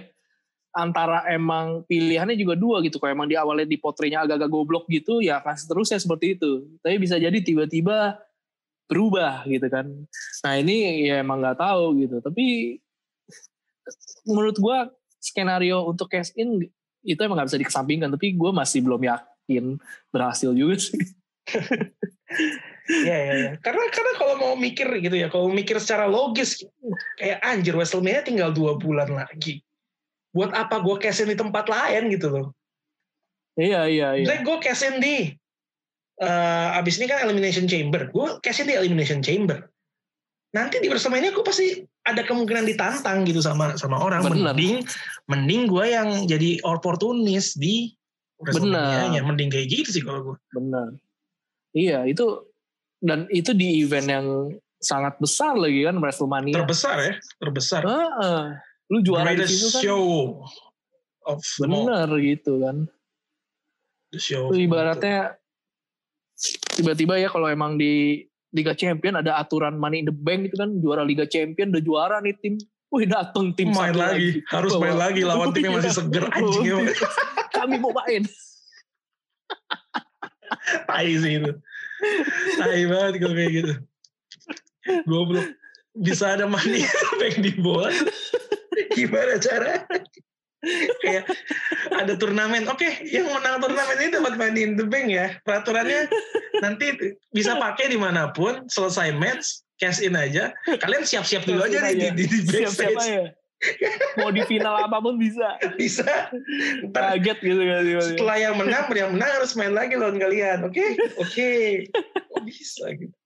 antara 0.76 1.24
emang 1.32 1.82
pilihannya 1.88 2.36
juga 2.38 2.54
dua 2.54 2.84
gitu. 2.84 3.00
Kalau 3.02 3.12
emang 3.16 3.28
di 3.28 3.34
awalnya 3.34 3.66
di 3.66 3.80
potrenya 3.80 4.22
agak-agak 4.22 4.50
goblok 4.52 4.84
gitu 4.92 5.24
ya 5.24 5.42
akan 5.42 5.56
seterusnya 5.58 5.98
seperti 5.98 6.38
itu. 6.38 6.68
Tapi 6.84 6.96
bisa 7.00 7.18
jadi 7.18 7.34
tiba-tiba 7.40 8.20
berubah 8.86 9.42
gitu 9.50 9.66
kan. 9.66 9.86
Nah 10.46 10.54
ini 10.54 11.08
ya 11.10 11.24
emang 11.24 11.42
nggak 11.42 11.58
tahu 11.58 11.98
gitu. 11.98 12.22
Tapi 12.22 12.78
menurut 14.26 14.56
gue 14.58 14.78
skenario 15.20 15.86
untuk 15.86 16.10
cash 16.10 16.32
in 16.36 16.66
itu 17.06 17.20
emang 17.22 17.38
gak 17.38 17.48
bisa 17.54 17.60
dikesampingkan 17.62 18.10
tapi 18.10 18.34
gue 18.34 18.50
masih 18.50 18.82
belum 18.82 19.02
yakin 19.06 19.78
berhasil 20.10 20.50
juga 20.54 20.76
sih. 20.82 21.00
Ya 22.86 23.18
ya 23.18 23.34
ya 23.34 23.52
karena 23.58 23.82
karena 23.90 24.12
kalau 24.14 24.34
mau 24.38 24.54
mikir 24.54 24.86
gitu 25.02 25.18
ya 25.18 25.26
kalau 25.26 25.50
mikir 25.50 25.74
secara 25.82 26.06
logis 26.06 26.62
kayak 27.18 27.42
anjir 27.42 27.74
Wrestlemania 27.74 28.22
tinggal 28.22 28.54
dua 28.54 28.78
bulan 28.78 29.10
lagi. 29.10 29.58
Buat 30.30 30.54
apa 30.54 30.78
gue 30.78 30.94
cash 31.02 31.26
in 31.26 31.34
di 31.34 31.38
tempat 31.38 31.66
lain? 31.66 32.14
gitu 32.14 32.30
loh. 32.30 32.46
Iya 33.58 33.90
iya 33.90 34.08
iya. 34.22 34.38
Gue 34.38 34.62
cash 34.62 34.86
in 34.86 35.02
di 35.02 35.34
uh, 36.22 36.78
abis 36.78 37.02
ini 37.02 37.10
kan 37.10 37.26
elimination 37.26 37.66
chamber. 37.66 38.06
Gue 38.14 38.38
cash 38.38 38.62
in 38.62 38.70
di 38.70 38.78
elimination 38.78 39.18
chamber. 39.18 39.66
Nanti 40.54 40.78
di 40.78 40.86
Wrestlemania 40.86 41.34
gue 41.34 41.42
pasti 41.42 41.82
ada 42.06 42.22
kemungkinan 42.22 42.64
ditantang 42.64 43.26
gitu 43.26 43.42
sama 43.42 43.74
sama 43.74 43.98
orang. 43.98 44.22
Bener. 44.22 44.54
mending 44.54 44.86
mending 45.26 45.62
gue 45.66 45.84
yang 45.90 46.08
jadi 46.30 46.62
oportunis 46.62 47.58
di 47.58 47.92
Benar. 48.36 49.16
mending 49.24 49.48
kayak 49.48 49.68
gitu 49.72 49.88
sih 49.96 50.02
kalau 50.04 50.20
gue 50.32 50.36
benar. 50.52 50.92
Iya 51.72 52.04
itu 52.04 52.44
dan 53.00 53.24
itu 53.32 53.56
di 53.56 53.80
event 53.80 54.08
yang 54.08 54.26
sangat 54.76 55.16
besar 55.16 55.56
lagi 55.56 55.88
kan 55.88 55.96
Wrestlemania. 55.98 56.60
Terbesar 56.60 56.96
ya 57.00 57.12
terbesar. 57.40 57.80
Uh, 57.84 58.08
uh. 58.20 58.44
lu 58.92 59.02
juara 59.02 59.34
di 59.34 59.42
situ 59.48 59.72
kan? 59.72 59.82
show 59.82 60.04
of 61.24 61.40
bener 61.58 62.08
gitu 62.20 62.60
kan. 62.60 62.76
The 64.12 64.20
show 64.20 64.52
itu 64.52 64.68
ibaratnya 64.68 65.40
tiba-tiba 66.76 67.16
ya 67.16 67.32
kalau 67.32 67.48
emang 67.48 67.80
di 67.80 68.20
Liga 68.56 68.72
Champion 68.72 69.20
ada 69.20 69.36
aturan 69.36 69.76
money 69.76 70.00
in 70.00 70.08
the 70.08 70.16
bank 70.16 70.48
itu 70.48 70.56
kan 70.56 70.80
juara 70.80 71.04
Liga 71.04 71.28
Champion 71.28 71.68
udah 71.68 71.82
juara 71.84 72.16
nih 72.24 72.32
tim. 72.40 72.56
Wih 72.88 73.04
dateng 73.04 73.52
tim 73.52 73.74
main 73.74 73.92
lagi. 73.92 74.40
lagi. 74.40 74.48
harus 74.48 74.72
main 74.80 74.96
lagi 74.96 75.20
lawan 75.26 75.52
tim 75.52 75.68
yang 75.68 75.76
masih 75.76 75.92
seger 75.92 76.24
anjing 76.32 76.86
kami 77.56 77.76
mau 77.76 77.92
main. 77.92 78.24
Tai 80.88 81.08
sih 81.10 81.32
itu. 81.36 81.52
Tai 82.56 82.80
banget 82.88 83.14
kalau 83.20 83.34
kayak 83.36 83.52
gitu. 83.52 83.72
Gue 85.04 85.22
belum 85.28 85.46
bisa 86.00 86.38
ada 86.38 86.48
money 86.48 86.86
bank 87.20 87.36
di 87.44 87.52
bawah? 87.60 87.92
Gimana 88.96 89.36
cara 89.42 89.84
kayak 91.04 91.24
ada 91.92 92.14
turnamen. 92.16 92.66
Oke, 92.70 93.06
yang 93.06 93.28
menang 93.28 93.60
turnamen 93.62 93.96
ini 94.02 94.10
dapat 94.12 94.34
main 94.40 94.54
di 94.56 94.64
The 94.74 94.86
Bank 94.88 95.06
ya. 95.12 95.26
Peraturannya 95.44 96.10
nanti 96.64 97.16
bisa 97.30 97.56
pakai 97.56 97.92
di 97.92 97.98
mana 98.00 98.32
pun. 98.32 98.66
Selesai 98.66 99.14
match, 99.16 99.62
cash 99.80 100.00
in 100.00 100.16
aja. 100.16 100.52
Kalian 100.64 101.04
siap-siap 101.04 101.44
dulu 101.44 101.66
aja 101.66 101.84
nih 101.86 102.12
di, 102.14 102.24
di, 102.24 102.24
di 102.26 102.38
backstage. 102.44 102.72
Siap-siap 102.72 102.96
aja. 103.00 103.24
Mau 104.20 104.28
di 104.28 104.44
final 104.44 104.84
apa 104.84 105.00
pun 105.00 105.16
bisa. 105.16 105.56
Bisa. 105.80 106.04
Ntar, 106.92 107.16
Kaget 107.16 107.38
gitu 107.40 107.62
kan. 107.64 107.80
Setelah 108.04 108.36
yang 108.36 108.54
menang, 108.60 108.84
yang 108.92 109.10
menang 109.16 109.30
harus 109.40 109.56
main 109.56 109.72
lagi 109.72 109.96
lawan 109.96 110.20
kalian. 110.20 110.68
Oke? 110.68 110.76
Okay? 110.76 110.90
Oke. 111.16 111.24
Okay. 111.24 111.64
Oh 112.36 112.44
bisa 112.44 112.84
gitu. 112.92 113.16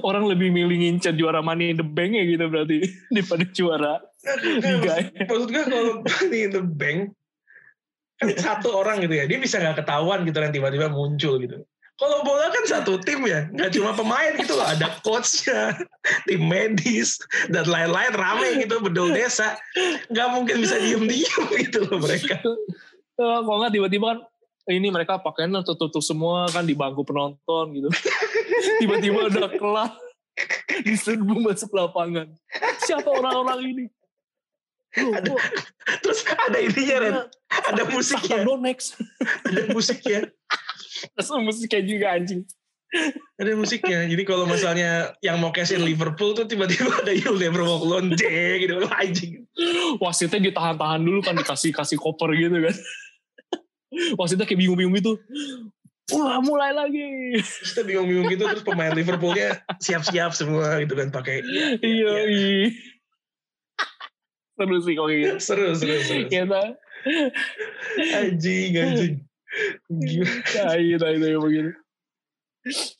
Orang 0.00 0.30
lebih 0.30 0.48
milih 0.54 0.78
ngincer 0.80 1.18
juara 1.18 1.42
money 1.42 1.74
in 1.74 1.78
the 1.78 1.86
bank 1.86 2.14
ya 2.14 2.24
gitu 2.24 2.46
berarti 2.48 2.78
daripada 3.14 3.44
juara 3.50 3.94
Liga. 4.40 4.94
Maksud 5.28 5.48
gue 5.52 5.64
kalau 5.68 5.92
money 6.00 6.38
in 6.48 6.52
the 6.54 6.64
bank 6.64 7.12
kan 8.14 8.30
satu 8.38 8.70
orang 8.70 9.02
gitu 9.02 9.10
ya 9.10 9.26
dia 9.26 9.42
bisa 9.42 9.58
nggak 9.58 9.82
ketahuan 9.82 10.22
gitu 10.22 10.38
dan 10.38 10.54
tiba-tiba 10.54 10.86
muncul 10.88 11.36
gitu. 11.42 11.66
Kalau 11.94 12.26
bola 12.26 12.50
kan 12.50 12.64
satu 12.66 12.98
tim 13.02 13.22
ya 13.22 13.46
nggak 13.54 13.70
cuma 13.74 13.94
pemain 13.94 14.34
gitu 14.34 14.58
loh 14.58 14.66
ada 14.66 14.98
coachnya 15.02 15.78
tim 16.26 16.42
medis 16.42 17.22
dan 17.50 17.66
lain-lain 17.66 18.14
rame 18.14 18.64
gitu 18.64 18.82
bedol 18.82 19.10
desa. 19.14 19.58
Nggak 20.10 20.28
mungkin 20.30 20.56
bisa 20.62 20.78
diem-diem 20.78 21.42
gitu 21.68 21.86
loh 21.86 21.98
mereka. 22.02 22.38
Kalau 23.14 23.56
nggak 23.62 23.72
tiba-tiba 23.74 24.06
kan 24.14 24.18
ini 24.72 24.88
mereka 24.88 25.20
pakainya 25.20 25.60
tutup-tutup 25.60 26.00
semua 26.00 26.48
kan 26.48 26.64
di 26.64 26.72
bangku 26.72 27.04
penonton 27.04 27.76
gitu. 27.76 27.88
Tiba-tiba 28.80 29.28
udah 29.28 29.48
kelar 29.52 29.92
diserbu 30.88 31.44
masuk 31.44 31.70
lapangan. 31.76 32.32
Siapa 32.80 33.06
orang-orang 33.06 33.60
ini? 33.60 33.84
Ada, 34.94 35.34
terus 36.06 36.22
ada 36.24 36.58
ininya 36.58 36.96
Ren. 37.02 37.14
Ada 37.50 37.82
musiknya. 37.92 38.38
Next 38.62 38.96
ada 39.44 39.62
musiknya. 39.74 40.20
Terus 41.12 41.28
musiknya 41.42 41.82
juga 41.84 42.06
anjing. 42.16 42.42
Ada 43.36 43.58
musiknya. 43.58 44.06
Jadi 44.06 44.22
kalau 44.22 44.46
misalnya 44.46 45.18
yang 45.18 45.42
mau 45.42 45.50
cashin 45.50 45.82
Liverpool 45.82 46.32
tuh 46.38 46.46
tiba-tiba 46.46 46.94
ada 47.02 47.10
You'll 47.10 47.42
Never 47.42 47.66
Walk 47.66 47.82
Alone 47.82 48.14
gitu. 48.14 48.86
Anjing. 48.86 49.44
Wasitnya 49.98 50.40
ditahan-tahan 50.40 51.02
dulu 51.02 51.20
kan 51.20 51.34
dikasih 51.34 51.74
kasih 51.74 51.98
koper 51.98 52.32
gitu 52.38 52.54
kan 52.54 52.76
wasitnya 54.18 54.46
kayak 54.46 54.60
bingung-bingung 54.60 54.96
gitu 54.98 55.14
Wah 56.12 56.36
mulai 56.44 56.76
lagi. 56.76 57.32
Kita 57.40 57.80
bingung-bingung 57.80 58.28
gitu 58.28 58.44
terus 58.44 58.60
pemain 58.60 58.92
Liverpoolnya 58.92 59.64
siap-siap 59.80 60.36
semua 60.36 60.76
gitu 60.84 61.00
kan 61.00 61.08
pakai. 61.08 61.40
Iya. 61.80 62.12
iya 62.28 62.68
seru 64.54 64.76
sih 64.82 64.94
kalau 64.94 65.10
gitu. 65.10 65.36
seru, 65.42 65.66
seru, 65.74 65.96
seru. 66.02 66.24
Kita. 66.30 66.62
anjing, 68.16 68.70
anjing. 68.80 69.14
Gimana? 69.90 70.72
Iya, 70.78 70.96
itu 71.14 71.26
ya 71.28 71.38
begitu. 71.38 71.70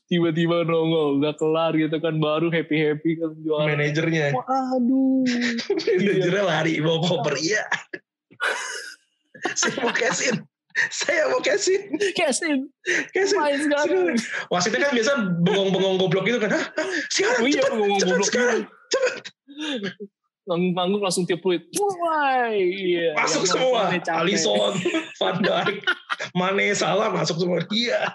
Tiba-tiba 0.04 0.68
nongol, 0.68 1.24
udah 1.24 1.32
kelar 1.40 1.72
gitu 1.72 1.96
kan, 1.96 2.20
baru 2.20 2.52
happy-happy 2.52 3.16
kan 3.16 3.32
juara. 3.40 3.72
Manajernya. 3.72 4.36
Waduh. 4.36 5.24
Manajernya 6.04 6.44
lari, 6.44 6.84
bawa 6.84 7.00
koper, 7.00 7.34
iya. 7.40 7.64
Saya 9.56 9.80
mau 9.80 9.94
cash 9.96 10.36
Saya 10.90 11.30
mau 11.30 11.38
cash 11.38 11.70
in. 11.70 11.94
Cash 12.18 12.42
in. 12.42 12.66
Main 13.14 13.58
sekarang. 13.62 14.18
Wasitnya 14.50 14.90
kan 14.90 14.92
biasa 14.92 15.12
bengong-bengong 15.46 15.96
goblok 16.02 16.26
gitu 16.26 16.42
kan. 16.42 16.50
Hah? 16.50 16.64
Sekarang, 17.14 17.40
oh, 17.42 17.48
iya, 17.48 17.62
cepet, 17.62 17.72
bengong 17.78 18.00
cepet, 18.02 18.10
goblok 18.10 18.28
sekarang. 18.28 18.60
Cepet 18.90 19.24
panggung 20.46 21.00
langsung 21.00 21.24
tiap 21.24 21.40
fluid. 21.40 21.64
Wah, 21.80 22.52
iya. 22.52 23.16
Masuk 23.16 23.48
semua. 23.48 23.88
Alisson, 23.96 24.76
Van 25.16 25.36
Dijk, 25.40 25.80
Mane, 26.36 26.76
Salah 26.76 27.08
masuk 27.08 27.40
semua. 27.40 27.64
Iya. 27.72 28.12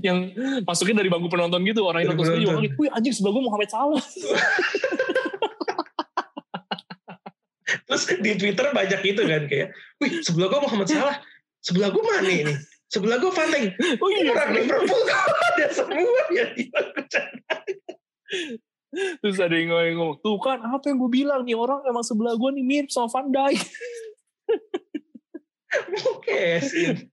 yang 0.00 0.32
masuknya 0.64 1.04
dari 1.04 1.12
bangku 1.12 1.28
penonton 1.28 1.60
gitu 1.68 1.84
orang 1.84 2.06
yang 2.06 2.16
nonton 2.16 2.40
juga 2.40 2.64
wih 2.80 2.88
anjing 2.96 3.12
sebelah 3.12 3.36
gue 3.36 3.44
Muhammad 3.44 3.68
Salah 3.68 4.00
terus 7.86 8.02
di 8.18 8.32
Twitter 8.36 8.66
banyak 8.74 9.00
gitu 9.02 9.22
kan 9.26 9.42
kayak 9.46 9.68
wih 10.02 10.22
sebelah 10.22 10.48
gue 10.50 10.60
Muhammad 10.62 10.86
Salah 10.88 11.18
sebelah 11.60 11.88
gue 11.92 12.02
Mane 12.02 12.34
ini 12.46 12.54
sebelah 12.90 13.16
gue 13.22 13.30
Van 13.30 13.48
Dijk 13.48 13.68
oh 14.02 14.08
iya 14.10 14.30
orang 14.34 14.50
Liverpool 14.56 15.02
ada 15.54 15.66
semua 15.70 16.22
yang 16.34 16.50
di 16.58 16.64
bangku 16.68 17.02
Terus 18.90 19.38
ada 19.38 19.54
yang 19.54 19.70
ngomong, 19.70 20.18
tuh 20.18 20.34
kan 20.42 20.58
apa 20.66 20.90
yang 20.90 20.98
gue 20.98 21.10
bilang 21.22 21.46
nih 21.46 21.54
orang 21.54 21.86
emang 21.86 22.02
sebelah 22.02 22.34
gue 22.34 22.50
nih 22.58 22.64
mirip 22.66 22.90
sama 22.90 23.06
Van 23.06 23.30
Dijk. 23.30 23.62
Kesin. 26.26 27.06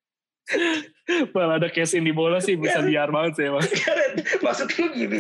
Malah 1.36 1.60
ada 1.60 1.68
kesin 1.68 2.08
di 2.08 2.16
bola 2.16 2.40
sih 2.40 2.56
bisa 2.56 2.80
liar 2.80 3.12
banget 3.12 3.34
sih 3.36 3.46
emang. 3.52 3.68
Maksud 4.46 4.68
lu 4.80 4.88
gini, 4.96 5.20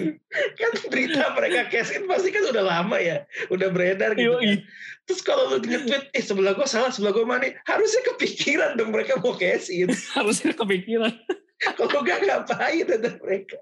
kan 0.55 0.71
berita 0.87 1.35
mereka 1.35 1.67
kesin 1.67 2.07
pasti 2.07 2.31
kan 2.31 2.47
udah 2.47 2.63
lama 2.63 2.97
ya, 2.99 3.27
udah 3.51 3.67
beredar 3.71 4.15
gitu. 4.15 4.39
Kan. 4.39 4.63
Terus 5.07 5.21
kalau 5.23 5.51
lu 5.51 5.63
nge-tweet, 5.63 6.11
eh 6.11 6.23
sebelah 6.23 6.51
gue 6.55 6.67
salah, 6.67 6.91
sebelah 6.91 7.15
gue 7.15 7.23
mana? 7.27 7.47
Harusnya 7.63 8.03
kepikiran 8.15 8.75
dong 8.75 8.91
mereka 8.91 9.19
mau 9.19 9.35
kesin. 9.35 9.91
Harusnya 10.15 10.51
kepikiran. 10.55 11.11
kalau 11.79 12.03
gak 12.03 12.23
ngapain 12.23 12.87
ada 12.87 13.11
mereka. 13.19 13.57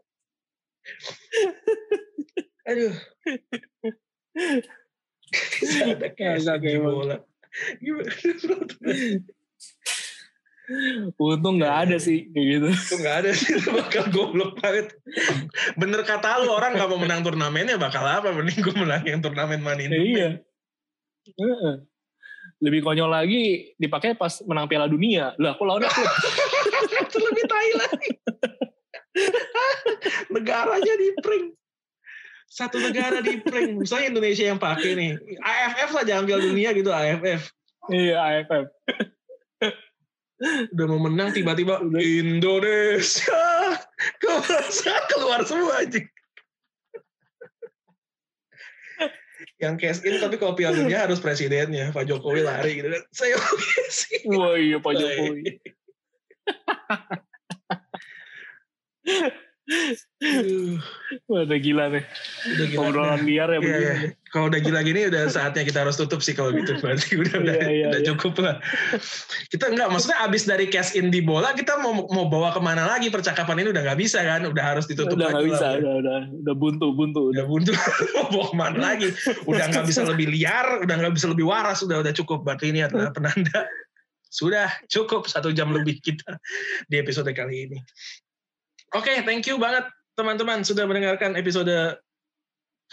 Aduh. 2.66 2.94
ada 5.86 6.08
kayak 6.14 6.62
di 6.62 6.78
bola. 6.82 7.18
Gimana? 7.82 8.12
Untung 11.22 11.62
gak 11.62 11.88
ada 11.88 11.98
sih 12.02 12.30
kayak 12.34 12.46
gitu. 12.46 12.68
Untung 12.74 13.02
gak 13.06 13.18
ada 13.24 13.32
sih 13.32 13.54
bakal 13.78 14.06
goblok 14.10 14.58
banget. 14.58 14.94
Bener 15.78 16.02
kata 16.02 16.42
lu 16.42 16.50
orang 16.54 16.74
gak 16.74 16.90
mau 16.90 17.00
menang 17.00 17.22
turnamennya 17.22 17.78
bakal 17.78 18.02
apa? 18.02 18.34
Mending 18.34 18.60
gue 18.66 18.76
menang 18.76 19.04
yang 19.06 19.20
turnamen 19.22 19.62
manin. 19.62 19.94
Iya. 19.94 20.42
Lebih 22.62 22.82
konyol 22.82 23.12
lagi 23.12 23.76
dipakai 23.78 24.18
pas 24.18 24.42
menang 24.46 24.66
Piala 24.66 24.90
Dunia. 24.90 25.38
Lah 25.38 25.54
aku 25.54 25.64
lawan 25.68 25.86
aku. 25.86 26.02
itu 27.06 27.18
lebih 27.22 27.44
tai 27.46 27.72
lagi. 27.78 28.10
Negaranya 30.34 30.94
di 30.98 31.08
prank 31.22 31.56
satu 32.56 32.80
negara 32.80 33.20
di 33.20 33.36
prank. 33.44 33.76
Misalnya 33.76 34.16
Indonesia 34.16 34.46
yang 34.48 34.56
pakai 34.56 34.96
nih. 34.96 35.12
AFF 35.44 35.90
lah 35.92 36.04
jangan 36.08 36.24
piala 36.24 36.44
dunia 36.48 36.70
gitu 36.72 36.88
AFF. 36.88 37.52
Iya 37.92 38.16
AFF. 38.16 38.66
Udah 40.76 40.86
mau 40.92 41.00
menang 41.00 41.32
tiba-tiba 41.32 41.80
Indonesia 41.96 43.48
keluar 44.20 45.42
semua 45.50 45.80
aja. 45.84 46.02
yang 49.56 49.80
cash 49.80 50.04
in 50.04 50.20
tapi 50.20 50.36
kalau 50.36 50.52
piala 50.52 50.76
dunia 50.76 51.08
harus 51.08 51.24
presidennya 51.24 51.88
Pak 51.96 52.04
Jokowi 52.12 52.44
lari 52.44 52.76
gitu 52.84 52.92
kan. 52.92 53.04
Saya 53.16 53.40
mau 53.40 53.56
cash 53.56 54.00
wah 54.28 54.56
iya 54.60 54.78
Pak 54.84 54.94
Jokowi 55.00 55.44
Wah, 61.26 61.42
udah 61.42 61.58
gila 61.58 61.90
nih. 61.90 62.06
Udah 62.54 62.66
gila. 62.70 62.82
Obrolan 62.86 63.22
liar 63.26 63.50
ya 63.50 63.60
iya, 63.66 63.78
iya. 63.82 63.96
Kalau 64.30 64.54
udah 64.54 64.62
gila 64.62 64.86
gini 64.86 65.10
udah 65.10 65.26
saatnya 65.26 65.66
kita 65.66 65.82
harus 65.82 65.98
tutup 65.98 66.22
sih 66.22 66.38
kalau 66.38 66.54
gitu. 66.54 66.78
Berarti 66.78 67.18
udah 67.18 67.36
udah, 67.42 67.56
iya, 67.58 67.70
iya, 67.74 67.86
udah 67.90 68.02
iya. 68.02 68.10
cukup 68.14 68.34
lah. 68.46 68.62
Kita 69.50 69.74
enggak 69.74 69.90
maksudnya 69.90 70.22
abis 70.22 70.46
dari 70.46 70.70
cash 70.70 70.94
in 70.94 71.10
di 71.10 71.26
bola 71.26 71.58
kita 71.58 71.82
mau 71.82 71.98
mau 71.98 72.30
bawa 72.30 72.54
ke 72.54 72.62
mana 72.62 72.86
lagi 72.86 73.10
percakapan 73.10 73.66
ini 73.66 73.74
udah 73.74 73.82
nggak 73.90 74.00
bisa 74.00 74.22
kan? 74.22 74.46
Udah 74.46 74.64
harus 74.64 74.86
ditutup 74.86 75.18
udah 75.18 75.34
lagi. 75.34 75.50
bisa, 75.50 75.66
lah, 75.66 75.74
udah, 75.82 75.94
udah 75.98 76.20
udah 76.46 76.56
buntu 76.56 76.88
buntu. 76.94 77.22
Udah, 77.34 77.42
udah 77.42 77.46
buntu. 77.50 77.72
mau 78.16 78.26
bawa 78.30 78.46
ke 78.46 78.56
mana 78.56 78.78
lagi? 78.94 79.10
Udah 79.50 79.66
nggak 79.74 79.86
bisa 79.90 80.02
lebih 80.06 80.30
liar, 80.30 80.86
udah 80.86 80.94
nggak 80.94 81.14
bisa 81.18 81.26
lebih 81.26 81.46
waras, 81.50 81.82
udah 81.82 82.06
udah 82.06 82.14
cukup. 82.14 82.46
Berarti 82.46 82.70
ini 82.70 82.86
adalah 82.86 83.10
penanda 83.10 83.66
sudah 84.30 84.68
cukup 84.92 85.32
satu 85.32 85.56
jam 85.56 85.72
lebih 85.72 86.04
kita 86.04 86.38
di 86.86 87.00
episode 87.00 87.32
kali 87.32 87.72
ini. 87.72 87.80
Oke, 88.94 89.10
okay, 89.10 89.18
thank 89.26 89.50
you 89.50 89.58
banget 89.58 89.90
teman-teman 90.14 90.62
sudah 90.62 90.86
mendengarkan 90.86 91.34
episode 91.34 91.98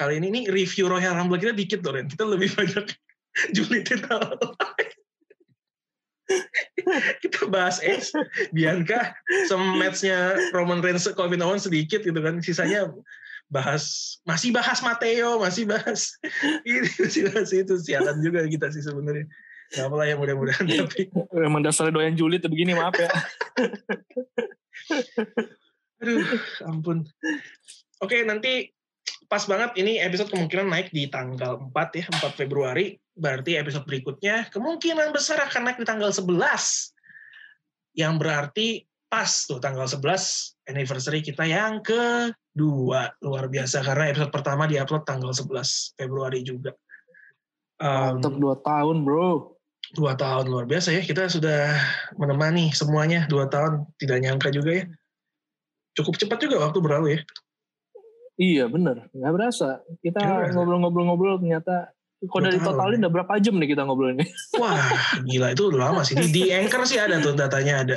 kali 0.01 0.19
ini. 0.19 0.32
Ini 0.32 0.40
review 0.48 0.89
Royal 0.89 1.14
Rumble 1.19 1.39
kita 1.39 1.52
dikit 1.52 1.85
loh, 1.85 1.93
Ren. 1.93 2.09
Kita 2.09 2.24
lebih 2.24 2.48
banyak 2.56 2.86
julitin 3.56 4.01
hal 4.09 4.40
kita 7.23 7.48
bahas 7.51 7.82
Edge, 7.85 8.09
Bianca, 8.55 9.12
sama 9.48 9.77
matchnya 9.77 10.36
Roman 10.56 10.81
Reigns, 10.81 11.05
Kevin 11.05 11.44
Owens 11.44 11.69
sedikit 11.69 12.01
gitu 12.05 12.16
kan. 12.16 12.40
Sisanya 12.40 12.89
bahas 13.52 14.16
masih 14.24 14.55
bahas 14.55 14.81
Mateo, 14.81 15.40
masih 15.40 15.69
bahas 15.69 16.16
ini 16.69 16.89
masih 16.89 17.28
bahas 17.28 17.51
itu 17.52 17.74
sialan 17.81 18.20
juga 18.24 18.44
kita 18.48 18.73
sih 18.73 18.81
sebenarnya. 18.85 19.28
Gak 19.73 19.89
apa 19.89 20.05
ya 20.05 20.20
mudah-mudahan 20.20 20.69
tapi 20.69 21.09
emang 21.32 21.64
dasarnya 21.64 21.97
doyan 21.97 22.12
julid 22.12 22.44
begini 22.44 22.77
maaf 22.77 22.93
ya. 22.93 23.09
Aduh, 26.02 26.26
ampun. 26.66 27.06
Oke, 28.02 28.26
nanti 28.26 28.74
pas 29.30 29.46
banget 29.46 29.78
ini 29.78 30.02
episode 30.02 30.34
kemungkinan 30.34 30.68
naik 30.68 30.90
di 30.90 31.06
tanggal 31.06 31.62
4 31.70 31.98
ya, 31.98 32.04
4 32.10 32.34
Februari. 32.34 32.98
Berarti 33.14 33.54
episode 33.54 33.86
berikutnya 33.86 34.50
kemungkinan 34.50 35.14
besar 35.14 35.38
akan 35.46 35.70
naik 35.70 35.78
di 35.78 35.86
tanggal 35.86 36.10
11. 36.10 36.26
Yang 37.94 38.14
berarti 38.18 38.68
pas 39.06 39.30
tuh 39.46 39.62
tanggal 39.62 39.86
11 39.86 40.02
anniversary 40.66 41.22
kita 41.22 41.46
yang 41.46 41.78
kedua. 41.86 43.14
Luar 43.22 43.46
biasa 43.46 43.86
karena 43.86 44.10
episode 44.10 44.34
pertama 44.34 44.66
diupload 44.66 45.06
tanggal 45.06 45.30
11 45.30 45.94
Februari 45.94 46.42
juga. 46.42 46.74
Um, 47.82 48.22
dua 48.22 48.58
tahun 48.62 49.06
bro. 49.06 49.54
Dua 49.92 50.16
tahun 50.16 50.48
luar 50.48 50.64
biasa 50.64 50.94
ya. 50.94 51.02
Kita 51.04 51.28
sudah 51.28 51.76
menemani 52.16 52.72
semuanya 52.72 53.28
dua 53.28 53.46
tahun. 53.46 53.84
Tidak 54.00 54.18
nyangka 54.24 54.48
juga 54.48 54.82
ya. 54.82 54.84
Cukup 55.93 56.16
cepat 56.16 56.39
juga 56.40 56.62
waktu 56.64 56.78
berlalu 56.81 57.09
ya. 57.16 57.20
Iya 58.40 58.64
bener, 58.66 59.12
nggak 59.12 59.32
berasa. 59.32 59.85
Kita 60.01 60.51
ngobrol-ngobrol-ngobrol 60.56 61.39
ternyata 61.39 61.93
Kok 62.23 62.39
dari 62.39 62.62
totalnya 62.62 63.02
udah 63.02 63.12
berapa 63.19 63.35
jam 63.43 63.59
nih 63.59 63.74
kita 63.74 63.82
ngobrol 63.82 64.14
ini? 64.14 64.23
Wah, 64.62 64.78
gila 65.27 65.59
itu 65.59 65.74
udah 65.74 65.90
lama 65.90 66.06
sih. 66.06 66.14
Di, 66.14 66.31
di 66.31 66.43
Anchor 66.55 66.86
sih 66.86 66.94
ada 66.94 67.19
tuh 67.19 67.35
datanya 67.35 67.82
ada. 67.82 67.97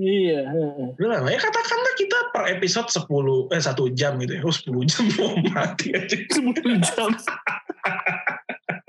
Iya. 0.00 0.48
Udah 0.96 1.20
lama. 1.20 1.28
Ya 1.28 1.36
katakanlah 1.36 1.92
kita 2.00 2.32
per 2.32 2.48
episode 2.48 2.88
10, 2.88 3.52
eh 3.52 3.60
1 3.60 3.76
jam 3.92 4.16
gitu 4.24 4.32
ya. 4.40 4.40
Oh 4.40 4.56
10 4.56 4.88
jam 4.88 5.04
mau 5.20 5.36
mati 5.52 5.92
aja. 5.92 6.16
10 6.16 6.80
jam. 6.80 7.12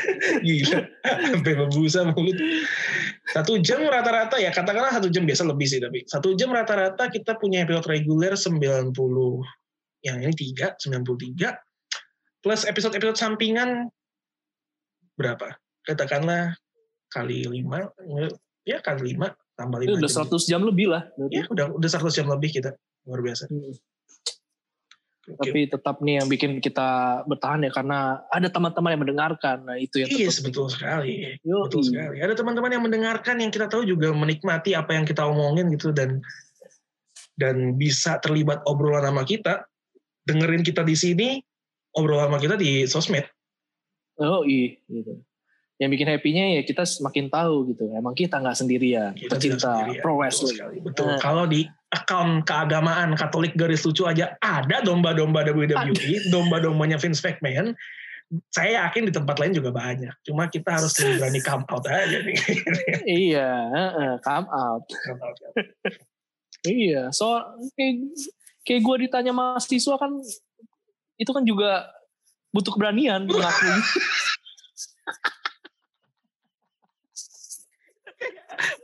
Gila, 0.46 0.78
sampai 1.04 1.52
membusa 1.56 2.06
mulut. 2.08 2.36
Satu 3.30 3.56
jam 3.60 3.84
rata-rata 3.86 4.36
ya, 4.40 4.50
katakanlah 4.52 4.92
satu 4.92 5.08
jam 5.08 5.24
biasa 5.24 5.46
lebih 5.48 5.66
sih 5.68 5.80
tapi. 5.80 6.04
Satu 6.04 6.34
jam 6.36 6.50
rata-rata 6.52 7.08
kita 7.08 7.38
punya 7.38 7.64
episode 7.64 7.88
reguler 7.88 8.34
90, 8.34 8.92
yang 10.02 10.18
ini 10.18 10.34
3, 10.34 10.76
93 10.80 12.42
plus 12.42 12.66
episode-episode 12.66 13.16
sampingan 13.16 13.86
berapa? 15.14 15.54
Katakanlah 15.86 16.58
kali 17.10 17.46
lima, 17.46 17.86
ya 18.66 18.82
kali 18.82 19.14
lima 19.14 19.30
tambah 19.54 19.78
lima. 19.78 19.98
Udah 19.98 20.10
jam. 20.10 20.26
100 20.26 20.50
jam 20.50 20.60
lebih 20.66 20.90
lah. 20.90 21.06
Ya 21.30 21.46
udah 21.46 21.70
udah 21.74 21.88
100 21.88 22.18
jam 22.18 22.26
lebih 22.26 22.50
kita 22.50 22.74
luar 23.06 23.22
biasa. 23.22 23.46
Hmm. 23.46 23.74
Okay. 25.22 25.38
Tapi 25.38 25.60
tetap 25.70 26.02
nih 26.02 26.18
yang 26.18 26.26
bikin 26.26 26.58
kita 26.58 27.22
bertahan 27.30 27.62
ya 27.62 27.70
karena 27.70 28.26
ada 28.26 28.50
teman-teman 28.50 28.90
yang 28.90 29.02
mendengarkan. 29.06 29.62
Nah 29.62 29.78
itu 29.78 30.02
yang 30.02 30.10
Iya 30.10 30.26
yes, 30.26 30.42
betul 30.42 30.66
sekali. 30.66 31.38
Yo, 31.46 31.62
betul 31.70 31.86
sekali. 31.86 32.18
Ada 32.18 32.34
teman-teman 32.34 32.74
yang 32.74 32.82
mendengarkan 32.82 33.38
yang 33.38 33.54
kita 33.54 33.70
tahu 33.70 33.86
juga 33.86 34.10
menikmati 34.10 34.74
apa 34.74 34.98
yang 34.98 35.06
kita 35.06 35.22
omongin 35.22 35.70
gitu 35.70 35.94
dan 35.94 36.18
dan 37.38 37.78
bisa 37.78 38.18
terlibat 38.18 38.66
obrolan 38.66 39.06
sama 39.06 39.22
kita, 39.22 39.62
dengerin 40.26 40.66
kita 40.66 40.82
di 40.82 40.98
sini, 40.98 41.28
obrol 41.96 42.20
sama 42.20 42.42
kita 42.42 42.58
di 42.58 42.84
sosmed. 42.84 43.24
Oh 44.20 44.44
iya, 44.44 44.76
gitu. 44.90 45.22
Yang 45.82 45.90
bikin 45.98 46.08
happy-nya 46.14 46.44
ya 46.54 46.62
kita 46.62 46.86
semakin 46.86 47.26
tahu 47.26 47.74
gitu. 47.74 47.90
Emang 47.90 48.14
kita 48.14 48.38
nggak 48.38 48.54
sendirian, 48.54 49.10
kita 49.18 49.34
pecinta 49.34 49.82
pro 49.98 50.14
wrestling. 50.14 50.54
Betul, 50.54 50.86
betul. 50.86 51.06
Nah. 51.10 51.18
Kalau 51.18 51.44
di 51.50 51.66
akun 51.90 52.46
keagamaan 52.46 53.18
Katolik 53.18 53.58
garis 53.58 53.82
lucu 53.82 54.06
aja 54.06 54.38
ada 54.38 54.78
domba-domba 54.86 55.42
WWE, 55.42 55.90
domba-dombanya 56.34 57.02
Vince 57.02 57.18
McMahon. 57.26 57.74
Saya 58.48 58.86
yakin 58.86 59.10
di 59.10 59.12
tempat 59.12 59.36
lain 59.42 59.52
juga 59.52 59.74
banyak. 59.74 60.14
Cuma 60.24 60.48
kita 60.48 60.78
harus 60.78 60.96
berani 60.96 61.42
come 61.42 61.66
out 61.68 61.84
aja 61.84 62.18
nih. 62.24 62.38
iya, 63.28 63.50
uh, 63.92 64.16
come 64.22 64.48
out. 64.48 64.86
Come 64.88 65.20
out 65.20 65.36
ya. 65.36 65.50
iya, 66.64 67.02
so 67.12 67.42
kayak, 67.76 68.08
kayak 68.64 68.80
gue 68.86 68.96
ditanya 69.04 69.34
mahasiswa 69.34 69.98
kan 69.98 70.16
itu 71.20 71.30
kan 71.34 71.44
juga 71.44 71.92
butuh 72.52 72.72
keberanian 72.72 73.24
mengakui. 73.28 73.76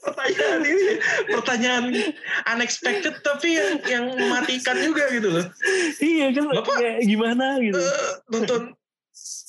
Pertanyaan 0.02 0.60
ini 0.64 0.94
pertanyaan 1.30 1.84
unexpected 2.54 3.14
tapi 3.20 3.56
yang 3.56 3.70
yang 3.86 4.04
mematikan 4.12 4.76
juga 4.80 5.08
gitu 5.12 5.28
loh. 5.28 5.46
Iya 6.00 6.26
kan 6.32 6.44
Bapak, 6.52 6.74
kayak 6.78 7.00
gimana 7.04 7.60
gitu. 7.62 7.78
Uh, 7.78 8.12
nonton 8.32 8.60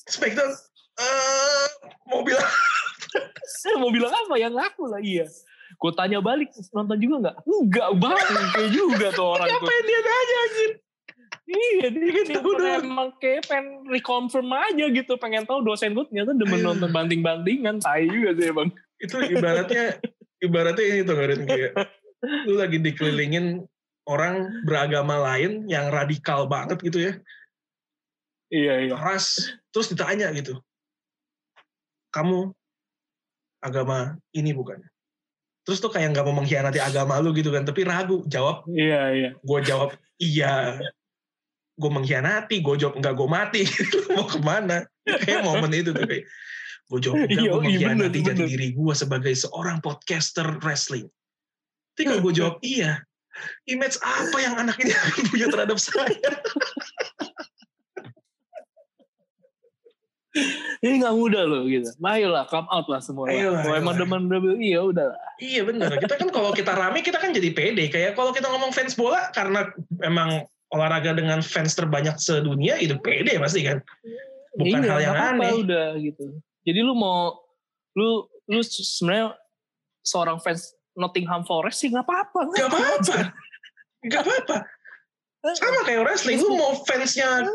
Smackdown 0.10 0.52
uh, 0.98 1.68
mau 2.10 2.22
bilang 2.26 2.50
mau 3.78 3.90
bilang 3.90 4.12
apa 4.14 4.36
yang 4.38 4.54
ngaku 4.56 4.84
lah 4.90 5.02
iya. 5.02 5.26
Gue 5.80 5.92
tanya 5.96 6.20
balik 6.20 6.52
nonton 6.76 6.98
juga 7.00 7.16
nggak? 7.30 7.36
Enggak 7.46 7.90
banget 7.96 8.46
kayak 8.52 8.72
juga 8.74 9.08
tuh 9.16 9.28
orang. 9.38 9.48
Apa 9.48 9.72
yang 9.72 9.86
dia 9.86 10.02
tanya 10.02 10.36
anjir? 10.44 10.72
Iya, 11.50 11.88
dia 11.90 12.10
kan 12.14 12.46
udah 12.46 12.70
emang 12.78 13.10
kayak 13.18 13.50
pengen 13.50 13.82
reconfirm 13.90 14.54
aja 14.54 14.86
gitu, 14.86 15.18
pengen 15.18 15.50
tahu 15.50 15.66
dosen 15.66 15.98
gue 15.98 16.06
ternyata 16.06 16.38
demen 16.38 16.62
nonton 16.62 16.94
banting-bantingan, 16.94 17.82
saya 17.82 18.06
juga 18.06 18.38
sih 18.38 18.54
bang. 18.54 18.70
Itu 19.00 19.24
ibaratnya, 19.24 19.98
ibaratnya 20.44 20.86
ini 20.86 21.02
tuh 21.08 21.16
Garin, 21.16 21.42
kayak 21.48 21.72
lu 22.46 22.60
lagi 22.60 22.78
dikelilingin 22.84 23.64
orang 24.04 24.64
beragama 24.68 25.16
lain 25.24 25.66
yang 25.72 25.88
radikal 25.88 26.46
banget 26.52 26.78
gitu 26.84 27.00
ya. 27.00 27.14
Iya, 28.50 28.74
iya. 28.90 28.94
Keras, 28.98 29.56
terus 29.72 29.88
ditanya 29.94 30.28
gitu, 30.36 30.60
kamu 32.12 32.52
agama 33.64 34.18
ini 34.36 34.52
bukan? 34.52 34.82
Terus 35.64 35.80
tuh 35.80 35.94
kayak 35.94 36.18
nggak 36.18 36.26
mau 36.26 36.36
mengkhianati 36.42 36.82
agama 36.82 37.22
lu 37.22 37.30
gitu 37.38 37.54
kan, 37.54 37.64
tapi 37.64 37.86
ragu, 37.86 38.26
jawab. 38.26 38.66
Iya, 38.68 39.02
iya. 39.14 39.30
Gue 39.40 39.60
jawab, 39.62 39.94
iya 40.18 40.82
gue 41.80 41.88
mengkhianati, 41.88 42.60
gue 42.60 42.76
jawab 42.76 43.00
enggak 43.00 43.16
gue 43.16 43.30
mati, 43.32 43.62
mau 44.16 44.28
ke 44.28 44.40
mana? 44.44 44.84
Kayak 45.08 45.48
momen 45.48 45.72
itu 45.72 45.96
tuh 45.96 46.04
kayak 46.04 46.28
gue 46.90 47.00
jawab 47.00 47.18
enggak, 47.30 47.46
gue 47.46 47.62
mengkhianati 47.62 48.20
jati 48.26 48.44
diri 48.50 48.68
gue 48.74 48.94
sebagai 48.98 49.34
seorang 49.38 49.78
podcaster 49.80 50.58
wrestling. 50.66 51.06
Tapi 51.94 52.10
kalau 52.10 52.22
gue 52.26 52.34
jawab 52.34 52.56
iya, 52.66 53.04
image 53.70 54.02
apa 54.02 54.38
yang 54.42 54.58
anak 54.58 54.78
ini 54.82 54.92
punya 55.30 55.48
terhadap 55.54 55.78
saya? 55.78 56.30
Ini 60.80 61.04
gak 61.04 61.16
mudah 61.18 61.44
loh 61.44 61.68
gitu. 61.68 61.90
Ayolah, 62.00 62.48
come 62.48 62.70
out 62.72 62.88
lah 62.88 63.02
semua. 63.04 63.28
Kalau 63.28 63.76
emang 63.76 63.98
demen 64.00 64.30
WWE 64.32 64.62
ya 64.62 64.82
udah. 64.86 65.12
Iya 65.42 65.68
benar. 65.68 65.92
Kita 66.00 66.16
kan 66.16 66.30
kalau 66.32 66.56
kita 66.56 66.72
rame 66.72 67.04
kita 67.04 67.20
kan 67.20 67.36
jadi 67.36 67.50
pede. 67.52 67.92
Kayak 67.92 68.16
kalau 68.16 68.32
kita 68.32 68.48
ngomong 68.48 68.72
fans 68.72 68.96
bola 68.96 69.34
karena 69.36 69.68
emang 70.06 70.48
olahraga 70.70 71.18
dengan 71.18 71.42
fans 71.42 71.74
terbanyak 71.74 72.16
sedunia 72.22 72.78
itu 72.78 72.94
pede 73.02 73.42
pasti 73.42 73.66
kan 73.66 73.82
bukan 74.58 74.82
iya, 74.86 74.90
hal 74.90 75.00
yang 75.02 75.16
apa 75.18 75.26
aneh 75.34 75.54
udah 75.66 75.88
gitu 75.98 76.26
jadi 76.70 76.86
lu 76.86 76.94
mau 76.94 77.34
lu 77.98 78.30
lu 78.46 78.62
sebenarnya 78.62 79.34
seorang 80.06 80.38
fans 80.38 80.78
Nottingham 80.94 81.42
Forest 81.50 81.82
sih 81.82 81.90
nggak 81.90 82.06
apa-apa 82.06 82.40
nggak 82.54 82.70
apa-apa 82.70 83.18
nggak 84.06 84.22
apa-apa 84.22 84.58
sama 85.56 85.82
kayak 85.88 86.04
wrestling 86.04 86.38
lu 86.44 86.52
mau 86.60 86.76
fansnya 86.84 87.48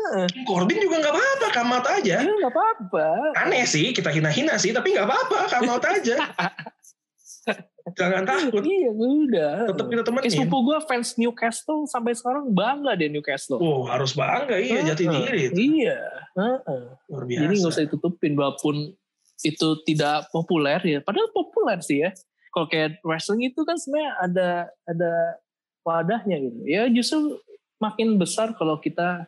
Corbin 0.49 0.81
juga 0.81 1.05
nggak 1.05 1.13
apa-apa 1.13 1.47
kamat 1.53 1.85
aja 2.01 2.17
iya, 2.25 2.33
nggak 2.33 2.53
apa-apa 2.53 3.07
aneh 3.45 3.63
sih 3.63 3.93
kita 3.93 4.09
hina-hina 4.09 4.57
sih 4.57 4.73
tapi 4.73 4.97
nggak 4.97 5.05
apa-apa 5.05 5.39
kamat 5.53 5.83
aja 6.01 6.17
Jangan 7.93 8.25
takut. 8.25 8.65
Iya, 8.65 8.89
udah. 8.89 9.69
Tetap 9.69 9.85
kita 9.85 10.01
temenin. 10.01 10.33
Sepupu 10.33 10.57
gue 10.65 10.77
fans 10.89 11.13
Newcastle 11.21 11.85
sampai 11.85 12.17
sekarang 12.17 12.49
bangga 12.49 12.97
deh 12.97 13.13
Newcastle. 13.13 13.61
Oh, 13.61 13.85
harus 13.85 14.17
bangga. 14.17 14.57
Iya, 14.57 14.89
jati 14.89 15.05
diri. 15.05 15.53
Itu. 15.53 15.85
Iya. 15.85 16.01
Uh, 16.33 16.57
uh. 16.65 16.85
Luar 17.13 17.23
biasa. 17.29 17.41
Jadi 17.45 17.53
gak 17.61 17.71
usah 17.77 17.83
ditutupin 17.85 18.33
walaupun 18.33 18.75
itu 19.43 19.67
tidak 19.83 20.31
populer 20.31 20.79
ya. 20.83 20.99
Padahal 21.03 21.31
populer 21.35 21.79
sih 21.83 22.05
ya. 22.05 22.11
Kalau 22.53 22.71
kayak 22.71 23.03
wrestling 23.03 23.51
itu 23.51 23.67
kan 23.67 23.75
sebenarnya 23.75 24.11
ada 24.23 24.49
ada 24.87 25.13
wadahnya 25.83 26.37
gitu. 26.39 26.59
Ya 26.63 26.87
justru 26.87 27.39
makin 27.81 28.15
besar 28.15 28.55
kalau 28.55 28.79
kita 28.79 29.27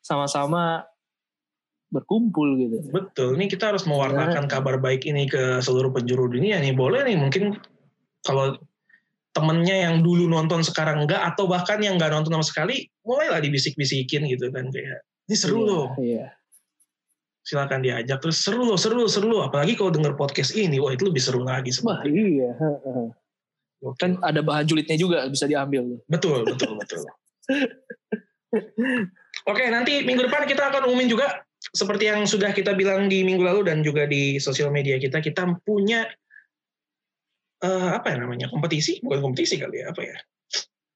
sama-sama 0.00 0.88
berkumpul 1.92 2.56
gitu. 2.56 2.88
Betul, 2.88 3.36
ini 3.36 3.52
kita 3.52 3.68
harus 3.68 3.84
mewarnakan 3.84 4.48
ya. 4.48 4.50
kabar 4.50 4.80
baik 4.80 5.04
ini 5.04 5.28
ke 5.28 5.60
seluruh 5.60 5.92
penjuru 5.92 6.32
dunia 6.32 6.56
nih. 6.56 6.72
Boleh 6.72 7.04
nih 7.04 7.20
mungkin 7.20 7.60
kalau 8.24 8.56
temennya 9.32 9.88
yang 9.88 10.04
dulu 10.04 10.28
nonton 10.28 10.60
sekarang 10.60 11.04
enggak 11.04 11.20
atau 11.20 11.48
bahkan 11.48 11.80
yang 11.80 11.96
enggak 11.96 12.12
nonton 12.12 12.36
sama 12.36 12.44
sekali 12.44 12.88
mulailah 13.04 13.40
dibisik-bisikin 13.40 14.28
gitu 14.28 14.52
kan 14.52 14.68
kayak 14.68 15.08
ini 15.28 15.36
seru 15.36 15.64
iya, 15.64 15.68
loh 15.68 15.88
iya. 15.96 16.26
Silakan 17.42 17.82
diajak. 17.82 18.18
Terus 18.22 18.38
seru 18.38 18.62
loh 18.62 18.78
seru 18.78 19.02
loh 19.02 19.10
seru 19.10 19.28
loh. 19.30 19.42
Apalagi 19.46 19.74
kalau 19.74 19.90
denger 19.90 20.14
podcast 20.14 20.54
ini 20.54 20.78
wah 20.78 20.94
itu 20.94 21.06
lebih 21.06 21.22
seru 21.22 21.42
lagi 21.42 21.70
wah 21.82 22.00
iya 22.06 22.54
kan 23.98 24.14
ada 24.22 24.46
bahan 24.46 24.62
julidnya 24.62 24.94
juga 24.94 25.26
bisa 25.26 25.50
diambil 25.50 25.98
betul 26.06 26.46
betul 26.46 26.78
betul. 26.78 27.02
Oke 29.50 29.64
nanti 29.72 30.06
minggu 30.06 30.30
depan 30.30 30.46
kita 30.46 30.70
akan 30.70 30.86
umumin 30.86 31.10
juga. 31.10 31.42
Seperti 31.62 32.10
yang 32.10 32.26
sudah 32.26 32.50
kita 32.50 32.74
bilang 32.74 33.06
di 33.06 33.22
minggu 33.22 33.42
lalu 33.42 33.70
dan 33.70 33.86
juga 33.86 34.06
di 34.06 34.36
sosial 34.42 34.74
media 34.74 34.98
kita 34.98 35.22
kita 35.22 35.46
punya 35.62 36.04
uh, 37.62 37.90
apa 37.96 38.12
ya 38.12 38.16
namanya 38.22 38.46
kompetisi? 38.50 38.98
Bukan 39.02 39.22
kompetisi 39.22 39.58
kali 39.58 39.82
ya 39.82 39.94
apa 39.94 40.02
ya? 40.02 40.16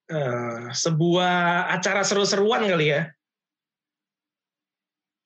Uh, 0.07 0.71
sebuah 0.71 1.71
acara 1.75 2.07
seru-seruan 2.07 2.63
kali 2.67 2.95
ya 2.95 3.11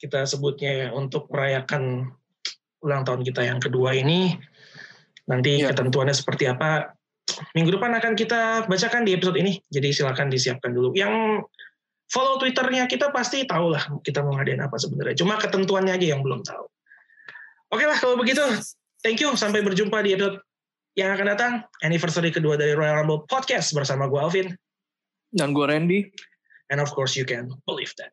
kita 0.01 0.25
sebutnya 0.25 0.71
ya, 0.73 0.89
untuk 0.97 1.29
merayakan 1.29 2.09
ulang 2.81 3.05
tahun 3.05 3.21
kita 3.21 3.45
yang 3.45 3.61
kedua 3.61 3.93
ini. 3.93 4.33
Nanti 5.29 5.61
ya. 5.61 5.71
ketentuannya 5.71 6.17
seperti 6.17 6.49
apa 6.49 6.97
minggu 7.55 7.79
depan 7.79 7.95
akan 7.95 8.17
kita 8.17 8.67
bacakan 8.67 9.05
di 9.05 9.15
episode 9.15 9.37
ini. 9.39 9.61
Jadi 9.69 9.93
silakan 9.93 10.33
disiapkan 10.33 10.73
dulu. 10.73 10.97
Yang 10.97 11.45
follow 12.11 12.41
Twitternya 12.41 12.89
kita 12.91 13.13
pasti 13.15 13.47
tahu 13.47 13.77
lah 13.77 13.85
kita 14.03 14.25
mau 14.25 14.35
ngadain 14.35 14.65
apa 14.65 14.81
sebenarnya. 14.81 15.15
Cuma 15.21 15.39
ketentuannya 15.39 15.95
aja 15.95 16.07
yang 16.17 16.25
belum 16.25 16.43
tahu. 16.43 16.65
Oke 17.71 17.85
lah 17.87 18.01
kalau 18.01 18.19
begitu. 18.19 18.43
Thank 19.05 19.23
you. 19.23 19.37
Sampai 19.39 19.63
berjumpa 19.63 20.03
di 20.03 20.17
episode 20.17 20.43
yang 20.99 21.15
akan 21.15 21.27
datang. 21.37 21.53
Anniversary 21.87 22.35
kedua 22.35 22.59
dari 22.59 22.75
Royal 22.75 23.05
Rumble 23.05 23.29
Podcast 23.31 23.71
bersama 23.77 24.11
gue 24.11 24.19
Alvin. 24.19 24.49
Dan 25.31 25.55
gue 25.55 25.63
Randy. 25.63 26.11
And 26.73 26.83
of 26.83 26.91
course 26.91 27.15
you 27.15 27.23
can 27.23 27.55
believe 27.69 27.95
that. 28.03 28.11